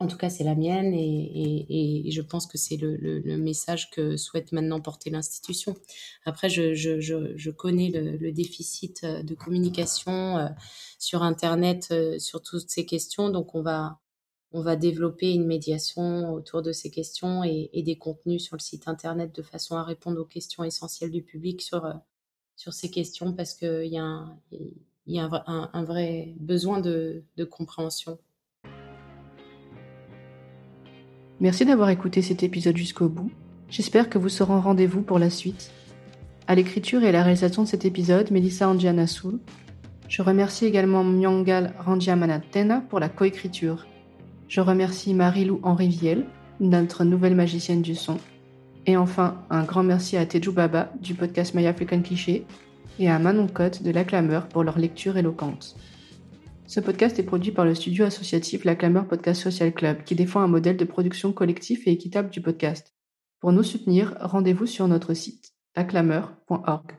en 0.00 0.06
tout 0.06 0.16
cas, 0.16 0.30
c'est 0.30 0.44
la 0.44 0.54
mienne 0.54 0.94
et, 0.94 2.10
je 2.10 2.22
pense 2.22 2.46
que 2.46 2.56
c'est 2.56 2.76
le, 2.78 3.36
message 3.36 3.90
que 3.90 4.16
souhaite 4.16 4.50
maintenant 4.52 4.80
porter 4.80 5.10
l'institution. 5.10 5.76
Après, 6.24 6.48
je, 6.48 7.50
connais 7.50 7.90
le, 7.90 8.32
déficit 8.32 9.04
euh, 9.04 9.22
de 9.22 9.34
communication 9.34 10.38
euh, 10.38 10.48
sur 10.98 11.22
Internet 11.22 11.88
euh, 11.90 12.18
sur 12.18 12.42
toutes 12.42 12.70
ces 12.70 12.86
questions, 12.86 13.28
donc 13.28 13.54
on 13.54 13.62
va, 13.62 14.00
on 14.52 14.62
va 14.62 14.76
développer 14.76 15.32
une 15.32 15.46
médiation 15.46 16.32
autour 16.32 16.62
de 16.62 16.72
ces 16.72 16.90
questions 16.90 17.44
et, 17.44 17.70
des 17.74 17.98
contenus 17.98 18.42
sur 18.42 18.56
le 18.56 18.60
site 18.60 18.88
Internet 18.88 19.34
de 19.34 19.42
façon 19.42 19.76
à 19.76 19.84
répondre 19.84 20.20
aux 20.20 20.24
questions 20.24 20.64
essentielles 20.64 21.10
du 21.10 21.22
public 21.22 21.60
sur, 21.60 21.92
sur 22.56 22.72
ces 22.72 22.90
questions 22.90 23.34
parce 23.34 23.52
qu'il 23.54 23.86
y 23.86 23.98
a, 23.98 24.02
un, 24.02 24.38
y 25.06 25.18
a 25.18 25.28
un, 25.46 25.84
vrai 25.84 26.34
besoin 26.38 26.80
de 26.80 27.24
compréhension. 27.50 28.18
Merci 31.40 31.64
d'avoir 31.64 31.88
écouté 31.88 32.20
cet 32.20 32.42
épisode 32.42 32.76
jusqu'au 32.76 33.08
bout. 33.08 33.30
J'espère 33.70 34.10
que 34.10 34.18
vous 34.18 34.28
serez 34.28 34.52
en 34.52 34.60
rendez-vous 34.60 35.00
pour 35.00 35.18
la 35.18 35.30
suite. 35.30 35.70
À 36.46 36.54
l'écriture 36.54 37.02
et 37.02 37.08
à 37.08 37.12
la 37.12 37.22
réalisation 37.22 37.62
de 37.62 37.68
cet 37.68 37.86
épisode, 37.86 38.30
Melissa 38.30 38.68
Angianasoul. 38.68 39.38
Je 40.06 40.20
remercie 40.20 40.66
également 40.66 41.02
Myangal 41.02 41.72
Randiamanatena 41.78 42.82
pour 42.90 43.00
la 43.00 43.08
coécriture. 43.08 43.86
Je 44.48 44.60
remercie 44.60 45.14
Marie-Lou 45.14 45.60
Henriviel, 45.62 46.26
notre 46.60 47.04
nouvelle 47.04 47.36
magicienne 47.36 47.80
du 47.80 47.94
son. 47.94 48.18
Et 48.84 48.98
enfin, 48.98 49.42
un 49.48 49.62
grand 49.62 49.82
merci 49.82 50.18
à 50.18 50.26
Teju 50.26 50.50
Baba 50.50 50.92
du 51.00 51.14
podcast 51.14 51.54
My 51.54 51.66
African 51.66 52.02
Cliché 52.02 52.44
et 53.00 53.08
à 53.08 53.18
Manon 53.18 53.48
Cotte 53.48 53.82
de 53.82 53.90
La 53.90 54.04
Clameur 54.04 54.46
pour 54.46 54.62
leur 54.62 54.78
lecture 54.78 55.16
éloquente. 55.16 55.74
Ce 56.66 56.78
podcast 56.78 57.18
est 57.18 57.24
produit 57.24 57.50
par 57.50 57.64
le 57.64 57.74
studio 57.74 58.04
associatif 58.04 58.64
La 58.64 58.76
Clameur 58.76 59.08
Podcast 59.08 59.42
Social 59.42 59.72
Club, 59.72 60.04
qui 60.04 60.14
défend 60.14 60.40
un 60.40 60.46
modèle 60.46 60.76
de 60.76 60.84
production 60.84 61.32
collectif 61.32 61.86
et 61.86 61.92
équitable 61.92 62.30
du 62.30 62.40
podcast. 62.40 62.94
Pour 63.40 63.52
nous 63.52 63.64
soutenir, 63.64 64.16
rendez-vous 64.20 64.66
sur 64.66 64.86
notre 64.86 65.14
site 65.14 65.54
laclameur.org. 65.74 66.92